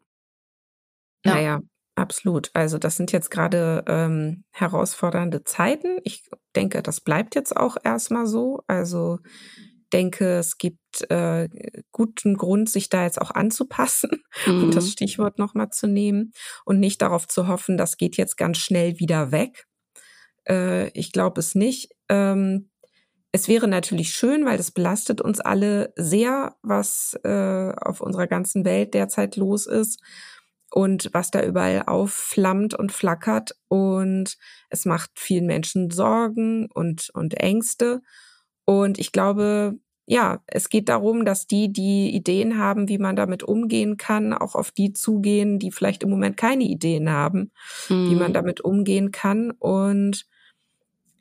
Ja. 1.25 1.35
Naja, 1.35 1.61
absolut. 1.97 2.51
Also 2.55 2.79
das 2.79 2.97
sind 2.97 3.13
jetzt 3.13 3.31
gerade 3.31 3.85
ähm, 3.89 4.45
herausfordernde 4.51 5.45
Zeiten. 5.45 5.99
Ich 6.05 6.29
denke, 6.55 6.83
das 6.83 7.01
bleibt 7.01 7.35
jetzt 7.35 7.57
auch 7.57 7.77
erstmal 7.83 8.27
so. 8.27 8.63
Also 8.69 9.19
denke, 9.93 10.39
es 10.39 10.59
gibt 10.59 11.11
äh, 11.11 11.49
guten 11.93 12.37
Grund, 12.37 12.69
sich 12.69 12.89
da 12.89 13.05
jetzt 13.05 13.21
auch 13.21 13.31
anzupassen 13.31 14.23
mhm. 14.47 14.65
und 14.65 14.75
das 14.75 14.91
Stichwort 14.91 15.39
nochmal 15.39 15.71
zu 15.71 15.87
nehmen 15.87 16.33
und 16.65 16.81
nicht 16.81 17.03
darauf 17.03 17.27
zu 17.27 17.49
hoffen, 17.49 17.77
das 17.77 17.97
geht 17.97 18.17
jetzt 18.17 18.37
ganz 18.37 18.59
schnell 18.59 18.99
wieder 18.99 19.33
weg. 19.33 19.67
Äh, 20.49 20.89
ich 20.91 21.13
glaube 21.13 21.41
es 21.41 21.55
nicht. 21.55 21.91
Ähm, 22.09 22.71
es 23.33 23.49
wäre 23.49 23.69
natürlich 23.69 24.13
schön, 24.13 24.45
weil 24.45 24.59
es 24.59 24.71
belastet 24.71 25.21
uns 25.21 25.41
alle 25.41 25.93
sehr, 25.97 26.57
was 26.63 27.19
äh, 27.25 27.73
auf 27.77 28.01
unserer 28.01 28.27
ganzen 28.27 28.65
Welt 28.65 28.95
derzeit 28.95 29.37
los 29.37 29.67
ist 29.67 30.01
und 30.71 31.11
was 31.13 31.31
da 31.31 31.43
überall 31.43 31.83
aufflammt 31.87 32.75
und 32.75 32.93
flackert. 32.93 33.57
Und 33.69 34.37
es 34.71 34.85
macht 34.85 35.11
vielen 35.15 35.47
Menschen 35.47 35.91
Sorgen 35.91 36.69
und, 36.73 37.11
und 37.15 37.35
Ängste. 37.35 38.01
Und 38.65 38.99
ich 38.99 39.13
glaube, 39.13 39.79
ja, 40.07 40.41
es 40.47 40.69
geht 40.69 40.89
darum, 40.89 41.25
dass 41.25 41.47
die, 41.47 41.73
die 41.73 42.15
Ideen 42.15 42.59
haben, 42.59 42.89
wie 42.89 42.99
man 42.99 43.17
damit 43.17 43.43
umgehen 43.43 43.97
kann, 43.97 44.33
auch 44.33 44.55
auf 44.55 44.71
die 44.71 44.93
zugehen, 44.93 45.59
die 45.59 45.73
vielleicht 45.73 46.05
im 46.05 46.11
Moment 46.11 46.37
keine 46.37 46.65
Ideen 46.65 47.11
haben, 47.11 47.51
mhm. 47.89 48.11
wie 48.11 48.15
man 48.15 48.31
mhm. 48.31 48.35
damit 48.35 48.61
umgehen 48.61 49.11
kann. 49.11 49.51
Und 49.51 50.27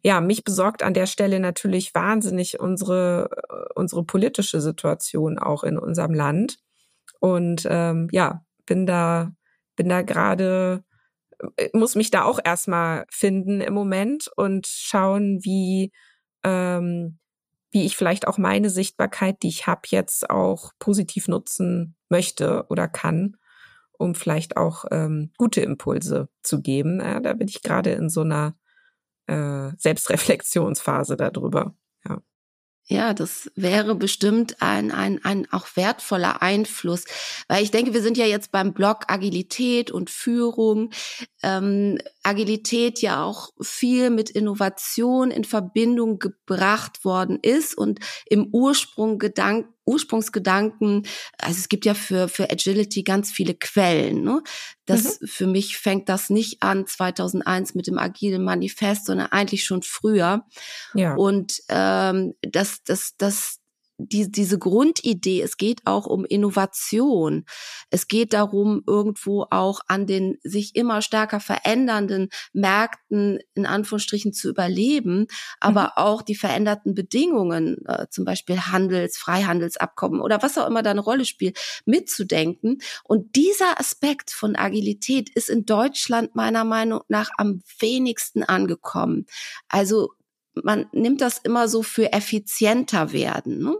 ja, 0.05 0.21
mich 0.21 0.43
besorgt 0.43 0.83
an 0.83 0.93
der 0.93 1.07
Stelle 1.07 1.39
natürlich 1.39 1.95
wahnsinnig 1.95 2.59
unsere, 2.59 3.27
äh, 3.49 3.73
unsere 3.73 4.03
politische 4.03 4.61
Situation 4.61 5.39
auch 5.39 5.63
in 5.63 5.79
unserem 5.79 6.13
Land. 6.13 6.59
Und 7.19 7.65
ähm, 7.67 8.09
ja, 8.11 8.45
bin 8.67 8.85
da, 8.85 9.31
bin 9.75 9.89
da 9.89 10.03
gerade, 10.03 10.83
äh, 11.57 11.69
muss 11.73 11.95
mich 11.95 12.11
da 12.11 12.23
auch 12.23 12.39
erstmal 12.43 13.05
finden 13.09 13.61
im 13.61 13.73
Moment 13.73 14.29
und 14.35 14.67
schauen, 14.67 15.39
wie, 15.41 15.91
ähm, 16.43 17.17
wie 17.71 17.83
ich 17.83 17.97
vielleicht 17.97 18.27
auch 18.27 18.37
meine 18.37 18.69
Sichtbarkeit, 18.69 19.41
die 19.41 19.49
ich 19.49 19.65
habe, 19.65 19.81
jetzt 19.85 20.29
auch 20.29 20.71
positiv 20.77 21.27
nutzen 21.27 21.95
möchte 22.09 22.67
oder 22.69 22.87
kann, 22.87 23.37
um 23.91 24.13
vielleicht 24.13 24.55
auch 24.55 24.85
ähm, 24.91 25.31
gute 25.39 25.61
Impulse 25.61 26.29
zu 26.43 26.61
geben. 26.61 26.99
Ja, 26.99 27.19
da 27.19 27.33
bin 27.33 27.47
ich 27.47 27.63
gerade 27.63 27.93
in 27.93 28.09
so 28.09 28.21
einer 28.21 28.55
äh, 29.27 29.71
Selbstreflexionsphase 29.77 31.15
darüber. 31.17 31.75
Ja. 32.07 32.21
Ja, 32.87 33.15
das 33.15 33.51
wäre 33.55 33.95
bestimmt 33.95 34.61
ein, 34.61 34.91
ein, 34.91 35.19
ein 35.25 35.51
auch 35.51 35.65
wertvoller 35.75 36.43
Einfluss, 36.43 37.05
weil 37.47 37.63
ich 37.63 37.71
denke, 37.71 37.95
wir 37.95 38.03
sind 38.03 38.15
ja 38.15 38.27
jetzt 38.27 38.51
beim 38.51 38.73
Blog 38.73 39.05
Agilität 39.07 39.89
und 39.89 40.11
Führung. 40.11 40.91
Ähm, 41.41 41.97
Agilität 42.21 43.01
ja 43.01 43.23
auch 43.23 43.49
viel 43.59 44.11
mit 44.11 44.29
Innovation 44.29 45.31
in 45.31 45.45
Verbindung 45.45 46.19
gebracht 46.19 47.03
worden 47.03 47.39
ist 47.41 47.75
und 47.75 47.99
im 48.27 48.49
Ursprung 48.51 49.17
Gedanken 49.17 49.74
Ursprungsgedanken, 49.85 51.05
also 51.37 51.59
es 51.59 51.69
gibt 51.69 51.85
ja 51.85 51.93
für, 51.93 52.27
für 52.27 52.49
Agility 52.49 53.03
ganz 53.03 53.31
viele 53.31 53.53
Quellen. 53.53 54.23
Ne? 54.23 54.41
Das, 54.85 55.19
mhm. 55.21 55.27
Für 55.27 55.47
mich 55.47 55.77
fängt 55.77 56.09
das 56.09 56.29
nicht 56.29 56.61
an 56.61 56.85
2001 56.87 57.75
mit 57.75 57.87
dem 57.87 57.97
agilen 57.97 58.43
Manifest, 58.43 59.05
sondern 59.05 59.27
eigentlich 59.27 59.63
schon 59.63 59.81
früher. 59.81 60.45
Ja. 60.93 61.15
Und 61.15 61.61
ähm, 61.69 62.33
das, 62.41 62.83
das, 62.83 63.15
das, 63.17 63.59
die, 63.97 64.29
diese 64.29 64.59
Grundidee, 64.59 65.41
es 65.41 65.57
geht 65.57 65.81
auch 65.85 66.05
um 66.05 66.25
Innovation. 66.25 67.45
Es 67.89 68.07
geht 68.07 68.33
darum, 68.33 68.83
irgendwo 68.85 69.45
auch 69.49 69.79
an 69.87 70.05
den 70.05 70.37
sich 70.43 70.75
immer 70.75 71.01
stärker 71.01 71.39
verändernden 71.39 72.29
Märkten 72.53 73.39
in 73.53 73.65
Anführungsstrichen 73.65 74.33
zu 74.33 74.49
überleben, 74.49 75.27
aber 75.59 75.83
mhm. 75.83 75.91
auch 75.95 76.21
die 76.21 76.35
veränderten 76.35 76.93
Bedingungen, 76.93 77.77
äh, 77.85 78.07
zum 78.09 78.25
Beispiel 78.25 78.59
Handels-, 78.59 79.17
Freihandelsabkommen 79.17 80.19
oder 80.19 80.41
was 80.43 80.57
auch 80.57 80.67
immer 80.67 80.83
da 80.83 80.91
eine 80.91 81.01
Rolle 81.01 81.25
spielt, 81.25 81.57
mitzudenken. 81.85 82.79
Und 83.03 83.35
dieser 83.35 83.79
Aspekt 83.79 84.31
von 84.31 84.55
Agilität 84.55 85.29
ist 85.29 85.49
in 85.49 85.65
Deutschland 85.65 86.35
meiner 86.35 86.65
Meinung 86.65 87.01
nach 87.07 87.29
am 87.37 87.61
wenigsten 87.79 88.43
angekommen. 88.43 89.25
Also 89.69 90.11
man 90.63 90.87
nimmt 90.91 91.21
das 91.21 91.37
immer 91.37 91.67
so 91.67 91.83
für 91.83 92.13
effizienter 92.13 93.11
werden. 93.11 93.59
Ne? 93.59 93.77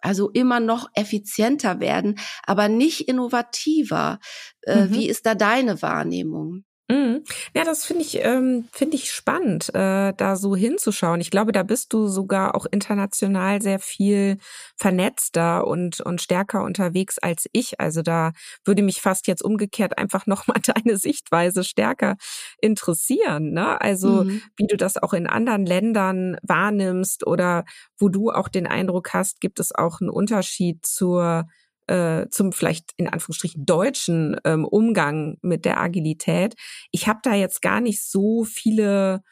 Also 0.00 0.30
immer 0.30 0.60
noch 0.60 0.88
effizienter 0.94 1.80
werden, 1.80 2.18
aber 2.44 2.68
nicht 2.68 3.08
innovativer. 3.08 4.18
Äh, 4.62 4.86
mhm. 4.86 4.94
Wie 4.94 5.08
ist 5.08 5.26
da 5.26 5.34
deine 5.34 5.82
Wahrnehmung? 5.82 6.64
Mhm. 6.90 7.24
Ja, 7.54 7.64
das 7.64 7.84
finde 7.84 8.02
ich, 8.02 8.18
ähm, 8.24 8.68
finde 8.72 8.96
ich 8.96 9.12
spannend, 9.12 9.68
äh, 9.74 10.12
da 10.12 10.36
so 10.36 10.56
hinzuschauen. 10.56 11.20
Ich 11.20 11.30
glaube, 11.30 11.52
da 11.52 11.62
bist 11.62 11.92
du 11.92 12.08
sogar 12.08 12.54
auch 12.54 12.66
international 12.66 13.62
sehr 13.62 13.78
viel 13.78 14.38
vernetzter 14.76 15.66
und, 15.66 16.00
und 16.00 16.20
stärker 16.20 16.64
unterwegs 16.64 17.18
als 17.18 17.46
ich. 17.52 17.78
Also 17.78 18.02
da 18.02 18.32
würde 18.64 18.82
mich 18.82 19.00
fast 19.00 19.28
jetzt 19.28 19.42
umgekehrt 19.42 19.98
einfach 19.98 20.26
nochmal 20.26 20.60
deine 20.84 20.96
Sichtweise 20.96 21.62
stärker 21.62 22.16
interessieren. 22.60 23.52
Ne? 23.52 23.80
Also 23.80 24.24
mhm. 24.24 24.42
wie 24.56 24.66
du 24.66 24.76
das 24.76 24.96
auch 24.96 25.12
in 25.12 25.28
anderen 25.28 25.66
Ländern 25.66 26.36
wahrnimmst 26.42 27.26
oder 27.26 27.64
wo 27.98 28.08
du 28.08 28.30
auch 28.30 28.48
den 28.48 28.66
Eindruck 28.66 29.14
hast, 29.14 29.40
gibt 29.40 29.60
es 29.60 29.72
auch 29.72 30.00
einen 30.00 30.10
Unterschied 30.10 30.84
zur 30.84 31.46
äh, 31.90 32.28
zum 32.30 32.52
vielleicht 32.52 32.92
in 32.96 33.08
Anführungsstrichen 33.08 33.66
deutschen 33.66 34.36
ähm, 34.44 34.64
Umgang 34.64 35.38
mit 35.42 35.64
der 35.64 35.80
Agilität. 35.80 36.54
Ich 36.92 37.08
habe 37.08 37.18
da 37.22 37.34
jetzt 37.34 37.62
gar 37.62 37.80
nicht 37.80 38.04
so 38.04 38.44
viele, 38.44 39.22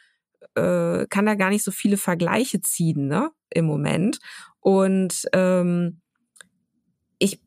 äh, 0.56 1.06
kann 1.06 1.26
da 1.26 1.36
gar 1.36 1.50
nicht 1.50 1.62
so 1.62 1.70
viele 1.70 1.96
Vergleiche 1.96 2.61
ziehen 2.61 3.06
ne, 3.06 3.30
im 3.50 3.64
Moment. 3.64 4.18
Und 4.59 5.26
ähm, 5.32 6.00
ich, 7.20 7.40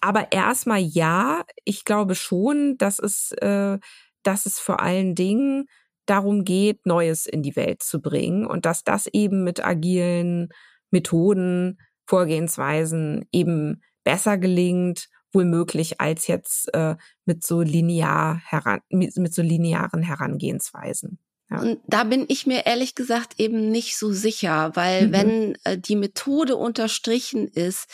aber 0.00 0.32
erstmal 0.32 0.80
ja, 0.80 1.44
ich 1.64 1.84
glaube 1.84 2.16
schon, 2.16 2.76
dass 2.78 2.98
es, 2.98 3.30
äh, 3.32 3.78
dass 4.24 4.44
es 4.44 4.58
vor 4.58 4.80
allen 4.80 5.14
Dingen 5.14 5.66
darum 6.04 6.44
geht, 6.44 6.84
Neues 6.84 7.26
in 7.26 7.42
die 7.42 7.54
Welt 7.54 7.82
zu 7.84 8.02
bringen 8.02 8.44
und 8.44 8.66
dass 8.66 8.82
das 8.82 9.06
eben 9.06 9.44
mit 9.44 9.64
agilen 9.64 10.48
Methoden, 10.90 11.78
Vorgehensweisen 12.08 13.26
eben 13.32 13.82
besser 14.06 14.38
gelingt, 14.38 15.08
wohl 15.32 15.44
möglich, 15.44 16.00
als 16.00 16.28
jetzt 16.28 16.72
äh, 16.72 16.94
mit 17.24 17.44
so 17.44 17.60
linear 17.60 18.40
heran, 18.46 18.80
mit, 18.88 19.16
mit 19.16 19.34
so 19.34 19.42
linearen 19.42 20.02
Herangehensweisen. 20.02 21.18
Ja. 21.50 21.60
Und 21.60 21.80
da 21.88 22.04
bin 22.04 22.24
ich 22.28 22.46
mir 22.46 22.66
ehrlich 22.66 22.94
gesagt 22.94 23.34
eben 23.38 23.70
nicht 23.70 23.96
so 23.98 24.12
sicher, 24.12 24.70
weil 24.74 25.08
mhm. 25.08 25.12
wenn 25.12 25.58
äh, 25.64 25.76
die 25.76 25.96
Methode 25.96 26.54
unterstrichen 26.54 27.48
ist, 27.48 27.90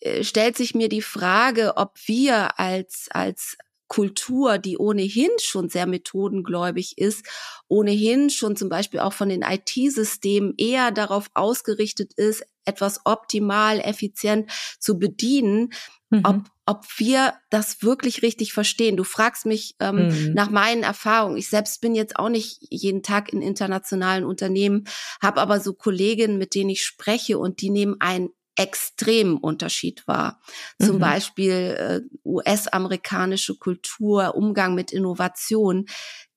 äh, 0.00 0.24
stellt 0.24 0.56
sich 0.56 0.74
mir 0.74 0.88
die 0.88 1.02
Frage, 1.02 1.76
ob 1.76 1.96
wir 2.06 2.58
als, 2.58 3.06
als 3.12 3.56
Kultur, 3.92 4.56
die 4.56 4.78
ohnehin 4.78 5.28
schon 5.38 5.68
sehr 5.68 5.86
methodengläubig 5.86 6.96
ist, 6.96 7.26
ohnehin 7.68 8.30
schon 8.30 8.56
zum 8.56 8.70
Beispiel 8.70 9.00
auch 9.00 9.12
von 9.12 9.28
den 9.28 9.42
IT-Systemen 9.42 10.54
eher 10.56 10.92
darauf 10.92 11.30
ausgerichtet 11.34 12.14
ist, 12.14 12.42
etwas 12.64 13.02
optimal, 13.04 13.80
effizient 13.80 14.50
zu 14.78 14.98
bedienen, 14.98 15.74
mhm. 16.08 16.22
ob, 16.24 16.36
ob 16.64 16.86
wir 16.96 17.34
das 17.50 17.82
wirklich 17.82 18.22
richtig 18.22 18.54
verstehen. 18.54 18.96
Du 18.96 19.04
fragst 19.04 19.44
mich 19.44 19.74
ähm, 19.78 20.08
mhm. 20.08 20.32
nach 20.32 20.48
meinen 20.48 20.84
Erfahrungen. 20.84 21.36
Ich 21.36 21.50
selbst 21.50 21.82
bin 21.82 21.94
jetzt 21.94 22.16
auch 22.16 22.30
nicht 22.30 22.60
jeden 22.70 23.02
Tag 23.02 23.30
in 23.30 23.42
internationalen 23.42 24.24
Unternehmen, 24.24 24.84
habe 25.20 25.38
aber 25.42 25.60
so 25.60 25.74
Kolleginnen, 25.74 26.38
mit 26.38 26.54
denen 26.54 26.70
ich 26.70 26.82
spreche 26.82 27.38
und 27.38 27.60
die 27.60 27.68
nehmen 27.68 27.96
einen 28.00 28.30
extremen 28.56 29.36
Unterschied 29.38 30.06
war. 30.06 30.40
Zum 30.80 30.96
mhm. 30.96 31.00
Beispiel 31.00 31.52
äh, 31.52 32.00
US-amerikanische 32.24 33.56
Kultur, 33.56 34.34
Umgang 34.34 34.74
mit 34.74 34.92
Innovation. 34.92 35.86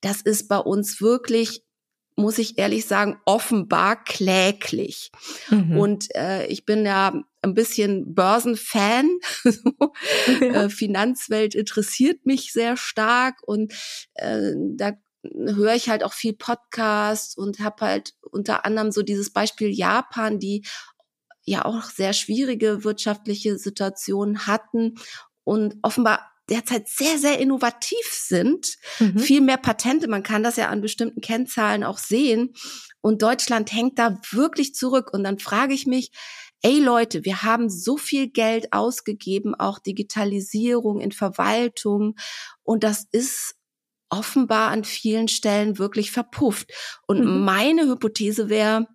Das 0.02 0.22
ist 0.22 0.48
bei 0.48 0.58
uns 0.58 1.02
wirklich 1.02 1.66
muss 2.18 2.38
ich 2.38 2.58
ehrlich 2.58 2.86
sagen, 2.86 3.20
offenbar 3.26 4.02
kläglich. 4.04 5.12
Mhm. 5.50 5.78
Und 5.78 6.16
äh, 6.16 6.46
ich 6.48 6.66
bin 6.66 6.86
ja 6.86 7.14
ein 7.42 7.54
bisschen 7.54 8.14
Börsenfan. 8.16 9.10
ja. 10.40 10.64
äh, 10.64 10.70
Finanzwelt 10.70 11.56
interessiert 11.56 12.26
mich 12.26 12.54
sehr 12.54 12.78
stark 12.78 13.40
und 13.46 13.74
äh, 14.14 14.54
da 14.76 14.94
höre 15.34 15.74
ich 15.74 15.90
halt 15.90 16.04
auch 16.04 16.14
viel 16.14 16.34
Podcast 16.34 17.38
und 17.38 17.60
habe 17.60 17.86
halt 17.86 18.14
unter 18.22 18.66
anderem 18.66 18.92
so 18.92 19.02
dieses 19.02 19.32
Beispiel 19.32 19.70
Japan, 19.70 20.40
die 20.40 20.64
ja 21.46 21.66
auch 21.66 21.84
sehr 21.84 22.14
schwierige 22.14 22.84
wirtschaftliche 22.84 23.58
Situationen 23.58 24.48
hatten 24.48 24.96
und 25.44 25.78
offenbar 25.82 26.32
derzeit 26.50 26.88
sehr, 26.88 27.18
sehr 27.18 27.40
innovativ 27.40 28.06
sind. 28.12 28.78
Mhm. 29.00 29.20
Viel 29.20 29.42
mehr 29.42 29.58
Patente, 29.58 30.08
man 30.08 30.24
kann 30.24 30.44
das 30.44 30.58
ja 30.58 30.70
an 30.70 30.82
bestimmten 30.82 31.22
Kennzahlen 31.22 31.84
auch 31.84 31.98
sehen. 31.98 32.54
Und 33.02 33.22
Deutschland 33.22 33.72
hängt 33.72 34.00
da 34.00 34.20
wirklich 34.32 34.76
zurück. 34.76 35.12
Und 35.14 35.24
dann 35.24 35.40
frage 35.40 35.74
ich 35.74 35.86
mich, 35.86 36.12
ey 36.62 36.80
Leute, 36.80 37.26
wir 37.26 37.44
haben 37.44 37.70
so 37.70 37.98
viel 37.98 38.28
Geld 38.28 38.74
ausgegeben, 38.74 39.56
auch 39.56 39.80
Digitalisierung 39.80 41.00
in 41.00 41.12
Verwaltung. 41.12 42.16
Und 42.64 42.84
das 42.84 43.08
ist 43.12 43.56
offenbar 44.10 44.72
an 44.72 44.84
vielen 44.84 45.28
Stellen 45.28 45.78
wirklich 45.78 46.12
verpufft. 46.12 46.72
Und 47.08 47.24
mhm. 47.24 47.44
meine 47.44 47.88
Hypothese 47.88 48.50
wäre, 48.50 48.88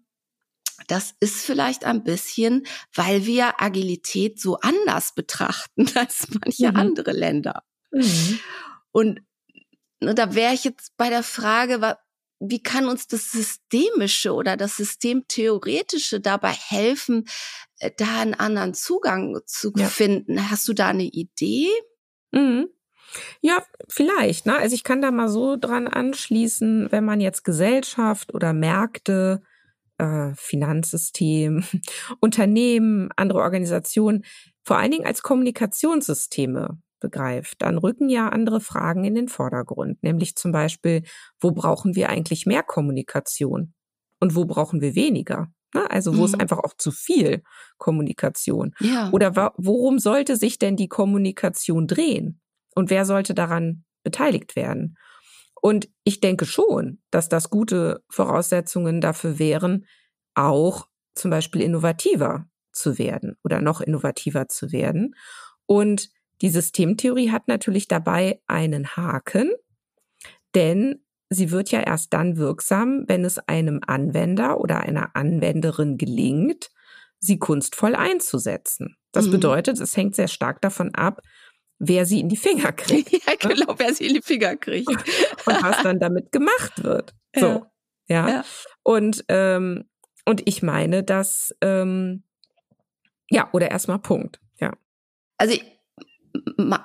das 0.87 1.15
ist 1.21 1.45
vielleicht 1.45 1.85
ein 1.85 2.05
bisschen, 2.05 2.67
weil 2.95 3.27
wir 3.27 3.61
Agilität 3.61 4.41
so 4.41 4.59
anders 4.61 5.15
betrachten 5.15 5.87
als 5.95 6.29
manche 6.31 6.71
mhm. 6.71 6.77
andere 6.77 7.13
Länder. 7.13 7.63
Mhm. 7.91 8.41
Und 8.93 9.21
ne, 10.01 10.15
da 10.15 10.35
wäre 10.35 10.55
ich 10.55 10.65
jetzt 10.65 10.97
bei 10.97 11.11
der 11.11 11.23
Frage, 11.23 11.97
wie 12.41 12.63
kann 12.63 12.89
uns 12.89 13.07
das 13.07 13.31
Systemische 13.31 14.33
oder 14.33 14.57
das 14.57 14.77
Systemtheoretische 14.77 16.21
dabei 16.21 16.53
helfen, 16.53 17.29
äh, 17.79 17.91
da 17.97 18.21
einen 18.21 18.35
anderen 18.35 18.75
Zugang 18.75 19.39
zu 19.47 19.73
ja. 19.77 19.87
finden? 19.87 20.51
Hast 20.51 20.67
du 20.67 20.73
da 20.73 20.89
eine 20.89 21.05
Idee? 21.05 21.69
Mhm. 22.33 22.69
Ja, 23.41 23.65
vielleicht. 23.89 24.47
Ne? 24.47 24.57
Also 24.57 24.75
ich 24.75 24.85
kann 24.85 25.03
da 25.03 25.11
mal 25.11 25.29
so 25.29 25.57
dran 25.57 25.89
anschließen, 25.89 26.91
wenn 26.93 27.05
man 27.05 27.21
jetzt 27.21 27.45
Gesellschaft 27.45 28.33
oder 28.35 28.53
Märkte 28.53 29.43
äh, 30.01 30.35
Finanzsystem, 30.37 31.65
Unternehmen, 32.21 33.11
andere 33.17 33.41
Organisationen 33.41 34.25
vor 34.63 34.79
allen 34.79 34.91
Dingen 34.91 35.07
als 35.07 35.23
Kommunikationssysteme 35.23 36.79
begreift, 37.01 37.63
dann 37.63 37.79
rücken 37.79 38.09
ja 38.09 38.29
andere 38.29 38.61
Fragen 38.61 39.05
in 39.05 39.15
den 39.15 39.29
Vordergrund, 39.29 40.03
nämlich 40.03 40.37
zum 40.37 40.53
Beispiel, 40.53 41.03
wo 41.41 41.51
brauchen 41.51 41.95
wir 41.95 42.11
eigentlich 42.11 42.47
mehr 42.47 42.63
Kommunikation 42.63 43.73
und 44.21 44.35
wo 44.35 44.45
brauchen 44.45 44.81
wir 44.81 44.95
weniger? 44.95 45.49
Ne? 45.75 45.91
Also 45.91 46.15
wo 46.15 46.21
mhm. 46.21 46.25
ist 46.27 46.41
einfach 46.41 46.59
auch 46.59 46.75
zu 46.77 46.91
viel 46.93 47.43
Kommunikation? 47.79 48.75
Ja. 48.81 49.11
Oder 49.13 49.53
worum 49.57 49.99
sollte 49.99 50.37
sich 50.37 50.59
denn 50.59 50.77
die 50.77 50.89
Kommunikation 50.89 51.87
drehen? 51.87 52.41
Und 52.75 52.91
wer 52.91 53.05
sollte 53.05 53.35
daran 53.35 53.85
beteiligt 54.03 54.55
werden? 54.57 54.97
Und 55.61 55.89
ich 56.05 56.21
denke 56.21 56.47
schon, 56.47 57.01
dass 57.11 57.29
das 57.29 57.51
gute 57.51 58.03
Voraussetzungen 58.09 59.01
dafür 59.01 59.39
wären, 59.39 59.87
auch 60.35 60.89
zum 61.15 61.31
Beispiel 61.31 61.61
innovativer 61.61 62.47
zu 62.73 62.99
werden 62.99 63.37
oder 63.45 63.61
noch 63.61 63.81
innovativer 63.81 64.49
zu 64.49 64.73
werden. 64.73 65.15
Und 65.67 66.11
die 66.41 66.49
Systemtheorie 66.49 67.31
hat 67.31 67.49
natürlich 67.49 67.89
dabei 67.89 68.41
einen 68.47 68.97
Haken, 68.97 69.53
denn 70.55 71.05
sie 71.29 71.51
wird 71.51 71.71
ja 71.71 71.81
erst 71.81 72.13
dann 72.13 72.37
wirksam, 72.39 73.05
wenn 73.07 73.25
es 73.25 73.39
einem 73.39 73.81
Anwender 73.87 74.61
oder 74.61 74.81
einer 74.81 75.15
Anwenderin 75.15 75.99
gelingt, 75.99 76.71
sie 77.19 77.39
kunstvoll 77.39 77.95
einzusetzen. 77.95 78.97
Das 79.13 79.27
mhm. 79.27 79.33
bedeutet, 79.33 79.79
es 79.81 79.97
hängt 79.97 80.17
sehr 80.17 80.29
stark 80.29 80.61
davon 80.63 80.95
ab, 80.95 81.21
wer 81.81 82.07
sie 82.07 82.21
in 82.21 82.29
die 82.29 82.37
Finger 82.37 82.71
kriegt. 82.71 83.11
ja, 83.27 83.35
genau, 83.41 83.75
wer 83.79 83.93
sie 83.93 84.07
in 84.07 84.15
die 84.15 84.23
Finger 84.23 84.57
kriegt. 84.57 84.89
Und 85.47 85.63
was 85.63 85.83
dann 85.83 85.99
damit 85.99 86.31
gemacht 86.31 86.85
wird. 86.85 87.15
So, 87.35 87.67
ja. 88.07 88.29
ja. 88.29 88.45
Und, 88.85 89.25
ähm, 89.29 89.89
und 90.27 90.47
ich 90.47 90.63
meine, 90.63 91.03
dass, 91.03 91.55
ähm, 91.61 92.25
ja, 93.31 93.49
oder 93.53 93.71
erstmal 93.71 93.99
Punkt, 93.99 94.41
ja. 94.61 94.73
Also 95.39 95.57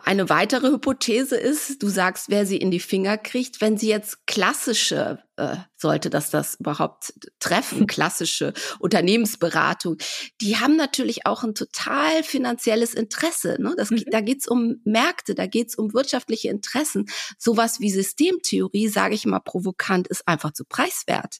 eine 0.05 0.29
weitere 0.29 0.69
Hypothese 0.69 1.35
ist, 1.35 1.83
du 1.83 1.89
sagst, 1.89 2.29
wer 2.29 2.45
sie 2.45 2.57
in 2.57 2.71
die 2.71 2.79
Finger 2.79 3.17
kriegt, 3.17 3.61
wenn 3.61 3.77
sie 3.77 3.89
jetzt 3.89 4.25
klassische 4.25 5.24
äh, 5.37 5.57
sollte 5.75 6.09
das 6.09 6.29
das 6.29 6.55
überhaupt 6.55 7.13
treffen, 7.39 7.87
klassische 7.87 8.53
Unternehmensberatung, 8.79 9.97
die 10.41 10.57
haben 10.57 10.75
natürlich 10.75 11.25
auch 11.25 11.43
ein 11.43 11.55
total 11.55 12.23
finanzielles 12.23 12.93
Interesse. 12.93 13.57
Ne? 13.59 13.73
Das, 13.77 13.91
mhm. 13.91 14.03
Da 14.07 14.21
geht's 14.21 14.47
um 14.47 14.81
Märkte, 14.83 15.35
da 15.35 15.45
geht's 15.45 15.75
um 15.75 15.93
wirtschaftliche 15.93 16.49
Interessen. 16.49 17.05
Sowas 17.37 17.79
wie 17.79 17.91
Systemtheorie, 17.91 18.87
sage 18.87 19.15
ich 19.15 19.25
mal 19.25 19.39
provokant, 19.39 20.07
ist 20.07 20.27
einfach 20.27 20.51
zu 20.51 20.65
preiswert. 20.65 21.37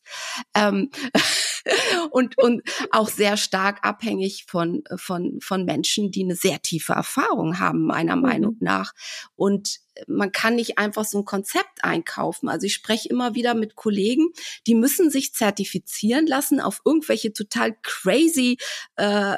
Ähm, 0.54 0.90
und, 2.12 2.38
und 2.38 2.62
auch 2.92 3.10
sehr 3.10 3.38
stark 3.38 3.86
abhängig 3.86 4.46
von, 4.48 4.84
von, 4.98 5.40
von 5.42 5.66
Menschen, 5.66 6.12
die 6.12 6.24
eine 6.24 6.36
sehr 6.36 6.62
tiefe 6.62 6.94
Erfahrung 6.94 7.60
haben, 7.60 7.86
meiner 7.86 8.16
mhm. 8.16 8.22
Meinung 8.22 8.58
nach. 8.60 8.94
Und 9.36 9.85
man 10.08 10.32
kann 10.32 10.56
nicht 10.56 10.78
einfach 10.78 11.06
so 11.06 11.20
ein 11.20 11.26
Konzept 11.26 11.84
einkaufen. 11.84 12.50
Also 12.50 12.66
ich 12.66 12.74
spreche 12.74 13.10
immer 13.10 13.36
wieder 13.36 13.54
mit 13.54 13.76
Kollegen, 13.76 14.30
die 14.68 14.76
müssen 14.76 15.10
sich 15.10 15.34
zertifizieren 15.34 16.28
lassen 16.28 16.60
auf 16.60 16.82
irgendwelche 16.86 17.34
total 17.34 17.76
crazy 17.82 18.58
äh, 18.96 19.36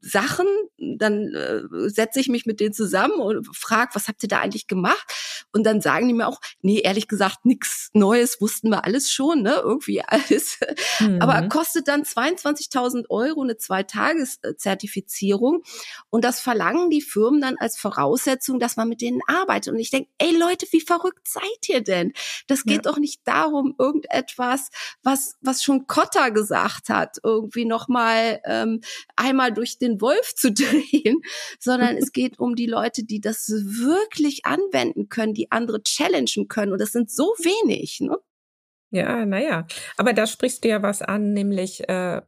Sachen. 0.00 0.46
Dann 0.78 1.34
äh, 1.34 1.88
setze 1.88 2.20
ich 2.20 2.28
mich 2.28 2.46
mit 2.46 2.60
denen 2.60 2.74
zusammen 2.74 3.14
und 3.14 3.56
frage, 3.56 3.94
was 3.94 4.08
habt 4.08 4.22
ihr 4.22 4.28
da 4.28 4.40
eigentlich 4.40 4.66
gemacht? 4.66 5.06
Und 5.52 5.64
dann 5.64 5.80
sagen 5.80 6.08
die 6.08 6.14
mir 6.14 6.26
auch, 6.26 6.40
nee, 6.62 6.80
ehrlich 6.80 7.08
gesagt, 7.08 7.44
nichts 7.44 7.90
Neues, 7.92 8.40
wussten 8.40 8.70
wir 8.70 8.84
alles 8.84 9.10
schon, 9.10 9.42
ne? 9.42 9.60
Irgendwie 9.62 10.02
alles. 10.02 10.58
Mhm. 11.00 11.20
Aber 11.20 11.48
kostet 11.48 11.88
dann 11.88 12.02
22.000 12.02 13.08
Euro 13.08 13.42
eine 13.42 13.56
Zwei-Tages-Zertifizierung. 13.56 15.62
Und 16.10 16.24
das 16.24 16.40
verlangen 16.40 16.90
die 16.90 17.02
Firmen 17.02 17.40
dann 17.40 17.56
als 17.58 17.78
Voraussetzung, 17.78 18.58
dass 18.58 18.76
man 18.76 18.88
mit 18.88 19.00
denen 19.00 19.20
arbeitet. 19.26 19.72
Und 19.72 19.78
ich 19.84 19.90
denke, 19.90 20.10
ey 20.18 20.36
Leute, 20.36 20.66
wie 20.70 20.80
verrückt 20.80 21.28
seid 21.28 21.68
ihr 21.68 21.82
denn? 21.82 22.12
Das 22.46 22.64
geht 22.64 22.84
ja. 22.84 22.92
doch 22.92 22.98
nicht 22.98 23.20
darum, 23.24 23.74
irgendetwas, 23.78 24.70
was, 25.02 25.36
was 25.40 25.62
schon 25.62 25.86
Kotter 25.86 26.30
gesagt 26.30 26.88
hat, 26.88 27.18
irgendwie 27.22 27.64
nochmal 27.64 28.40
ähm, 28.44 28.80
einmal 29.16 29.52
durch 29.52 29.78
den 29.78 30.00
Wolf 30.00 30.34
zu 30.34 30.52
drehen, 30.54 31.22
sondern 31.60 31.96
es 31.96 32.12
geht 32.12 32.38
um 32.38 32.54
die 32.54 32.66
Leute, 32.66 33.04
die 33.04 33.20
das 33.20 33.48
wirklich 33.48 34.46
anwenden 34.46 35.08
können, 35.08 35.34
die 35.34 35.52
andere 35.52 35.82
challengen 35.82 36.48
können. 36.48 36.72
Und 36.72 36.80
das 36.80 36.92
sind 36.92 37.10
so 37.10 37.34
wenig. 37.38 38.00
Ne? 38.00 38.16
Ja, 38.90 39.26
naja. 39.26 39.66
Aber 39.96 40.12
da 40.12 40.26
sprichst 40.26 40.64
du 40.64 40.68
ja 40.68 40.82
was 40.82 41.02
an, 41.02 41.32
nämlich 41.32 41.88
äh, 41.88 42.22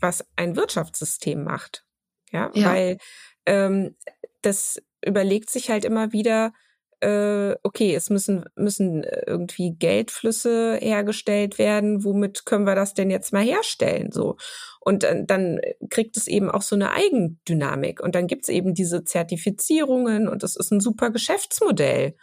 was 0.00 0.24
ein 0.36 0.56
Wirtschaftssystem 0.56 1.44
macht. 1.44 1.84
Ja, 2.30 2.50
ja. 2.54 2.68
weil 2.68 2.98
ähm, 3.46 3.96
das 4.42 4.82
überlegt 5.04 5.50
sich 5.50 5.70
halt 5.70 5.84
immer 5.84 6.12
wieder, 6.12 6.52
äh, 7.00 7.54
okay, 7.62 7.94
es 7.94 8.10
müssen, 8.10 8.44
müssen 8.56 9.04
irgendwie 9.26 9.74
Geldflüsse 9.76 10.78
hergestellt 10.80 11.58
werden, 11.58 12.04
womit 12.04 12.46
können 12.46 12.66
wir 12.66 12.74
das 12.74 12.94
denn 12.94 13.10
jetzt 13.10 13.32
mal 13.32 13.44
herstellen? 13.44 14.10
So. 14.10 14.36
Und 14.80 15.02
dann, 15.02 15.26
dann 15.26 15.60
kriegt 15.90 16.16
es 16.16 16.26
eben 16.26 16.50
auch 16.50 16.62
so 16.62 16.76
eine 16.76 16.92
Eigendynamik. 16.92 18.00
Und 18.00 18.14
dann 18.14 18.26
gibt's 18.26 18.48
eben 18.48 18.74
diese 18.74 19.04
Zertifizierungen 19.04 20.28
und 20.28 20.42
das 20.42 20.56
ist 20.56 20.70
ein 20.70 20.80
super 20.80 21.10
Geschäftsmodell. 21.10 22.16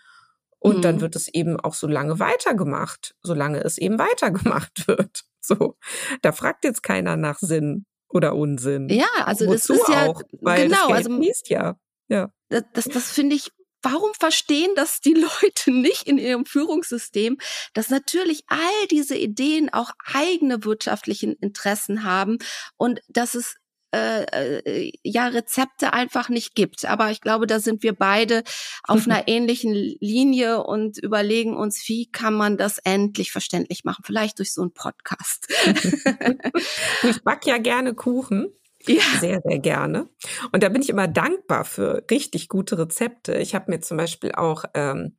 Und 0.60 0.78
mhm. 0.78 0.82
dann 0.82 1.02
wird 1.02 1.16
es 1.16 1.28
eben 1.28 1.60
auch 1.60 1.74
so 1.74 1.88
lange 1.88 2.20
weitergemacht, 2.20 3.16
solange 3.24 3.64
es 3.64 3.78
eben 3.78 3.98
weitergemacht 3.98 4.88
wird. 4.88 5.24
So, 5.40 5.76
da 6.22 6.32
fragt 6.32 6.64
jetzt 6.66 6.84
keiner 6.84 7.18
nach 7.18 7.40
Sinn 7.40 7.86
oder 8.10 8.36
Unsinn. 8.36 8.88
Ja, 8.90 9.08
also 9.26 9.48
Wozu 9.48 9.74
das 9.74 9.82
ist 9.82 9.90
ja 9.90 10.06
auch, 10.06 10.22
weil 10.40 10.68
genau, 10.68 10.90
das 10.90 10.98
also 10.98 11.18
fließt 11.18 11.50
ja. 11.50 11.80
Ja. 12.10 12.32
Das, 12.52 12.64
das, 12.74 12.86
das 12.86 13.12
finde 13.12 13.36
ich 13.36 13.52
warum 13.84 14.12
verstehen 14.14 14.72
das 14.76 15.02
die 15.02 15.14
Leute 15.41 15.72
nicht 15.72 16.04
in 16.04 16.18
ihrem 16.18 16.45
Führungssystem, 16.45 17.38
dass 17.74 17.89
natürlich 17.89 18.43
all 18.47 18.88
diese 18.89 19.18
Ideen 19.18 19.74
auch 19.74 19.91
eigene 20.14 20.64
wirtschaftlichen 20.64 21.34
Interessen 21.36 22.04
haben 22.04 22.38
und 22.78 23.02
dass 23.08 23.36
es 23.36 23.56
äh, 23.93 24.24
äh, 24.24 24.91
ja 25.04 25.28
Rezepte 25.28 25.91
einfach 25.91 26.30
nicht 26.30 26.56
gibt. 26.56 26.86
Aber 26.86 27.12
ich 27.12 27.20
glaube, 27.20 27.45
da 27.45 27.60
sind 27.60 27.84
wir 27.84 27.93
beide 27.93 28.43
auf 28.84 29.06
einer 29.06 29.28
ähnlichen 29.28 29.74
Linie 29.74 30.64
und 30.64 30.97
überlegen 30.97 31.58
uns, 31.58 31.84
wie 31.89 32.10
kann 32.10 32.34
man 32.34 32.56
das 32.56 32.78
endlich 32.78 33.34
verständlich 33.34 33.84
machen? 33.84 34.04
Vielleicht 34.06 34.39
durch 34.39 34.54
so 34.54 34.62
einen 34.62 34.74
Podcast. 34.74 35.49
ich 37.04 37.22
back 37.24 37.45
ja 37.45 37.58
gerne 37.58 37.93
Kuchen. 37.93 38.54
Ja. 38.86 39.02
Sehr, 39.20 39.42
sehr 39.44 39.60
gerne. 39.60 40.10
Und 40.52 40.64
da 40.64 40.70
bin 40.70 40.82
ich 40.82 40.90
immer 40.90 41.08
dankbar 41.08 41.66
für 41.66 42.04
richtig 42.10 42.50
gute 42.50 42.78
Rezepte. 42.78 43.38
Ich 43.38 43.54
habe 43.56 43.72
mir 43.72 43.80
zum 43.82 43.98
Beispiel 43.98 44.32
auch 44.34 44.66
ähm, 44.74 45.18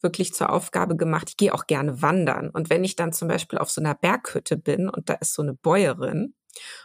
wirklich 0.00 0.34
zur 0.34 0.50
Aufgabe 0.50 0.96
gemacht, 0.96 1.30
ich 1.30 1.36
gehe 1.36 1.54
auch 1.54 1.66
gerne 1.66 2.02
wandern. 2.02 2.50
Und 2.50 2.70
wenn 2.70 2.84
ich 2.84 2.96
dann 2.96 3.12
zum 3.12 3.28
Beispiel 3.28 3.58
auf 3.58 3.70
so 3.70 3.80
einer 3.80 3.94
Berghütte 3.94 4.56
bin 4.56 4.88
und 4.88 5.08
da 5.08 5.14
ist 5.14 5.34
so 5.34 5.42
eine 5.42 5.54
Bäuerin, 5.54 6.34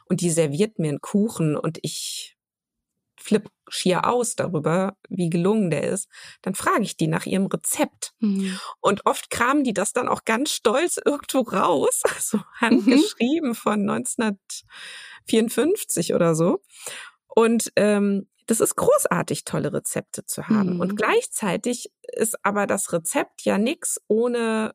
und 0.06 0.22
die 0.22 0.30
serviert 0.30 0.80
mir 0.80 0.90
einen 0.90 1.02
Kuchen 1.02 1.56
und 1.56 1.80
ich 1.82 2.36
flipp 3.18 3.50
schier 3.68 4.08
aus 4.08 4.36
darüber, 4.36 4.98
wie 5.10 5.30
gelungen 5.30 5.70
der 5.70 5.84
ist, 5.84 6.08
dann 6.42 6.56
frage 6.56 6.84
ich 6.84 6.96
die 6.96 7.08
nach 7.08 7.26
ihrem 7.26 7.48
Rezept. 7.48 8.14
Mhm. 8.20 8.58
Und 8.80 9.06
oft 9.06 9.30
kramen 9.30 9.64
die 9.64 9.74
das 9.74 9.92
dann 9.92 10.08
auch 10.08 10.24
ganz 10.24 10.52
stolz 10.52 11.00
irgendwo 11.04 11.42
raus, 11.42 12.02
so 12.20 12.40
handgeschrieben 12.56 13.50
mhm. 13.50 13.56
von 13.56 13.84
1954 15.38 16.14
oder 16.14 16.36
so. 16.36 16.62
Und 17.28 17.72
ähm, 17.76 18.28
das 18.48 18.60
ist 18.60 18.76
großartig, 18.76 19.46
tolle 19.46 19.72
Rezepte 19.72 20.26
zu 20.26 20.48
haben. 20.48 20.76
Mhm. 20.76 20.80
Und 20.80 20.96
gleichzeitig 20.96 21.92
ist 22.02 22.44
aber 22.44 22.66
das 22.66 22.92
Rezept 22.92 23.44
ja 23.44 23.58
nix 23.58 24.02
ohne 24.08 24.74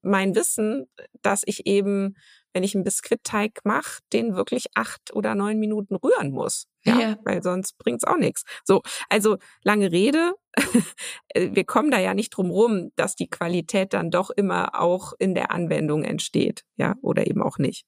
mein 0.00 0.34
Wissen, 0.34 0.86
dass 1.20 1.42
ich 1.44 1.66
eben 1.66 2.16
wenn 2.56 2.62
ich 2.62 2.74
einen 2.74 2.84
Biskuitteig 2.84 3.60
mache, 3.64 4.00
den 4.14 4.34
wirklich 4.34 4.68
acht 4.74 5.12
oder 5.12 5.34
neun 5.34 5.58
Minuten 5.58 5.94
rühren 5.94 6.30
muss. 6.30 6.68
Ja, 6.84 6.98
ja. 6.98 7.18
weil 7.22 7.42
sonst 7.42 7.76
bringt's 7.76 8.04
auch 8.04 8.16
nichts. 8.16 8.44
So, 8.64 8.80
also 9.10 9.36
lange 9.62 9.92
Rede. 9.92 10.32
Wir 11.36 11.64
kommen 11.64 11.90
da 11.90 11.98
ja 11.98 12.14
nicht 12.14 12.30
drum 12.30 12.50
rum, 12.50 12.92
dass 12.96 13.14
die 13.14 13.28
Qualität 13.28 13.92
dann 13.92 14.10
doch 14.10 14.30
immer 14.30 14.80
auch 14.80 15.12
in 15.18 15.34
der 15.34 15.50
Anwendung 15.50 16.02
entsteht, 16.02 16.64
ja, 16.76 16.94
oder 17.02 17.26
eben 17.26 17.42
auch 17.42 17.58
nicht. 17.58 17.84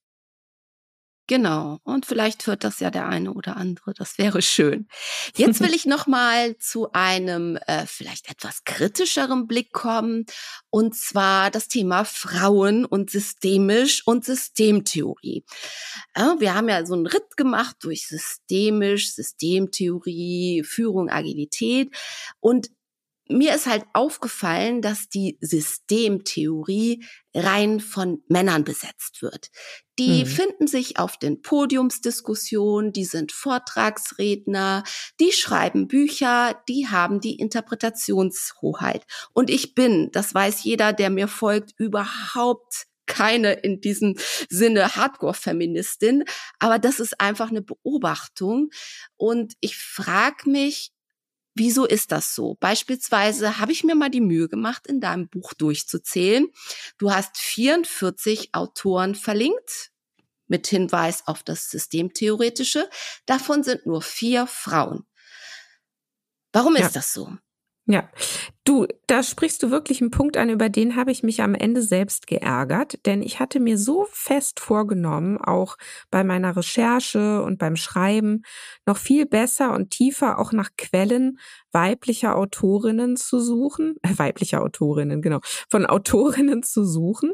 Genau. 1.29 1.79
Und 1.85 2.07
vielleicht 2.07 2.47
hört 2.47 2.65
das 2.65 2.81
ja 2.81 2.91
der 2.91 3.07
eine 3.07 3.35
oder 3.35 3.59
andere. 3.59 3.93
Das 3.93 4.17
wäre 4.17 4.41
schön. 4.41 4.89
Jetzt 5.37 5.61
will 5.61 5.75
ich 5.75 5.85
noch 5.85 6.07
mal 6.07 6.57
zu 6.57 6.91
einem 6.93 7.59
äh, 7.67 7.85
vielleicht 7.87 8.31
etwas 8.31 8.65
kritischeren 8.65 9.47
Blick 9.47 9.71
kommen. 9.73 10.25
Und 10.71 10.97
zwar 10.97 11.51
das 11.51 11.69
Thema 11.69 12.05
Frauen 12.05 12.87
und 12.87 13.11
systemisch 13.11 14.07
und 14.07 14.25
Systemtheorie. 14.25 15.45
Ja, 16.17 16.37
wir 16.39 16.55
haben 16.55 16.71
ja 16.71 16.87
so 16.87 16.95
einen 16.95 17.07
Ritt 17.07 17.37
gemacht 17.37 17.77
durch 17.81 18.09
systemisch, 18.09 19.13
Systemtheorie, 19.13 20.65
Führung, 20.65 21.11
Agilität. 21.11 21.95
Und 22.41 22.71
mir 23.29 23.55
ist 23.55 23.67
halt 23.67 23.85
aufgefallen, 23.93 24.83
dass 24.83 25.09
die 25.09 25.39
Systemtheorie 25.41 27.05
rein 27.35 27.81
von 27.81 28.23
Männern 28.29 28.65
besetzt 28.65 29.23
wird. 29.23 29.51
Die 29.99 30.25
mhm. 30.25 30.27
finden 30.27 30.67
sich 30.67 30.99
auf 30.99 31.19
den 31.19 31.43
Podiumsdiskussionen, 31.43 32.93
die 32.93 33.05
sind 33.05 33.33
Vortragsredner, 33.33 34.85
die 35.21 35.33
schreiben 35.33 35.89
Bücher, 35.89 36.61
die 36.69 36.89
haben 36.89 37.21
die 37.21 37.39
Interpretationshoheit. 37.39 39.05
Und 39.33 39.51
ich 39.51 39.75
bin, 39.75 40.11
das 40.13 40.35
weiß 40.35 40.65
jeder, 40.65 40.93
der 40.93 41.11
mir 41.11 41.29
folgt, 41.29 41.73
überhaupt 41.79 42.87
keine 43.07 43.55
in 43.55 43.81
diesem 43.81 44.17
Sinne 44.49 44.95
Hardcore-Feministin, 44.95 46.25
aber 46.59 46.79
das 46.79 47.01
ist 47.01 47.21
einfach 47.21 47.51
eine 47.51 47.63
Beobachtung. 47.63 48.71
Und 49.17 49.55
ich 49.61 49.77
frage 49.77 50.49
mich, 50.49 50.93
Wieso 51.59 51.87
ist 51.87 52.13
das 52.13 52.37
so? 52.37 52.57
Beispielsweise 52.61 53.59
habe 53.59 53.73
ich 53.73 53.83
mir 53.83 53.97
mal 53.97 54.11
die 54.11 54.21
Mühe 54.21 54.49
gemacht, 54.49 54.87
in 54.87 55.01
deinem 55.01 55.29
Buch 55.29 55.55
durchzuzählen. 55.55 56.47
Du 56.99 57.11
hast 57.11 57.37
44 57.37 58.55
Autoren 58.55 59.17
verlinkt 59.17 59.91
mit 60.47 60.69
Hinweis 60.69 61.27
auf 61.27 61.43
das 61.43 61.69
Systemtheoretische. 61.69 62.89
Davon 63.27 63.65
sind 63.65 63.87
nur 63.87 64.03
vier 64.03 64.47
Frauen. 64.47 65.05
Warum 66.53 66.77
ja. 66.77 66.87
ist 66.87 66.95
das 66.95 67.13
so? 67.13 67.37
Ja, 67.91 68.07
du, 68.65 68.87
da 69.07 69.23
sprichst 69.23 69.63
du 69.63 69.71
wirklich 69.71 70.03
einen 70.03 70.11
Punkt 70.11 70.37
an, 70.37 70.51
über 70.51 70.69
den 70.69 70.95
habe 70.95 71.11
ich 71.11 71.23
mich 71.23 71.41
am 71.41 71.55
Ende 71.55 71.81
selbst 71.81 72.27
geärgert, 72.27 73.07
denn 73.07 73.23
ich 73.23 73.41
hatte 73.41 73.61
mir 73.61 73.79
so 73.79 74.07
fest 74.11 74.61
vorgenommen, 74.61 75.39
auch 75.39 75.79
bei 76.11 76.23
meiner 76.23 76.55
Recherche 76.55 77.43
und 77.43 77.59
beim 77.59 77.77
Schreiben 77.77 78.43
noch 78.85 78.99
viel 78.99 79.25
besser 79.25 79.73
und 79.73 79.89
tiefer 79.89 80.39
auch 80.39 80.53
nach 80.53 80.69
Quellen 80.77 81.39
weiblicher 81.73 82.37
Autorinnen 82.37 83.17
zu 83.17 83.41
suchen, 83.41 83.97
äh, 84.03 84.11
weiblicher 84.19 84.63
Autorinnen, 84.63 85.23
genau, 85.23 85.41
von 85.71 85.87
Autorinnen 85.87 86.63
zu 86.63 86.85
suchen. 86.85 87.33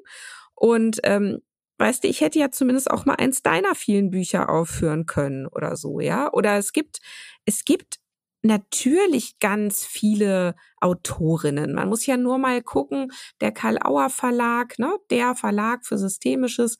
Und 0.55 1.01
ähm, 1.03 1.41
weißt 1.79 2.05
du, 2.05 2.09
ich 2.09 2.21
hätte 2.21 2.39
ja 2.39 2.53
zumindest 2.53 2.93
auch 2.93 3.07
mal 3.07 3.17
eins 3.17 3.43
deiner 3.43 3.75
vielen 3.75 4.11
Bücher 4.11 4.49
aufführen 4.51 5.07
können 5.07 5.49
oder 5.49 5.75
so, 5.75 5.99
ja. 5.99 6.33
Oder 6.33 6.59
es 6.59 6.73
gibt, 6.73 7.01
es 7.45 7.65
gibt 7.65 7.99
natürlich 8.45 9.39
ganz 9.39 9.85
viele 9.85 10.55
Autorinnen. 10.81 11.75
Man 11.75 11.89
muss 11.89 12.05
ja 12.07 12.17
nur 12.17 12.39
mal 12.39 12.63
gucken, 12.63 13.11
der 13.41 13.53
Karl 13.53 13.79
Auer 13.83 14.11
Verlag, 14.11 14.79
ne, 14.79 14.99
der 15.11 15.35
Verlag 15.35 15.87
für 15.87 15.97
Systemisches, 15.97 16.79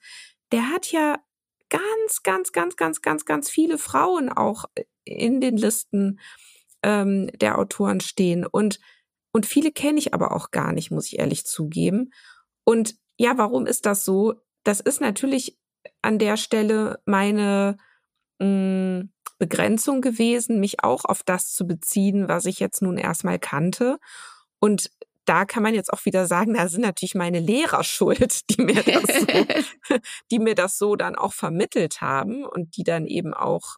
der 0.53 0.71
hat 0.71 0.93
ja 0.93 1.19
ganz, 1.71 2.23
ganz, 2.23 2.53
ganz, 2.53 2.77
ganz, 2.77 3.01
ganz, 3.01 3.25
ganz 3.25 3.51
viele 3.51 3.79
Frauen 3.79 4.29
auch 4.29 4.67
in 5.05 5.41
den 5.41 5.57
Listen 5.57 6.21
ähm, 6.83 7.31
der 7.35 7.59
Autoren 7.59 8.01
stehen. 8.01 8.45
Und, 8.47 8.79
und 9.33 9.47
viele 9.47 9.73
kenne 9.73 9.99
ich 9.99 10.13
aber 10.13 10.37
auch 10.37 10.51
gar 10.51 10.73
nicht, 10.73 10.91
muss 10.91 11.07
ich 11.07 11.19
ehrlich 11.19 11.47
zugeben. 11.47 12.13
Und 12.65 12.97
ja, 13.17 13.39
warum 13.39 13.67
ist 13.67 13.87
das 13.87 14.05
so? 14.05 14.35
Das 14.65 14.81
ist 14.81 15.01
natürlich 15.01 15.59
an 16.03 16.19
der 16.19 16.37
Stelle 16.37 17.01
meine 17.07 17.79
mh, 18.39 18.47
mm, 18.47 19.11
Begrenzung 19.47 20.01
gewesen, 20.01 20.59
mich 20.59 20.83
auch 20.83 21.05
auf 21.05 21.23
das 21.23 21.53
zu 21.53 21.67
beziehen, 21.67 22.29
was 22.29 22.47
ich 22.47 22.61
jetzt 22.61 22.81
nun 22.81 22.97
erstmal 22.97 23.39
kannte. 23.39 23.99
Und 24.59 24.91
da 25.27 25.45
kann 25.45 25.63
man 25.63 25.75
jetzt 25.75 25.93
auch 25.93 26.07
wieder 26.07 26.27
sagen, 26.27 26.55
da 26.55 26.67
sind 26.69 26.81
natürlich 26.81 27.15
meine 27.15 27.41
Lehrer 27.41 27.85
schuld, 27.85 28.41
die 28.51 28.63
mir 28.63 28.83
das 28.83 29.03
so, 29.03 29.27
die 30.31 30.39
mir 30.39 30.55
das 30.55 30.79
so 30.79 30.97
dann 30.97 31.15
auch 31.15 31.35
vermittelt 31.35 32.01
haben 32.01 32.45
und 32.45 32.77
die 32.79 32.85
dann 32.85 33.07
eben 33.07 33.35
auch 33.35 33.77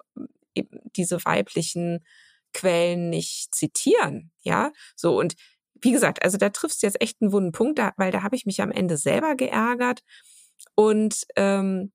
eben 0.55 0.79
diese 0.97 1.25
weiblichen 1.25 2.05
Quellen 2.53 3.11
nicht 3.11 3.55
zitieren, 3.55 4.31
ja, 4.41 4.73
so 4.95 5.19
und 5.19 5.35
wie 5.83 5.93
gesagt, 5.93 6.23
also 6.23 6.39
da 6.39 6.49
triffst 6.49 6.83
du 6.83 6.87
jetzt 6.87 7.03
echt 7.03 7.21
einen 7.21 7.33
wunden 7.33 7.53
Punkt, 7.53 7.79
da, 7.79 7.93
weil 7.99 8.11
da 8.13 8.23
habe 8.23 8.35
ich 8.35 8.47
mich 8.47 8.63
am 8.63 8.71
Ende 8.71 8.97
selber 8.97 9.35
geärgert 9.35 10.01
und 10.75 11.27
ähm, 11.37 11.93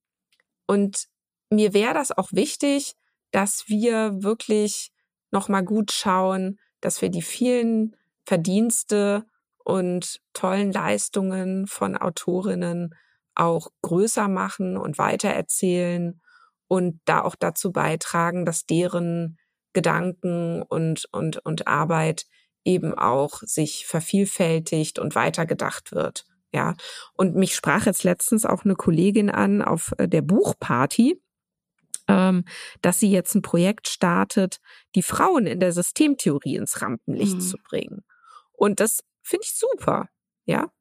und 0.68 1.08
mir 1.50 1.74
wäre 1.74 1.94
das 1.96 2.12
auch 2.12 2.32
wichtig, 2.32 2.94
dass 3.32 3.68
wir 3.68 4.24
wirklich 4.24 4.92
noch 5.32 5.50
mal 5.50 5.64
gut 5.64 5.92
schauen, 5.92 6.60
dass 6.82 7.02
wir 7.02 7.10
die 7.10 7.22
vielen 7.22 7.96
Verdienste 8.26 9.26
und 9.64 10.22
tollen 10.34 10.72
Leistungen 10.72 11.68
von 11.68 11.96
Autorinnen 11.96 12.96
auch 13.36 13.70
größer 13.82 14.28
machen 14.28 14.78
und 14.78 14.98
weitererzählen 14.98 16.22
und 16.68 17.00
da 17.06 17.22
auch 17.22 17.36
dazu 17.36 17.72
beitragen, 17.72 18.46
dass 18.46 18.66
deren 18.66 19.38
Gedanken 19.74 20.62
und, 20.64 21.08
und, 21.12 21.38
und 21.46 21.68
Arbeit 21.68 22.26
eben 22.64 22.94
auch 22.94 23.42
sich 23.42 23.86
vervielfältigt 23.88 25.00
und 25.00 25.16
weitergedacht 25.16 25.92
wird. 25.92 26.26
Ja. 26.54 26.76
Und 27.14 27.36
mich 27.36 27.56
sprach 27.56 27.86
jetzt 27.86 28.04
letztens 28.04 28.46
auch 28.46 28.66
eine 28.66 28.76
Kollegin 28.76 29.30
an 29.30 29.62
auf 29.62 29.94
äh, 29.98 30.08
der 30.08 30.22
Buchparty, 30.22 31.21
ähm, 32.08 32.46
dass 32.82 33.00
sie 33.00 33.12
jetzt 33.12 33.36
ein 33.36 33.42
Projekt 33.42 33.88
startet, 33.88 34.60
die 34.96 35.04
Frauen 35.04 35.46
in 35.46 35.60
der 35.60 35.72
Systemtheorie 35.72 36.56
ins 36.56 36.82
Rampenlicht 36.82 37.36
mhm. 37.36 37.42
zu 37.42 37.58
bringen. 37.58 38.04
Und 38.52 38.80
das 38.80 39.02
finde 39.22 39.46
ich 39.46 39.54
super. 39.56 40.10
Ja. 40.46 40.72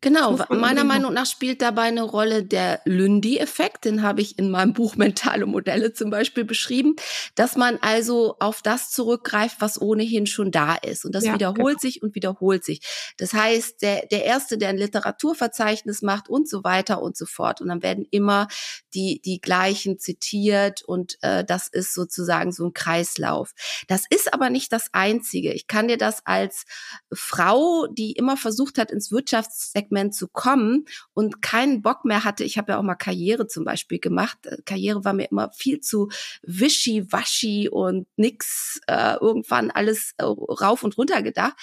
Genau, 0.00 0.38
meiner 0.50 0.84
Meinung 0.84 1.12
nach 1.12 1.26
spielt 1.26 1.60
dabei 1.60 1.82
eine 1.82 2.04
Rolle 2.04 2.44
der 2.44 2.80
Lündi-Effekt, 2.84 3.84
den 3.84 4.02
habe 4.02 4.20
ich 4.20 4.38
in 4.38 4.48
meinem 4.48 4.72
Buch 4.74 4.94
Mentale 4.94 5.44
Modelle 5.44 5.92
zum 5.92 6.08
Beispiel 6.10 6.44
beschrieben, 6.44 6.94
dass 7.34 7.56
man 7.56 7.78
also 7.80 8.36
auf 8.38 8.62
das 8.62 8.92
zurückgreift, 8.92 9.56
was 9.58 9.80
ohnehin 9.80 10.26
schon 10.26 10.52
da 10.52 10.76
ist. 10.76 11.04
Und 11.04 11.16
das 11.16 11.24
ja, 11.24 11.34
wiederholt 11.34 11.80
genau. 11.80 11.80
sich 11.80 12.00
und 12.00 12.14
wiederholt 12.14 12.64
sich. 12.64 12.80
Das 13.16 13.32
heißt, 13.32 13.82
der, 13.82 14.06
der 14.06 14.24
Erste, 14.24 14.56
der 14.56 14.68
ein 14.68 14.76
Literaturverzeichnis 14.76 16.02
macht 16.02 16.28
und 16.28 16.48
so 16.48 16.62
weiter 16.62 17.02
und 17.02 17.16
so 17.16 17.26
fort. 17.26 17.60
Und 17.60 17.66
dann 17.66 17.82
werden 17.82 18.06
immer 18.12 18.46
die, 18.94 19.20
die 19.24 19.40
gleichen 19.40 19.98
zitiert 19.98 20.82
und 20.82 21.18
äh, 21.22 21.44
das 21.44 21.66
ist 21.66 21.92
sozusagen 21.92 22.52
so 22.52 22.66
ein 22.66 22.72
Kreislauf. 22.72 23.52
Das 23.88 24.04
ist 24.08 24.32
aber 24.32 24.48
nicht 24.48 24.72
das 24.72 24.90
Einzige. 24.92 25.52
Ich 25.52 25.66
kann 25.66 25.88
dir 25.88 25.98
das 25.98 26.24
als 26.24 26.66
Frau, 27.12 27.88
die 27.88 28.12
immer 28.12 28.36
versucht 28.36 28.78
hat, 28.78 28.92
ins 28.92 29.10
Wirtschaftssektor 29.10 29.87
Segment 29.88 30.14
zu 30.14 30.28
kommen 30.28 30.84
und 31.14 31.42
keinen 31.42 31.82
Bock 31.82 32.04
mehr 32.04 32.24
hatte. 32.24 32.44
Ich 32.44 32.58
habe 32.58 32.72
ja 32.72 32.78
auch 32.78 32.82
mal 32.82 32.94
Karriere 32.94 33.46
zum 33.46 33.64
Beispiel 33.64 33.98
gemacht. 33.98 34.38
Äh, 34.44 34.58
Karriere 34.64 35.04
war 35.04 35.12
mir 35.12 35.30
immer 35.30 35.50
viel 35.52 35.80
zu 35.80 36.08
wischi-waschi 36.42 37.68
und 37.68 38.06
nix, 38.16 38.80
äh, 38.86 39.16
irgendwann 39.20 39.70
alles 39.70 40.14
äh, 40.18 40.24
rauf 40.24 40.82
und 40.82 40.98
runter 40.98 41.22
gedacht, 41.22 41.54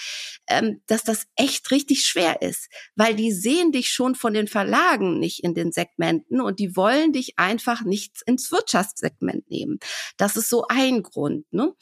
ähm, 0.48 0.82
dass 0.88 1.04
das 1.04 1.28
echt 1.36 1.72
richtig 1.72 2.06
schwer 2.06 2.42
ist, 2.42 2.70
weil 2.96 3.16
die 3.16 3.32
sehen 3.32 3.72
dich 3.72 3.90
schon 3.90 4.16
von 4.16 4.34
den 4.34 4.48
Verlagen 4.48 5.20
nicht 5.20 5.44
in 5.44 5.54
den 5.54 5.72
Segmenten 5.72 6.42
und 6.42 6.60
die 6.60 6.76
wollen 6.76 7.14
dich 7.14 7.38
einfach 7.38 7.84
nicht 7.84 8.22
ins 8.26 8.52
Wirtschaftssegment 8.52 9.50
nehmen. 9.50 9.80
Das 10.18 10.36
ist 10.36 10.50
so 10.50 10.66
ein 10.68 11.04
Grund. 11.04 11.46
Ne? 11.52 11.74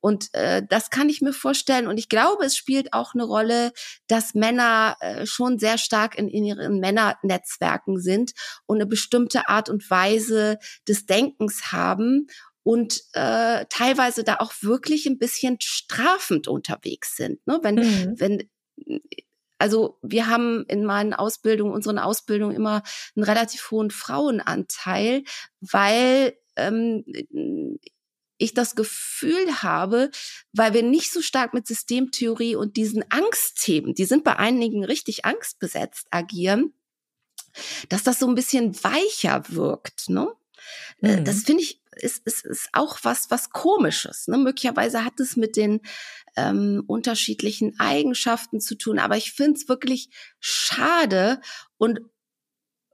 Und 0.00 0.32
äh, 0.34 0.62
das 0.68 0.90
kann 0.90 1.08
ich 1.08 1.20
mir 1.20 1.32
vorstellen. 1.32 1.86
Und 1.86 1.98
ich 1.98 2.08
glaube, 2.08 2.44
es 2.44 2.56
spielt 2.56 2.92
auch 2.92 3.14
eine 3.14 3.24
Rolle, 3.24 3.72
dass 4.06 4.34
Männer 4.34 4.96
äh, 5.00 5.26
schon 5.26 5.58
sehr 5.58 5.78
stark 5.90 6.16
in, 6.16 6.28
in 6.28 6.44
ihren 6.44 6.78
Männernetzwerken 6.78 7.98
sind 7.98 8.32
und 8.66 8.76
eine 8.76 8.86
bestimmte 8.86 9.48
Art 9.48 9.68
und 9.68 9.90
Weise 9.90 10.58
des 10.86 11.06
Denkens 11.06 11.72
haben 11.72 12.28
und 12.62 13.02
äh, 13.14 13.64
teilweise 13.68 14.22
da 14.22 14.36
auch 14.36 14.52
wirklich 14.60 15.06
ein 15.06 15.18
bisschen 15.18 15.56
strafend 15.60 16.46
unterwegs 16.46 17.16
sind. 17.16 17.44
Ne? 17.46 17.58
Wenn, 17.62 17.74
mhm. 17.74 18.14
wenn 18.18 18.50
also 19.58 19.98
wir 20.02 20.28
haben 20.28 20.64
in 20.68 20.84
meinen 20.84 21.12
Ausbildungen, 21.12 21.74
unseren 21.74 21.98
Ausbildungen 21.98 22.54
immer 22.54 22.82
einen 23.16 23.24
relativ 23.24 23.70
hohen 23.72 23.90
Frauenanteil, 23.90 25.24
weil 25.60 26.34
ähm, 26.56 27.04
ich 28.40 28.54
das 28.54 28.74
Gefühl 28.74 29.62
habe, 29.62 30.10
weil 30.52 30.74
wir 30.74 30.82
nicht 30.82 31.12
so 31.12 31.22
stark 31.22 31.54
mit 31.54 31.66
Systemtheorie 31.66 32.56
und 32.56 32.76
diesen 32.76 33.04
Angstthemen, 33.10 33.94
die 33.94 34.04
sind 34.04 34.24
bei 34.24 34.36
einigen 34.36 34.84
richtig 34.84 35.24
angstbesetzt, 35.24 36.06
agieren, 36.10 36.72
dass 37.88 38.02
das 38.02 38.18
so 38.18 38.28
ein 38.28 38.34
bisschen 38.34 38.74
weicher 38.82 39.44
wirkt. 39.48 40.08
Ne? 40.08 40.28
Äh, 41.02 41.18
mhm. 41.18 41.24
Das 41.24 41.42
finde 41.42 41.62
ich 41.62 41.80
ist, 41.96 42.26
ist, 42.26 42.46
ist 42.46 42.68
auch 42.72 42.98
was, 43.02 43.30
was 43.30 43.50
komisches. 43.50 44.28
Ne? 44.28 44.38
Möglicherweise 44.38 45.04
hat 45.04 45.18
es 45.20 45.36
mit 45.36 45.56
den 45.56 45.80
ähm, 46.36 46.84
unterschiedlichen 46.86 47.78
Eigenschaften 47.78 48.60
zu 48.60 48.76
tun, 48.76 48.98
aber 48.98 49.16
ich 49.16 49.32
finde 49.32 49.58
es 49.58 49.68
wirklich 49.68 50.10
schade 50.38 51.40
und 51.76 52.00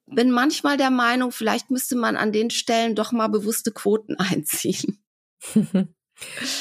bin 0.07 0.31
manchmal 0.31 0.77
der 0.77 0.91
Meinung, 0.91 1.33
vielleicht 1.33 1.71
müsste 1.71 1.97
man 1.97 2.17
an 2.17 2.33
den 2.33 2.51
Stellen 2.51 2.95
doch 2.95 3.13
mal 3.13 3.29
bewusste 3.29 3.73
Quoten 3.73 4.17
einziehen. 4.19 5.03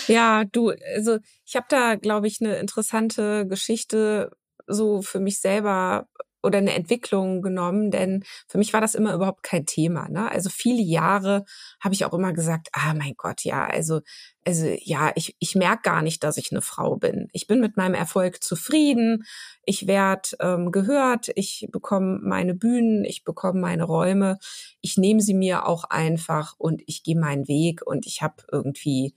ja, 0.08 0.44
du, 0.46 0.72
also 0.96 1.20
ich 1.46 1.56
habe 1.56 1.66
da, 1.70 1.96
glaube 1.96 2.28
ich, 2.28 2.42
eine 2.42 2.58
interessante 2.58 3.48
Geschichte 3.48 4.32
so 4.68 5.02
für 5.02 5.20
mich 5.20 5.40
selber 5.42 6.08
oder 6.46 6.60
eine 6.60 6.74
Entwicklung 6.74 7.42
genommen, 7.42 7.92
denn 7.92 8.24
für 8.48 8.58
mich 8.58 8.72
war 8.72 8.82
das 8.82 8.96
immer 8.96 9.14
überhaupt 9.14 9.44
kein 9.44 9.66
Thema. 9.66 10.08
Ne? 10.08 10.32
Also 10.32 10.50
viele 10.50 10.82
Jahre 10.82 11.44
habe 11.82 11.94
ich 11.94 12.06
auch 12.06 12.14
immer 12.14 12.32
gesagt, 12.34 12.70
ah 12.74 12.94
mein 12.94 13.16
Gott, 13.18 13.44
ja, 13.44 13.66
also, 13.66 14.02
also 14.46 14.68
ja, 14.82 15.12
ich, 15.16 15.36
ich 15.40 15.56
merke 15.56 15.82
gar 15.82 16.02
nicht, 16.02 16.24
dass 16.24 16.38
ich 16.38 16.52
eine 16.52 16.62
Frau 16.62 16.96
bin. 16.96 17.28
Ich 17.34 17.48
bin 17.48 17.60
mit 17.60 17.76
meinem 17.78 17.96
Erfolg 17.96 18.44
zufrieden, 18.44 19.26
ich 19.66 19.88
werde 19.88 20.30
ähm, 20.40 20.72
gehört, 20.72 21.30
ich 21.36 21.68
bekomme 21.72 22.20
meine 22.22 22.54
Bühnen, 22.54 23.04
ich 23.04 23.24
bekomme 23.24 23.60
meine 23.60 23.84
Räume, 23.84 24.38
ich 24.82 24.98
nehme 24.98 25.22
sie 25.22 25.34
mir 25.34 25.66
auch 25.66 25.86
einfach 25.86 26.54
und 26.58 26.82
ich 26.86 27.04
gehe 27.04 27.20
meinen 27.20 27.48
Weg 27.48 27.82
und 27.86 28.06
ich 28.06 28.22
habe 28.22 28.44
irgendwie 28.52 29.16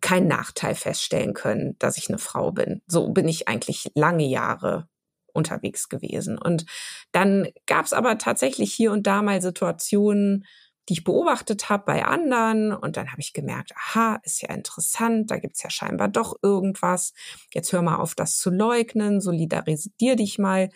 keinen 0.00 0.26
Nachteil 0.28 0.74
feststellen 0.74 1.32
können, 1.32 1.76
dass 1.78 1.96
ich 1.96 2.08
eine 2.08 2.18
Frau 2.18 2.50
bin. 2.50 2.82
So 2.86 3.08
bin 3.10 3.28
ich 3.28 3.48
eigentlich 3.48 3.90
lange 3.94 4.26
Jahre 4.26 4.88
unterwegs 5.32 5.88
gewesen. 5.88 6.38
Und 6.38 6.66
dann 7.12 7.48
gab 7.66 7.84
es 7.84 7.92
aber 7.92 8.18
tatsächlich 8.18 8.72
hier 8.72 8.92
und 8.92 9.06
da 9.06 9.22
mal 9.22 9.42
Situationen, 9.42 10.44
die 10.88 10.94
ich 10.94 11.04
beobachtet 11.04 11.68
habe 11.68 11.84
bei 11.86 12.04
anderen. 12.04 12.72
Und 12.72 12.96
dann 12.96 13.10
habe 13.10 13.20
ich 13.20 13.32
gemerkt, 13.32 13.72
aha, 13.76 14.18
ist 14.24 14.42
ja 14.42 14.52
interessant, 14.52 15.30
da 15.30 15.38
gibt's 15.38 15.62
ja 15.62 15.70
scheinbar 15.70 16.08
doch 16.08 16.36
irgendwas. 16.42 17.12
Jetzt 17.52 17.72
hör 17.72 17.82
mal 17.82 17.96
auf, 17.96 18.14
das 18.14 18.36
zu 18.36 18.50
leugnen, 18.50 19.20
solidarisier 19.20 20.16
dich 20.16 20.38
mal 20.38 20.70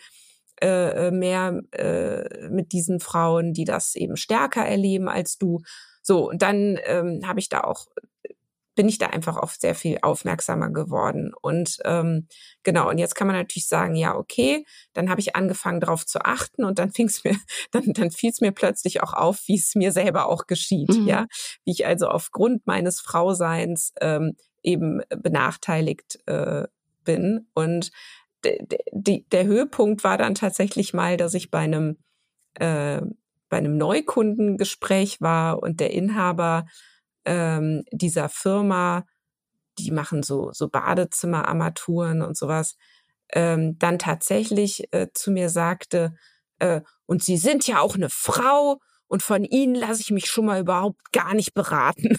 äh, 0.61 1.07
äh, 1.07 1.11
mehr 1.11 1.61
äh, 1.71 2.47
mit 2.49 2.71
diesen 2.71 2.99
Frauen, 2.99 3.53
die 3.53 3.65
das 3.65 3.95
eben 3.95 4.17
stärker 4.17 4.65
erleben 4.65 5.07
als 5.07 5.37
du. 5.37 5.61
So, 6.01 6.29
und 6.29 6.41
dann 6.41 6.79
ähm, 6.85 7.21
habe 7.27 7.39
ich 7.39 7.49
da 7.49 7.61
auch 7.61 7.85
bin 8.77 8.87
ich 8.87 8.99
da 8.99 9.07
einfach 9.07 9.35
auf 9.35 9.55
sehr 9.55 9.75
viel 9.75 9.97
aufmerksamer 10.03 10.69
geworden. 10.69 11.33
Und 11.41 11.79
ähm, 11.83 12.27
genau, 12.63 12.89
und 12.89 12.99
jetzt 12.99 13.15
kann 13.15 13.27
man 13.27 13.35
natürlich 13.35 13.67
sagen, 13.67 13.95
ja, 13.95 14.15
okay, 14.15 14.65
dann 14.93 15.09
habe 15.09 15.19
ich 15.19 15.35
angefangen 15.35 15.81
darauf 15.81 16.05
zu 16.05 16.23
achten 16.23 16.63
und 16.63 16.79
dann 16.79 16.91
fing 16.91 17.07
es 17.07 17.23
mir, 17.23 17.35
dann, 17.71 17.91
dann 17.93 18.11
fiel 18.11 18.29
es 18.29 18.39
mir 18.39 18.51
plötzlich 18.51 19.01
auch 19.01 19.13
auf, 19.13 19.41
wie 19.47 19.55
es 19.55 19.75
mir 19.75 19.91
selber 19.91 20.27
auch 20.27 20.45
geschieht, 20.45 20.89
mhm. 20.89 21.07
ja, 21.07 21.25
wie 21.65 21.71
ich 21.71 21.87
also 21.87 22.07
aufgrund 22.07 22.67
meines 22.67 23.01
Frauseins 23.01 23.93
ähm, 23.99 24.37
eben 24.61 25.01
benachteiligt 25.09 26.19
äh, 26.27 26.67
bin. 27.03 27.47
Und 27.55 27.91
der 28.43 29.45
Höhepunkt 29.45 30.03
war 30.03 30.19
dann 30.19 30.35
tatsächlich 30.35 30.93
mal, 30.93 31.17
dass 31.17 31.33
ich 31.33 31.49
bei 31.49 31.59
einem 31.59 31.97
äh, 32.53 33.01
bei 33.49 33.57
einem 33.57 33.77
Neukundengespräch 33.77 35.21
war 35.21 35.63
und 35.63 35.79
der 35.79 35.91
Inhaber 35.91 36.67
ähm, 37.27 37.83
dieser 37.91 38.29
Firma, 38.29 39.05
die 39.77 39.91
machen 39.91 40.23
so, 40.23 40.51
so 40.53 40.69
Badezimmerarmaturen 40.69 42.21
und 42.23 42.35
sowas, 42.35 42.77
ähm, 43.33 43.77
dann 43.77 43.99
tatsächlich 43.99 44.91
äh, 44.91 45.07
zu 45.13 45.31
mir 45.31 45.49
sagte, 45.49 46.15
äh, 46.59 46.81
und 47.05 47.23
Sie 47.23 47.37
sind 47.37 47.67
ja 47.67 47.79
auch 47.79 47.95
eine 47.95 48.09
Frau 48.09 48.79
und 49.07 49.21
von 49.21 49.43
Ihnen 49.43 49.75
lasse 49.75 50.01
ich 50.01 50.09
mich 50.09 50.27
schon 50.27 50.45
mal 50.45 50.61
überhaupt 50.61 51.11
gar 51.11 51.33
nicht 51.33 51.53
beraten. 51.53 52.17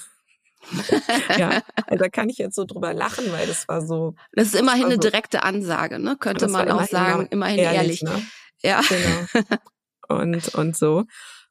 ja, 1.39 1.63
also 1.87 2.05
da 2.05 2.09
kann 2.09 2.29
ich 2.29 2.37
jetzt 2.39 2.55
so 2.55 2.65
drüber 2.65 2.93
lachen, 2.93 3.33
weil 3.33 3.47
das 3.47 3.67
war 3.69 3.81
so. 3.81 4.15
Das 4.33 4.49
ist 4.49 4.55
immerhin 4.57 4.87
eine 4.87 4.99
direkte 4.99 5.43
Ansage, 5.43 5.99
ne? 5.99 6.17
Könnte 6.19 6.49
man 6.49 6.71
auch 6.71 6.85
sagen, 6.87 7.27
immerhin 7.31 7.59
ehrlich. 7.59 8.03
ehrlich. 8.03 8.03
Ne? 8.03 8.23
Ja. 8.63 8.83
Genau. 8.89 9.57
Und, 10.09 10.55
und 10.55 10.75
so. 10.75 11.05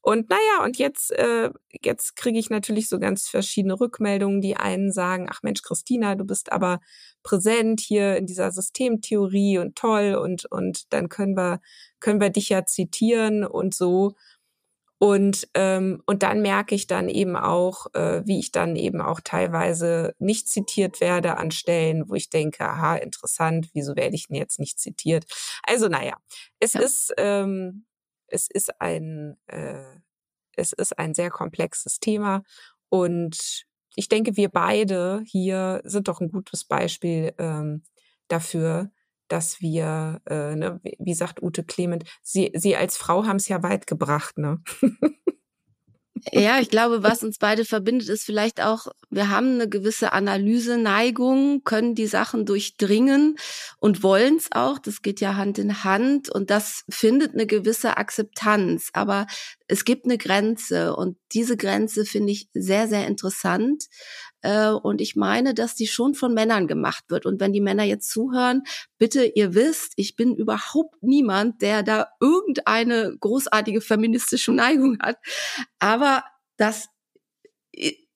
Und 0.07 0.29
naja, 0.29 0.63
und 0.63 0.77
jetzt, 0.77 1.11
äh, 1.11 1.49
jetzt 1.83 2.15
kriege 2.15 2.39
ich 2.39 2.49
natürlich 2.49 2.87
so 2.87 2.97
ganz 2.97 3.27
verschiedene 3.27 3.77
Rückmeldungen. 3.77 4.39
Die 4.39 4.55
einen 4.55 4.93
sagen, 4.93 5.27
ach 5.29 5.43
Mensch, 5.43 5.61
Christina, 5.63 6.15
du 6.15 6.23
bist 6.23 6.53
aber 6.53 6.79
präsent 7.23 7.81
hier 7.81 8.15
in 8.15 8.25
dieser 8.25 8.53
Systemtheorie 8.53 9.57
und 9.57 9.75
toll 9.75 10.15
und, 10.15 10.45
und 10.45 10.93
dann 10.93 11.09
können 11.09 11.35
wir, 11.35 11.59
können 11.99 12.21
wir 12.21 12.29
dich 12.29 12.47
ja 12.47 12.65
zitieren 12.65 13.43
und 13.43 13.75
so. 13.75 14.13
Und, 14.97 15.49
ähm, 15.55 16.01
und 16.05 16.23
dann 16.23 16.41
merke 16.41 16.73
ich 16.73 16.87
dann 16.87 17.09
eben 17.09 17.35
auch, 17.35 17.87
äh, 17.93 18.21
wie 18.25 18.39
ich 18.39 18.53
dann 18.53 18.77
eben 18.77 19.01
auch 19.01 19.19
teilweise 19.19 20.13
nicht 20.19 20.47
zitiert 20.47 21.01
werde 21.01 21.35
an 21.35 21.51
Stellen, 21.51 22.07
wo 22.07 22.15
ich 22.15 22.29
denke, 22.29 22.63
aha, 22.63 22.95
interessant, 22.95 23.71
wieso 23.73 23.97
werde 23.97 24.15
ich 24.15 24.27
denn 24.27 24.37
jetzt 24.37 24.57
nicht 24.57 24.79
zitiert? 24.79 25.25
Also 25.63 25.89
naja, 25.89 26.13
es 26.61 26.73
ja. 26.73 26.79
ist, 26.79 27.13
ähm, 27.17 27.83
es 28.27 28.47
ist 28.49 28.81
ein, 28.81 29.37
äh, 29.47 29.83
es 30.55 30.73
ist 30.73 30.97
ein 30.97 31.13
sehr 31.13 31.29
komplexes 31.29 31.99
Thema 31.99 32.43
und 32.89 33.65
ich 33.95 34.09
denke, 34.09 34.37
wir 34.37 34.49
beide 34.49 35.23
hier 35.25 35.81
sind 35.83 36.07
doch 36.07 36.21
ein 36.21 36.29
gutes 36.31 36.65
Beispiel 36.65 37.33
ähm, 37.39 37.83
dafür, 38.27 38.91
dass 39.27 39.59
wir, 39.61 40.21
äh, 40.27 40.55
ne, 40.55 40.79
wie 40.99 41.13
sagt 41.13 41.41
Ute 41.41 41.63
Clement, 41.63 42.03
sie, 42.21 42.51
sie 42.53 42.75
als 42.75 42.97
Frau 42.97 43.25
haben 43.25 43.37
es 43.37 43.47
ja 43.47 43.61
weit 43.63 43.87
gebracht, 43.87 44.37
ne? 44.37 44.61
Ja, 46.31 46.59
ich 46.59 46.69
glaube, 46.69 47.03
was 47.03 47.23
uns 47.23 47.37
beide 47.37 47.65
verbindet, 47.65 48.09
ist 48.09 48.23
vielleicht 48.23 48.61
auch, 48.61 48.87
wir 49.09 49.29
haben 49.29 49.55
eine 49.55 49.69
gewisse 49.69 50.13
Analyseneigung, 50.13 51.63
können 51.63 51.95
die 51.95 52.07
Sachen 52.07 52.45
durchdringen 52.45 53.35
und 53.79 54.03
wollen 54.03 54.37
es 54.37 54.51
auch. 54.51 54.79
Das 54.79 55.01
geht 55.01 55.21
ja 55.21 55.35
Hand 55.35 55.57
in 55.59 55.83
Hand 55.83 56.29
und 56.29 56.49
das 56.49 56.83
findet 56.89 57.33
eine 57.33 57.45
gewisse 57.45 57.97
Akzeptanz. 57.97 58.89
Aber 58.93 59.27
es 59.67 59.85
gibt 59.85 60.05
eine 60.05 60.17
Grenze 60.17 60.95
und 60.95 61.17
diese 61.33 61.57
Grenze 61.57 62.05
finde 62.05 62.31
ich 62.31 62.49
sehr, 62.53 62.87
sehr 62.87 63.07
interessant. 63.07 63.85
Äh, 64.47 64.69
und 64.69 65.01
ich 65.01 65.17
meine, 65.17 65.53
dass 65.53 65.75
die 65.75 65.87
schon 65.87 66.13
von 66.13 66.33
Männern 66.33 66.67
gemacht 66.67 67.03
wird. 67.09 67.25
Und 67.25 67.41
wenn 67.41 67.51
die 67.51 67.59
Männer 67.59 67.83
jetzt 67.83 68.09
zuhören, 68.09 68.63
bitte, 68.97 69.25
ihr 69.25 69.53
wisst, 69.53 69.91
ich 69.97 70.15
bin 70.15 70.35
überhaupt 70.35 71.03
niemand, 71.03 71.61
der 71.61 71.83
da 71.83 72.07
irgendeine 72.21 73.17
großartige 73.19 73.81
feministische 73.81 74.53
Neigung 74.53 74.99
hat. 75.01 75.17
Aber 75.79 76.23
das 76.55 76.87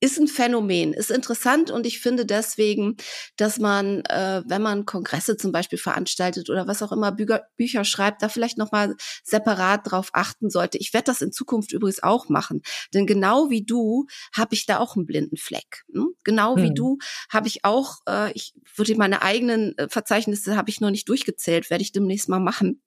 ist 0.01 0.19
ein 0.19 0.27
Phänomen, 0.27 0.93
ist 0.93 1.11
interessant 1.11 1.69
und 1.69 1.85
ich 1.85 1.99
finde 1.99 2.25
deswegen, 2.25 2.97
dass 3.37 3.59
man, 3.59 4.03
äh, 4.05 4.41
wenn 4.47 4.61
man 4.61 4.85
Kongresse 4.85 5.37
zum 5.37 5.51
Beispiel 5.51 5.77
veranstaltet 5.77 6.49
oder 6.49 6.67
was 6.67 6.81
auch 6.81 6.91
immer 6.91 7.11
Bücher, 7.11 7.43
Bücher 7.55 7.85
schreibt, 7.85 8.23
da 8.23 8.27
vielleicht 8.27 8.57
nochmal 8.57 8.95
separat 9.23 9.81
drauf 9.91 10.09
achten 10.13 10.49
sollte. 10.49 10.79
Ich 10.79 10.93
werde 10.93 11.05
das 11.05 11.21
in 11.21 11.31
Zukunft 11.31 11.71
übrigens 11.71 12.01
auch 12.01 12.29
machen, 12.29 12.63
denn 12.95 13.05
genau 13.05 13.51
wie 13.51 13.63
du 13.63 14.07
habe 14.35 14.55
ich 14.55 14.65
da 14.65 14.79
auch 14.79 14.95
einen 14.95 15.05
blinden 15.05 15.37
Fleck. 15.37 15.83
Hm? 15.93 16.15
Genau 16.23 16.55
hm. 16.55 16.63
wie 16.63 16.73
du 16.73 16.97
habe 17.29 17.47
ich 17.47 17.63
auch, 17.63 17.99
äh, 18.09 18.31
ich 18.33 18.53
würde 18.75 18.95
meine 18.95 19.21
eigenen 19.21 19.77
äh, 19.77 19.87
Verzeichnisse 19.87 20.57
habe 20.57 20.71
ich 20.71 20.81
noch 20.81 20.89
nicht 20.89 21.07
durchgezählt, 21.07 21.69
werde 21.69 21.83
ich 21.83 21.91
demnächst 21.91 22.27
mal 22.27 22.39
machen. 22.39 22.81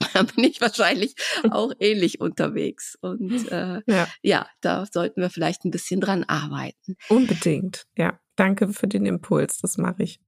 da 0.14 0.22
bin 0.22 0.44
ich 0.44 0.60
wahrscheinlich 0.60 1.14
auch 1.50 1.72
ähnlich 1.78 2.20
unterwegs. 2.20 2.96
Und 3.00 3.50
äh, 3.50 3.80
ja. 3.86 4.08
ja, 4.22 4.46
da 4.60 4.86
sollten 4.90 5.20
wir 5.20 5.30
vielleicht 5.30 5.64
ein 5.64 5.70
bisschen 5.70 6.00
dran 6.00 6.24
arbeiten. 6.24 6.96
Unbedingt, 7.08 7.86
ja. 7.96 8.18
Danke 8.36 8.68
für 8.68 8.88
den 8.88 9.04
Impuls, 9.04 9.58
das 9.58 9.76
mache 9.76 10.02
ich. 10.02 10.18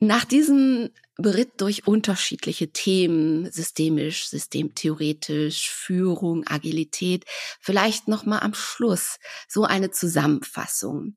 Nach 0.00 0.24
diesem 0.24 0.90
Beritt 1.16 1.60
durch 1.60 1.86
unterschiedliche 1.86 2.72
Themen, 2.72 3.50
systemisch, 3.50 4.28
systemtheoretisch, 4.28 5.68
Führung, 5.68 6.46
Agilität, 6.46 7.24
vielleicht 7.60 8.06
noch 8.06 8.24
mal 8.24 8.38
am 8.38 8.54
Schluss 8.54 9.18
so 9.48 9.64
eine 9.64 9.90
Zusammenfassung. 9.90 11.16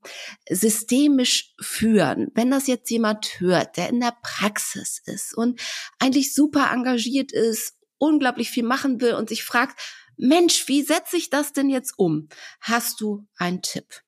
Systemisch 0.49 1.53
führen, 1.61 2.31
wenn 2.33 2.49
das 2.49 2.65
jetzt 2.65 2.89
jemand 2.89 3.39
hört, 3.39 3.77
der 3.77 3.89
in 3.89 4.01
der 4.01 4.15
Praxis 4.23 5.01
ist 5.05 5.37
und 5.37 5.61
eigentlich 5.99 6.33
super 6.33 6.71
engagiert 6.73 7.31
ist 7.31 7.75
unglaublich 8.01 8.49
viel 8.49 8.63
machen 8.63 8.99
will 8.99 9.13
und 9.13 9.29
sich 9.29 9.43
fragt, 9.43 9.79
Mensch, 10.17 10.67
wie 10.67 10.81
setze 10.81 11.17
ich 11.17 11.29
das 11.29 11.53
denn 11.53 11.69
jetzt 11.69 11.93
um? 11.97 12.27
Hast 12.59 12.99
du 12.99 13.25
einen 13.37 13.61
Tipp? 13.61 14.01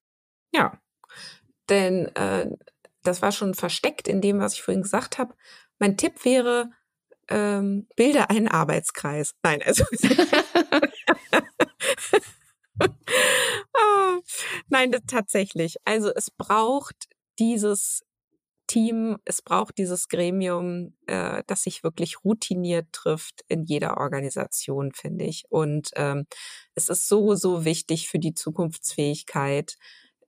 Ja, 0.52 0.80
denn 1.70 2.08
äh, 2.16 2.50
das 3.04 3.22
war 3.22 3.32
schon 3.32 3.54
versteckt 3.54 4.08
in 4.08 4.22
dem, 4.22 4.39
was 4.39 4.54
ich 4.54 4.62
vorhin 4.62 4.84
gesagt 4.84 5.18
habe. 5.18 5.36
Mein 5.80 5.98
Tipp 5.98 6.26
wäre, 6.26 6.72
ähm, 7.30 7.88
bilde 7.96 8.30
einen 8.30 8.48
Arbeitskreis. 8.48 9.34
Nein, 9.44 9.62
also. 9.64 9.84
oh, 12.80 14.22
nein, 14.70 14.91
das, 14.91 15.02
tatsächlich. 15.08 15.78
Also 15.86 16.12
es 16.14 16.32
braucht 16.32 17.08
dieses 17.39 18.04
Team, 18.74 19.17
es 19.26 19.43
braucht 19.43 19.78
dieses 19.78 20.07
Gremium, 20.07 20.95
äh, 21.05 21.43
das 21.45 21.61
sich 21.61 21.84
wirklich 21.84 22.24
routiniert 22.24 22.88
trifft 22.91 23.41
in 23.47 23.63
jeder 23.65 23.97
Organisation, 23.97 24.91
finde 24.93 25.26
ich. 25.26 25.43
Und 25.49 25.89
ähm, 25.95 26.26
es 26.74 26.89
ist 26.89 27.07
so, 27.07 27.36
so 27.36 27.65
wichtig 27.65 28.09
für 28.09 28.17
die 28.17 28.34
Zukunftsfähigkeit, 28.34 29.78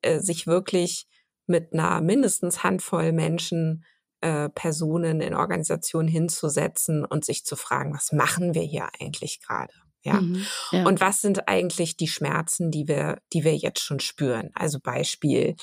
äh, 0.04 0.20
sich 0.20 0.46
wirklich 0.46 1.08
mit 1.48 1.74
einer 1.74 2.02
mindestens 2.02 2.64
Handvoll 2.64 3.14
Menschen, 3.14 3.84
äh, 4.22 4.50
Personen 4.50 5.22
in 5.22 5.34
Organisationen 5.34 6.08
hinzusetzen 6.08 7.04
und 7.04 7.26
sich 7.26 7.46
zu 7.46 7.56
fragen, 7.56 7.96
was 7.96 8.12
machen 8.12 8.54
wir 8.54 8.64
hier 8.64 8.90
eigentlich 9.00 9.42
gerade? 9.42 9.74
Ja? 10.04 10.22
Mhm, 10.22 10.46
ja. 10.72 10.86
Und 10.86 11.02
was 11.02 11.22
sind 11.22 11.48
eigentlich 11.48 11.98
die 11.98 12.08
Schmerzen, 12.08 12.70
die 12.70 12.88
wir, 12.88 13.18
die 13.34 13.44
wir 13.44 13.56
jetzt 13.56 13.82
schon 13.82 14.00
spüren? 14.00 14.52
Also 14.54 14.80
Beispiel, 14.80 15.56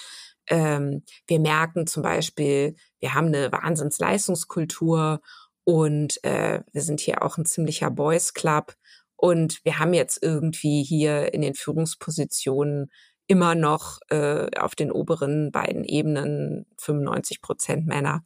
ähm, 0.49 1.05
wir 1.26 1.40
merken 1.40 1.86
zum 1.86 2.03
Beispiel, 2.03 2.74
wir 3.01 3.14
haben 3.14 3.28
eine 3.28 3.53
Wahnsinnsleistungskultur 3.53 5.20
und 5.64 6.22
äh, 6.24 6.61
wir 6.72 6.82
sind 6.82 7.01
hier 7.01 7.22
auch 7.22 7.38
ein 7.38 7.47
ziemlicher 7.47 7.90
Boys 7.90 8.34
Club 8.34 8.74
und 9.16 9.61
wir 9.64 9.78
haben 9.78 9.95
jetzt 9.95 10.22
irgendwie 10.22 10.82
hier 10.82 11.32
in 11.32 11.43
den 11.43 11.55
Führungspositionen 11.55 12.90
immer 13.28 13.55
noch 13.55 14.01
äh, 14.11 14.49
auf 14.59 14.74
den 14.74 14.90
oberen 14.90 15.53
beiden 15.53 15.84
Ebenen 15.84 16.66
95 16.78 17.40
Prozent 17.40 17.86
Männer. 17.86 18.24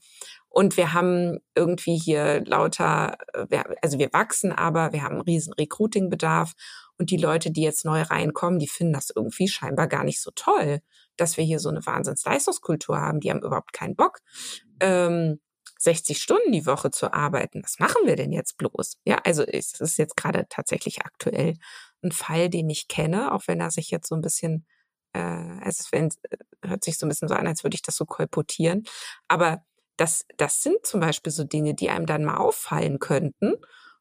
Und 0.48 0.78
wir 0.78 0.94
haben 0.94 1.38
irgendwie 1.54 1.98
hier 1.98 2.42
lauter, 2.46 3.18
äh, 3.34 3.62
also 3.82 3.98
wir 3.98 4.12
wachsen 4.12 4.52
aber, 4.52 4.92
wir 4.92 5.02
haben 5.02 5.16
einen 5.16 5.20
riesen 5.20 5.52
Recruiting-Bedarf 5.52 6.54
und 6.98 7.10
die 7.10 7.18
Leute, 7.18 7.50
die 7.50 7.62
jetzt 7.62 7.84
neu 7.84 8.00
reinkommen, 8.00 8.58
die 8.58 8.68
finden 8.68 8.94
das 8.94 9.12
irgendwie 9.14 9.48
scheinbar 9.48 9.86
gar 9.86 10.02
nicht 10.02 10.22
so 10.22 10.30
toll 10.34 10.80
dass 11.16 11.36
wir 11.36 11.44
hier 11.44 11.60
so 11.60 11.68
eine 11.68 11.84
Wahnsinnsleistungskultur 11.84 12.98
haben. 12.98 13.20
Die 13.20 13.30
haben 13.30 13.42
überhaupt 13.42 13.72
keinen 13.72 13.96
Bock, 13.96 14.18
ähm, 14.80 15.40
60 15.78 16.18
Stunden 16.22 16.52
die 16.52 16.66
Woche 16.66 16.90
zu 16.90 17.12
arbeiten. 17.12 17.62
Was 17.62 17.78
machen 17.78 18.06
wir 18.06 18.16
denn 18.16 18.32
jetzt 18.32 18.56
bloß? 18.56 18.96
Ja, 19.04 19.18
also 19.24 19.42
es 19.42 19.78
ist 19.80 19.98
jetzt 19.98 20.16
gerade 20.16 20.46
tatsächlich 20.48 21.02
aktuell 21.04 21.54
ein 22.02 22.12
Fall, 22.12 22.48
den 22.48 22.70
ich 22.70 22.88
kenne, 22.88 23.32
auch 23.32 23.42
wenn 23.46 23.60
er 23.60 23.70
sich 23.70 23.90
jetzt 23.90 24.08
so 24.08 24.14
ein 24.14 24.22
bisschen, 24.22 24.66
äh, 25.12 25.60
es 25.64 25.92
wenn, 25.92 26.08
äh, 26.30 26.36
hört 26.62 26.84
sich 26.84 26.98
so 26.98 27.06
ein 27.06 27.08
bisschen 27.08 27.28
so 27.28 27.34
an, 27.34 27.46
als 27.46 27.62
würde 27.62 27.74
ich 27.74 27.82
das 27.82 27.96
so 27.96 28.06
kolportieren. 28.06 28.84
Aber 29.28 29.62
das, 29.96 30.24
das 30.36 30.62
sind 30.62 30.84
zum 30.86 31.00
Beispiel 31.00 31.32
so 31.32 31.44
Dinge, 31.44 31.74
die 31.74 31.90
einem 31.90 32.06
dann 32.06 32.24
mal 32.24 32.36
auffallen 32.36 32.98
könnten 32.98 33.54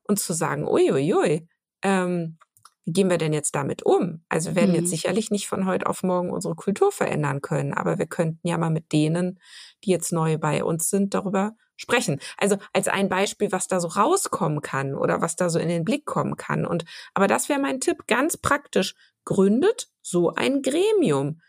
und 0.03 0.19
zu 0.19 0.33
sagen, 0.33 0.67
uiuiui, 0.67 1.47
ähm, 1.81 2.37
wie 2.85 2.93
gehen 2.93 3.09
wir 3.09 3.17
denn 3.17 3.33
jetzt 3.33 3.55
damit 3.55 3.83
um? 3.83 4.23
Also 4.29 4.51
wir 4.51 4.55
werden 4.55 4.71
mhm. 4.71 4.81
jetzt 4.81 4.91
sicherlich 4.91 5.31
nicht 5.31 5.47
von 5.47 5.65
heute 5.65 5.87
auf 5.87 6.03
morgen 6.03 6.29
unsere 6.29 6.55
Kultur 6.55 6.91
verändern 6.91 7.41
können, 7.41 7.73
aber 7.73 7.97
wir 7.97 8.05
könnten 8.05 8.47
ja 8.47 8.57
mal 8.57 8.69
mit 8.69 8.91
denen, 8.93 9.39
die 9.83 9.89
jetzt 9.89 10.13
neu 10.13 10.37
bei 10.37 10.63
uns 10.63 10.89
sind, 10.89 11.15
darüber 11.15 11.55
sprechen. 11.77 12.19
Also 12.37 12.57
als 12.73 12.87
ein 12.87 13.09
Beispiel, 13.09 13.51
was 13.51 13.67
da 13.67 13.79
so 13.79 13.87
rauskommen 13.87 14.61
kann 14.61 14.95
oder 14.95 15.21
was 15.21 15.35
da 15.35 15.49
so 15.49 15.59
in 15.59 15.67
den 15.67 15.83
Blick 15.83 16.05
kommen 16.05 16.37
kann. 16.37 16.65
Und 16.65 16.85
aber 17.13 17.27
das 17.27 17.49
wäre 17.49 17.59
mein 17.59 17.79
Tipp, 17.79 18.07
ganz 18.07 18.37
praktisch. 18.37 18.95
Gründet 19.25 19.89
so 20.03 20.35
ein 20.35 20.61
Gremium, 20.61 21.41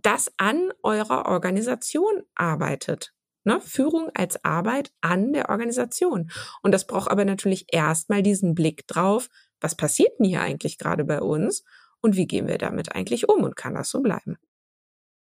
das 0.00 0.32
an 0.36 0.70
eurer 0.84 1.26
Organisation 1.26 2.22
arbeitet. 2.36 3.12
Ne? 3.42 3.60
Führung 3.60 4.10
als 4.14 4.44
Arbeit 4.44 4.92
an 5.00 5.32
der 5.32 5.48
Organisation. 5.48 6.30
Und 6.62 6.72
das 6.72 6.86
braucht 6.86 7.10
aber 7.10 7.24
natürlich 7.24 7.66
erstmal 7.72 8.22
diesen 8.22 8.54
Blick 8.54 8.86
drauf, 8.86 9.28
was 9.60 9.74
passiert 9.74 10.18
denn 10.18 10.26
hier 10.26 10.40
eigentlich 10.40 10.78
gerade 10.78 11.04
bei 11.04 11.20
uns 11.20 11.64
und 12.00 12.16
wie 12.16 12.26
gehen 12.26 12.46
wir 12.46 12.58
damit 12.58 12.94
eigentlich 12.94 13.28
um 13.28 13.42
und 13.42 13.56
kann 13.56 13.74
das 13.74 13.90
so 13.90 14.00
bleiben? 14.00 14.36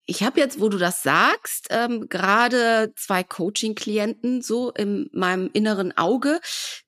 Ich 0.08 0.22
habe 0.22 0.40
jetzt, 0.40 0.62
wo 0.62 0.70
du 0.70 0.78
das 0.78 1.02
sagst, 1.02 1.68
ähm, 1.72 2.08
gerade 2.10 2.94
zwei 2.96 3.24
Coaching-Klienten 3.24 4.44
so 4.44 4.72
in 4.72 5.10
meinem 5.14 5.50
inneren 5.52 5.98
Auge, 5.98 6.40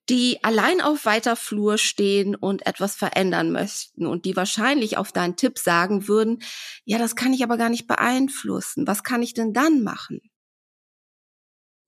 die 0.08 0.38
allein 0.44 0.82
auf 0.82 1.06
weiter 1.06 1.36
Flur 1.36 1.80
stehen 1.80 2.36
und 2.36 2.68
etwas 2.68 2.96
verändern 2.96 3.52
möchten 3.52 4.06
und 4.06 4.26
die 4.26 4.36
wahrscheinlich 4.36 4.98
auf 4.98 5.12
deinen 5.12 5.36
Tipp 5.36 5.58
sagen 5.58 6.08
würden, 6.08 6.44
ja, 6.86 7.00
das 7.00 7.16
kann 7.16 7.34
ich 7.34 7.44
aber 7.44 7.58
gar 7.58 7.70
nicht 7.70 7.88
beeinflussen. 7.88 8.86
Was 8.86 9.02
kann 9.04 9.24
ich 9.24 9.34
denn 9.34 9.52
dann 9.52 9.82
machen? 9.82 10.22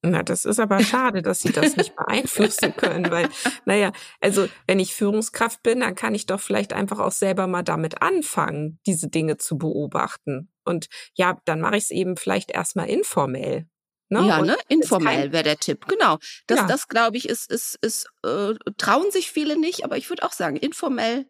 Na, 0.02 0.24
das 0.24 0.46
ist 0.46 0.60
aber 0.60 0.82
schade, 0.82 1.22
dass 1.22 1.42
Sie 1.42 1.52
das 1.52 1.76
nicht 1.76 1.94
beeinflussen 1.96 2.74
können, 2.76 3.12
weil, 3.12 3.28
naja, 3.66 3.92
also 4.22 4.48
wenn 4.66 4.80
ich 4.80 4.96
Führungskraft 4.96 5.62
bin, 5.62 5.82
dann 5.82 5.96
kann 5.96 6.16
ich 6.16 6.26
doch 6.26 6.40
vielleicht 6.40 6.72
einfach 6.72 7.00
auch 7.00 7.12
selber 7.12 7.48
mal 7.48 7.64
damit 7.64 8.02
anfangen, 8.02 8.80
diese 8.86 9.10
Dinge 9.10 9.38
zu 9.38 9.58
beobachten. 9.58 10.50
Und 10.64 10.88
ja, 11.16 11.40
dann 11.44 11.60
mache 11.60 11.76
ich 11.76 11.86
es 11.86 11.92
eben 11.92 12.16
vielleicht 12.16 12.52
erstmal 12.52 12.88
informell. 12.88 13.68
Ne? 14.08 14.26
Ja, 14.26 14.42
ne? 14.42 14.58
Informell 14.70 15.32
wäre 15.34 15.44
der 15.44 15.58
Tipp. 15.58 15.86
Genau. 15.88 16.18
Das, 16.48 16.60
ja. 16.60 16.68
das 16.68 16.88
glaube 16.88 17.18
ich, 17.18 17.28
ist, 17.28 17.52
ist, 17.52 17.78
ist, 17.82 18.08
äh, 18.24 18.54
trauen 18.78 19.12
sich 19.12 19.32
viele 19.32 19.60
nicht, 19.60 19.84
aber 19.84 19.98
ich 19.98 20.10
würde 20.10 20.24
auch 20.24 20.32
sagen, 20.32 20.56
informell, 20.56 21.28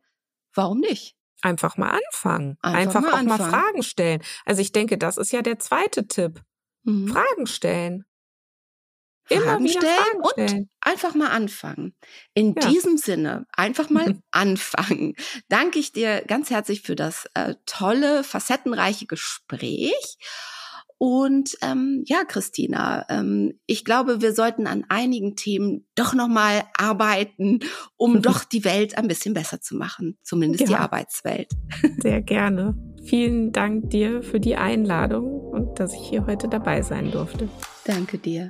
warum 0.54 0.80
nicht? 0.80 1.16
Einfach 1.42 1.78
mal 1.78 1.90
anfangen. 1.90 2.58
Einfach, 2.62 2.80
Einfach 2.80 3.02
mal 3.02 3.12
auch 3.12 3.18
anfangen. 3.18 3.42
mal 3.42 3.50
Fragen 3.50 3.84
stellen. 3.84 4.22
Also 4.46 4.62
ich 4.62 4.72
denke, 4.72 4.98
das 4.98 5.18
ist 5.18 5.32
ja 5.32 5.42
der 5.42 5.60
zweite 5.60 6.08
Tipp. 6.08 6.42
Mhm. 6.84 7.08
Fragen 7.08 7.48
stellen. 7.48 8.06
Fragen 9.30 9.68
stellen, 9.68 9.84
Fragen 9.84 10.24
stellen 10.30 10.60
und 10.60 10.68
einfach 10.82 11.16
mal 11.16 11.30
anfangen. 11.30 11.96
In 12.34 12.56
ja. 12.60 12.68
diesem 12.68 12.98
Sinne, 12.98 13.46
einfach 13.54 13.90
mal 13.90 14.20
anfangen. 14.32 15.16
Danke 15.48 15.80
ich 15.80 15.92
dir 15.92 16.24
ganz 16.28 16.50
herzlich 16.50 16.82
für 16.82 16.96
das 16.96 17.28
äh, 17.34 17.56
tolle, 17.66 18.24
facettenreiche 18.24 19.06
Gespräch. 19.06 20.18
Und 21.02 21.58
ähm, 21.62 22.04
ja, 22.08 22.26
Christina, 22.26 23.06
ähm, 23.08 23.58
ich 23.66 23.86
glaube, 23.86 24.22
wir 24.22 24.34
sollten 24.34 24.68
an 24.68 24.84
einigen 24.90 25.38
Themen 25.38 25.88
doch 25.96 26.14
nochmal 26.14 26.64
arbeiten, 26.78 27.60
um 27.96 28.22
doch 28.22 28.44
die 28.44 28.66
Welt 28.66 28.98
ein 28.98 29.08
bisschen 29.08 29.34
besser 29.34 29.62
zu 29.62 29.78
machen, 29.78 30.18
zumindest 30.24 30.64
ja. 30.64 30.68
die 30.68 30.76
Arbeitswelt. 30.76 31.52
Sehr 32.00 32.22
gerne. 32.22 32.76
Vielen 33.06 33.54
Dank 33.54 33.90
dir 33.92 34.22
für 34.22 34.42
die 34.42 34.58
Einladung 34.58 35.40
und 35.40 35.80
dass 35.80 35.94
ich 35.94 36.02
hier 36.10 36.26
heute 36.26 36.50
dabei 36.50 36.82
sein 36.82 37.12
durfte. 37.12 37.48
Danke 37.86 38.18
dir. 38.18 38.50